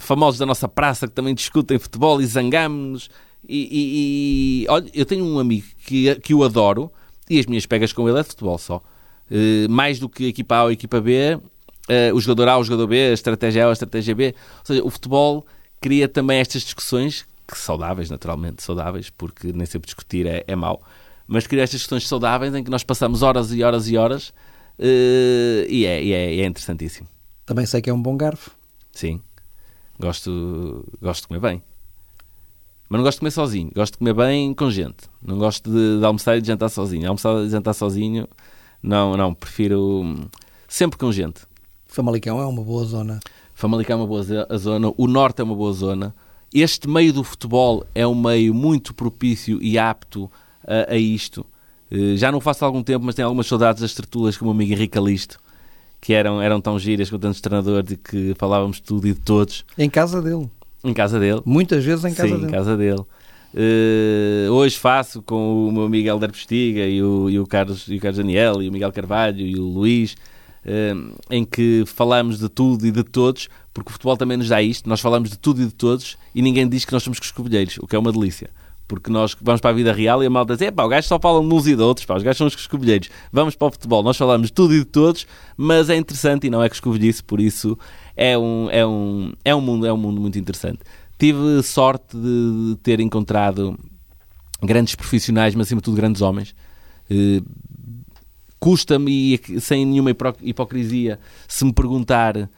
famosos 0.00 0.36
da 0.36 0.44
nossa 0.44 0.66
praça 0.66 1.06
que 1.06 1.12
também 1.14 1.32
discutem 1.32 1.78
futebol 1.78 2.20
e 2.20 2.26
zangamos-nos 2.26 3.08
e, 3.48 3.68
e, 3.70 4.64
e, 4.64 4.68
olha, 4.68 4.90
eu 4.94 5.04
tenho 5.04 5.24
um 5.24 5.38
amigo 5.38 5.66
que, 5.86 6.14
que 6.16 6.32
eu 6.32 6.42
adoro 6.42 6.90
e 7.28 7.38
as 7.38 7.46
minhas 7.46 7.66
pegas 7.66 7.92
com 7.92 8.08
ele 8.08 8.18
é 8.18 8.22
de 8.22 8.28
futebol 8.28 8.58
só. 8.58 8.82
Uh, 9.30 9.70
mais 9.70 9.98
do 9.98 10.08
que 10.08 10.26
equipa 10.26 10.56
A 10.56 10.64
ou 10.64 10.72
equipa 10.72 11.00
B, 11.00 11.34
uh, 11.34 12.14
o 12.14 12.20
jogador 12.20 12.48
A 12.48 12.58
o 12.58 12.64
jogador 12.64 12.86
B, 12.86 13.10
a 13.10 13.12
estratégia 13.12 13.64
A 13.64 13.66
ou 13.66 13.70
a 13.70 13.72
estratégia 13.72 14.14
B. 14.14 14.34
Ou 14.58 14.64
seja, 14.64 14.84
o 14.84 14.90
futebol 14.90 15.46
cria 15.80 16.08
também 16.08 16.38
estas 16.38 16.62
discussões, 16.62 17.26
que 17.46 17.58
saudáveis, 17.58 18.10
naturalmente, 18.10 18.62
saudáveis, 18.62 19.10
porque 19.10 19.52
nem 19.52 19.66
sempre 19.66 19.86
discutir 19.86 20.26
é, 20.26 20.44
é 20.46 20.56
mau, 20.56 20.82
mas 21.26 21.46
cria 21.46 21.62
estas 21.62 21.80
discussões 21.80 22.08
saudáveis 22.08 22.54
em 22.54 22.62
que 22.62 22.70
nós 22.70 22.84
passamos 22.84 23.22
horas 23.22 23.52
e 23.52 23.62
horas 23.62 23.88
e 23.88 23.96
horas 23.96 24.28
uh, 24.78 25.66
e, 25.68 25.84
é, 25.86 26.02
e, 26.02 26.12
é, 26.12 26.36
é 26.40 26.46
interessantíssimo. 26.46 27.08
Também 27.46 27.66
sei 27.66 27.80
que 27.80 27.90
é 27.90 27.94
um 27.94 28.00
bom 28.00 28.16
garfo. 28.16 28.50
Sim, 28.92 29.20
gosto, 29.98 30.86
gosto 31.00 31.22
de 31.22 31.28
comer 31.28 31.40
bem. 31.40 31.62
Mas 32.88 32.98
não 32.98 33.04
gosto 33.04 33.16
de 33.16 33.20
comer 33.20 33.30
sozinho. 33.30 33.70
Gosto 33.74 33.94
de 33.94 33.98
comer 33.98 34.14
bem 34.14 34.54
com 34.54 34.70
gente. 34.70 35.08
Não 35.22 35.38
gosto 35.38 35.70
de, 35.70 35.98
de 35.98 36.04
almoçar 36.04 36.36
e 36.36 36.40
de 36.40 36.46
jantar 36.46 36.68
sozinho. 36.68 37.08
Almoçar 37.08 37.42
e 37.44 37.48
jantar 37.48 37.74
sozinho, 37.74 38.28
não, 38.82 39.16
não. 39.16 39.34
Prefiro 39.34 40.02
hum, 40.04 40.28
sempre 40.68 40.98
com 40.98 41.10
gente. 41.10 41.42
Famalicão 41.86 42.40
é 42.40 42.46
uma 42.46 42.62
boa 42.62 42.84
zona. 42.84 43.20
Famalicão 43.54 43.98
é 43.98 44.00
uma 44.02 44.06
boa 44.06 44.22
zona. 44.22 44.94
O 44.96 45.06
Norte 45.06 45.40
é 45.40 45.44
uma 45.44 45.54
boa 45.54 45.72
zona. 45.72 46.14
Este 46.54 46.88
meio 46.88 47.12
do 47.12 47.24
futebol 47.24 47.84
é 47.94 48.06
um 48.06 48.14
meio 48.14 48.54
muito 48.54 48.94
propício 48.94 49.60
e 49.60 49.76
apto 49.76 50.30
a, 50.64 50.92
a 50.92 50.96
isto. 50.96 51.44
Eh, 51.90 52.16
já 52.16 52.30
não 52.30 52.40
faço 52.40 52.64
há 52.64 52.68
algum 52.68 52.82
tempo, 52.82 53.04
mas 53.04 53.16
tenho 53.16 53.26
algumas 53.26 53.48
saudades 53.48 53.82
das 53.82 53.92
tertulas 53.92 54.36
com 54.36 54.44
o 54.44 54.48
meu 54.48 54.54
amigo 54.54 54.72
Henrique 54.72 54.96
Alisto, 54.96 55.38
que 56.00 56.12
eram, 56.12 56.40
eram 56.40 56.60
tão 56.60 56.78
giras 56.78 57.10
com 57.10 57.18
tantos 57.18 57.40
treinadores 57.40 57.90
e 57.90 57.96
que 57.96 58.34
falávamos 58.38 58.78
tudo 58.78 59.08
e 59.08 59.12
de 59.12 59.20
todos. 59.20 59.64
Em 59.76 59.90
casa 59.90 60.22
dele. 60.22 60.48
Em 60.84 60.94
casa 60.94 61.18
dele. 61.18 61.42
Muitas 61.44 61.84
vezes 61.84 62.04
em 62.04 62.14
casa 62.14 62.28
Sim, 62.28 62.34
dele. 62.36 62.46
em 62.46 62.50
casa 62.50 62.76
dele. 62.76 63.02
Uh, 63.54 64.50
hoje 64.50 64.76
faço 64.76 65.22
com 65.22 65.68
o 65.68 65.72
meu 65.72 65.84
amigo 65.84 66.08
Helder 66.08 66.32
Pestiga 66.32 66.86
e 66.86 67.00
o, 67.00 67.30
e 67.30 67.38
o, 67.38 67.46
Carlos, 67.46 67.86
e 67.88 67.96
o 67.96 68.00
Carlos 68.00 68.18
Daniel 68.18 68.60
e 68.60 68.68
o 68.68 68.72
Miguel 68.72 68.92
Carvalho 68.92 69.40
e 69.40 69.56
o 69.56 69.62
Luís, 69.62 70.14
uh, 70.64 71.14
em 71.30 71.44
que 71.44 71.84
falamos 71.86 72.38
de 72.38 72.48
tudo 72.48 72.84
e 72.84 72.90
de 72.90 73.04
todos, 73.04 73.48
porque 73.74 73.90
o 73.90 73.92
futebol 73.92 74.16
também 74.16 74.36
nos 74.36 74.48
dá 74.48 74.62
isto, 74.62 74.88
nós 74.88 75.00
falamos 75.00 75.28
de 75.28 75.36
tudo 75.36 75.60
e 75.60 75.66
de 75.66 75.74
todos 75.74 76.16
e 76.32 76.40
ninguém 76.40 76.68
diz 76.68 76.84
que 76.84 76.92
nós 76.92 77.02
somos 77.02 77.18
coscovilheiros, 77.18 77.76
o 77.78 77.86
que 77.88 77.96
é 77.96 77.98
uma 77.98 78.12
delícia. 78.12 78.48
Porque 78.86 79.10
nós 79.10 79.36
vamos 79.40 79.60
para 79.60 79.70
a 79.70 79.74
vida 79.74 79.92
real 79.92 80.22
e 80.22 80.26
a 80.26 80.30
malta 80.30 80.54
diz: 80.54 80.62
é 80.62 80.70
pá, 80.70 80.84
os 80.84 80.90
gajos 80.90 81.08
só 81.08 81.18
falam 81.18 81.46
de 81.46 81.54
uns 81.54 81.66
e 81.66 81.74
de 81.74 81.82
outros, 81.82 82.06
pá, 82.06 82.16
os 82.16 82.22
gajos 82.22 82.38
são 82.38 82.46
os 82.46 82.54
coscovilheiros. 82.54 83.10
Vamos 83.32 83.56
para 83.56 83.68
o 83.68 83.70
futebol, 83.72 84.02
nós 84.02 84.16
falamos 84.16 84.48
de 84.48 84.52
tudo 84.52 84.74
e 84.74 84.78
de 84.78 84.84
todos, 84.84 85.26
mas 85.56 85.90
é 85.90 85.96
interessante 85.96 86.46
e 86.46 86.50
não 86.50 86.62
é 86.62 86.68
coscovilhice, 86.68 87.24
por 87.24 87.40
isso 87.40 87.76
é 88.16 88.38
um, 88.38 88.68
é, 88.70 88.86
um, 88.86 89.32
é, 89.44 89.54
um 89.54 89.60
mundo, 89.60 89.86
é 89.86 89.92
um 89.92 89.96
mundo 89.96 90.20
muito 90.20 90.38
interessante. 90.38 90.80
Tive 91.18 91.62
sorte 91.62 92.16
de 92.16 92.76
ter 92.82 93.00
encontrado 93.00 93.78
grandes 94.62 94.94
profissionais, 94.94 95.54
mas 95.54 95.66
acima 95.66 95.80
de 95.80 95.84
tudo 95.84 95.96
grandes 95.96 96.22
homens. 96.22 96.54
Uh, 97.10 97.44
Custa-me, 98.64 99.38
sem 99.60 99.84
nenhuma 99.84 100.10
hipocrisia, 100.40 101.18
se 101.46 101.66
me 101.66 101.72
perguntar 101.72 102.48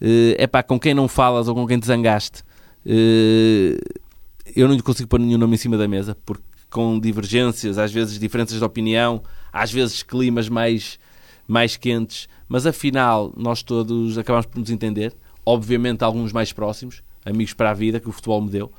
uh, 0.00 0.42
epá, 0.42 0.62
com 0.62 0.78
quem 0.78 0.94
não 0.94 1.08
falas 1.08 1.48
ou 1.48 1.54
com 1.54 1.66
quem 1.66 1.78
te 1.78 1.86
zangaste, 1.86 2.42
uh, 2.84 4.06
eu 4.54 4.68
não 4.68 4.74
lhe 4.74 4.82
consigo 4.82 5.08
pôr 5.08 5.20
nenhum 5.20 5.38
nome 5.38 5.54
em 5.54 5.58
cima 5.58 5.76
da 5.76 5.88
mesa, 5.88 6.16
porque 6.24 6.44
com 6.70 6.98
divergências, 6.98 7.78
às 7.78 7.92
vezes 7.92 8.18
diferenças 8.18 8.58
de 8.58 8.64
opinião, 8.64 9.22
às 9.52 9.72
vezes 9.72 10.02
climas 10.02 10.48
mais, 10.48 10.98
mais 11.46 11.76
quentes, 11.76 12.28
mas 12.48 12.66
afinal 12.66 13.32
nós 13.36 13.62
todos 13.62 14.18
acabamos 14.18 14.46
por 14.46 14.58
nos 14.58 14.70
entender. 14.70 15.14
Obviamente, 15.44 16.02
alguns 16.02 16.32
mais 16.32 16.52
próximos, 16.52 17.02
amigos 17.24 17.52
para 17.54 17.70
a 17.70 17.74
vida 17.74 18.00
que 18.00 18.08
o 18.08 18.12
futebol 18.12 18.42
me 18.42 18.50
deu. 18.50 18.72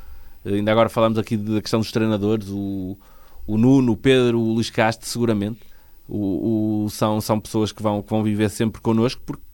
Eh, 0.43 0.55
ainda 0.55 0.71
agora 0.71 0.89
falamos 0.89 1.17
aqui 1.17 1.37
da 1.37 1.61
questão 1.61 1.79
dos 1.79 1.91
treinadores. 1.91 2.49
O, 2.49 2.97
o 3.45 3.57
Nuno, 3.57 3.93
o 3.93 3.97
Pedro, 3.97 4.39
o 4.39 4.53
Luís 4.53 4.69
Castro, 4.69 5.07
seguramente, 5.07 5.59
o, 6.07 6.85
o, 6.85 6.89
são, 6.89 7.21
são 7.21 7.39
pessoas 7.39 7.71
que 7.71 7.81
vão, 7.81 8.01
que 8.01 8.09
vão 8.09 8.21
viver 8.21 8.49
sempre 8.49 8.81
connosco, 8.81 9.21
porque 9.25 9.41
eh, 9.43 9.46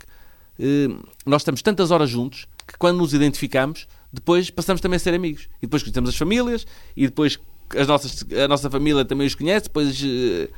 nós 1.26 1.41
estamos 1.41 1.62
tantas 1.62 1.91
horas 1.91 2.10
juntos 2.10 2.47
que 2.68 2.78
quando 2.78 2.97
nos 2.97 3.14
identificamos, 3.14 3.88
depois 4.12 4.49
passamos 4.49 4.82
também 4.82 4.97
a 4.97 4.99
ser 4.99 5.14
amigos. 5.14 5.49
E 5.58 5.66
depois 5.66 5.82
conhecemos 5.84 6.10
as 6.10 6.16
famílias, 6.16 6.66
e 6.95 7.08
depois 7.08 7.39
as 7.76 7.88
nossas, 7.88 8.26
a 8.32 8.47
nossa 8.47 8.70
família 8.70 9.04
também 9.04 9.26
os 9.26 9.36
conhece, 9.36 9.66
depois 9.66 10.01
eh, 10.06 10.49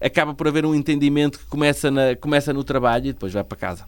acaba 0.00 0.34
por 0.34 0.48
haver 0.48 0.66
um 0.66 0.74
entendimento 0.74 1.38
que 1.38 1.46
começa, 1.46 1.90
na, 1.90 2.16
começa 2.16 2.52
no 2.52 2.64
trabalho 2.64 3.06
e 3.06 3.12
depois 3.12 3.32
vai 3.32 3.44
para 3.44 3.56
casa. 3.56 3.84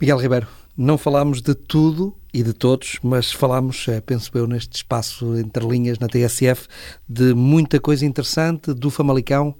Miguel 0.00 0.18
Ribeiro, 0.18 0.48
não 0.76 0.96
falámos 0.96 1.42
de 1.42 1.54
tudo 1.54 2.16
e 2.32 2.42
de 2.42 2.52
todos, 2.52 2.98
mas 3.02 3.30
falámos, 3.30 3.86
eh, 3.88 4.00
penso 4.00 4.30
eu, 4.34 4.46
neste 4.46 4.76
espaço 4.76 5.36
entre 5.36 5.66
linhas 5.66 5.98
na 5.98 6.08
TSF, 6.08 6.66
de 7.08 7.34
muita 7.34 7.78
coisa 7.78 8.04
interessante 8.04 8.72
do 8.72 8.90
Famalicão 8.90 9.54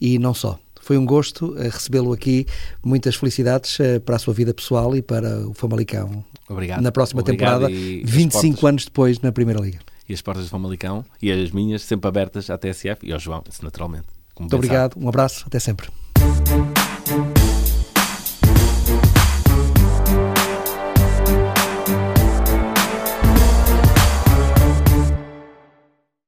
e 0.00 0.18
não 0.18 0.34
só. 0.34 0.58
Foi 0.86 0.96
um 0.96 1.04
gosto 1.04 1.52
eh, 1.58 1.64
recebê-lo 1.64 2.12
aqui. 2.12 2.46
Muitas 2.84 3.16
felicidades 3.16 3.80
eh, 3.80 3.98
para 3.98 4.14
a 4.14 4.18
sua 4.20 4.32
vida 4.32 4.54
pessoal 4.54 4.94
e 4.94 5.02
para 5.02 5.40
o 5.40 5.52
Famalicão. 5.52 6.24
Obrigado. 6.48 6.80
Na 6.80 6.92
próxima 6.92 7.22
Obrigado 7.22 7.66
temporada, 7.66 8.04
25 8.04 8.52
portas, 8.52 8.68
anos 8.68 8.84
depois, 8.84 9.20
na 9.20 9.32
Primeira 9.32 9.60
Liga. 9.60 9.80
E 10.08 10.14
as 10.14 10.22
portas 10.22 10.44
do 10.44 10.48
Famalicão 10.48 11.04
e 11.20 11.32
as 11.32 11.50
minhas 11.50 11.82
sempre 11.82 12.06
abertas 12.06 12.50
à 12.50 12.56
TSF 12.56 13.04
e 13.04 13.12
ao 13.12 13.18
João, 13.18 13.42
naturalmente. 13.60 14.06
Muito 14.38 14.54
obrigado, 14.54 14.96
um 14.96 15.08
abraço, 15.08 15.42
até 15.44 15.58
sempre. 15.58 15.88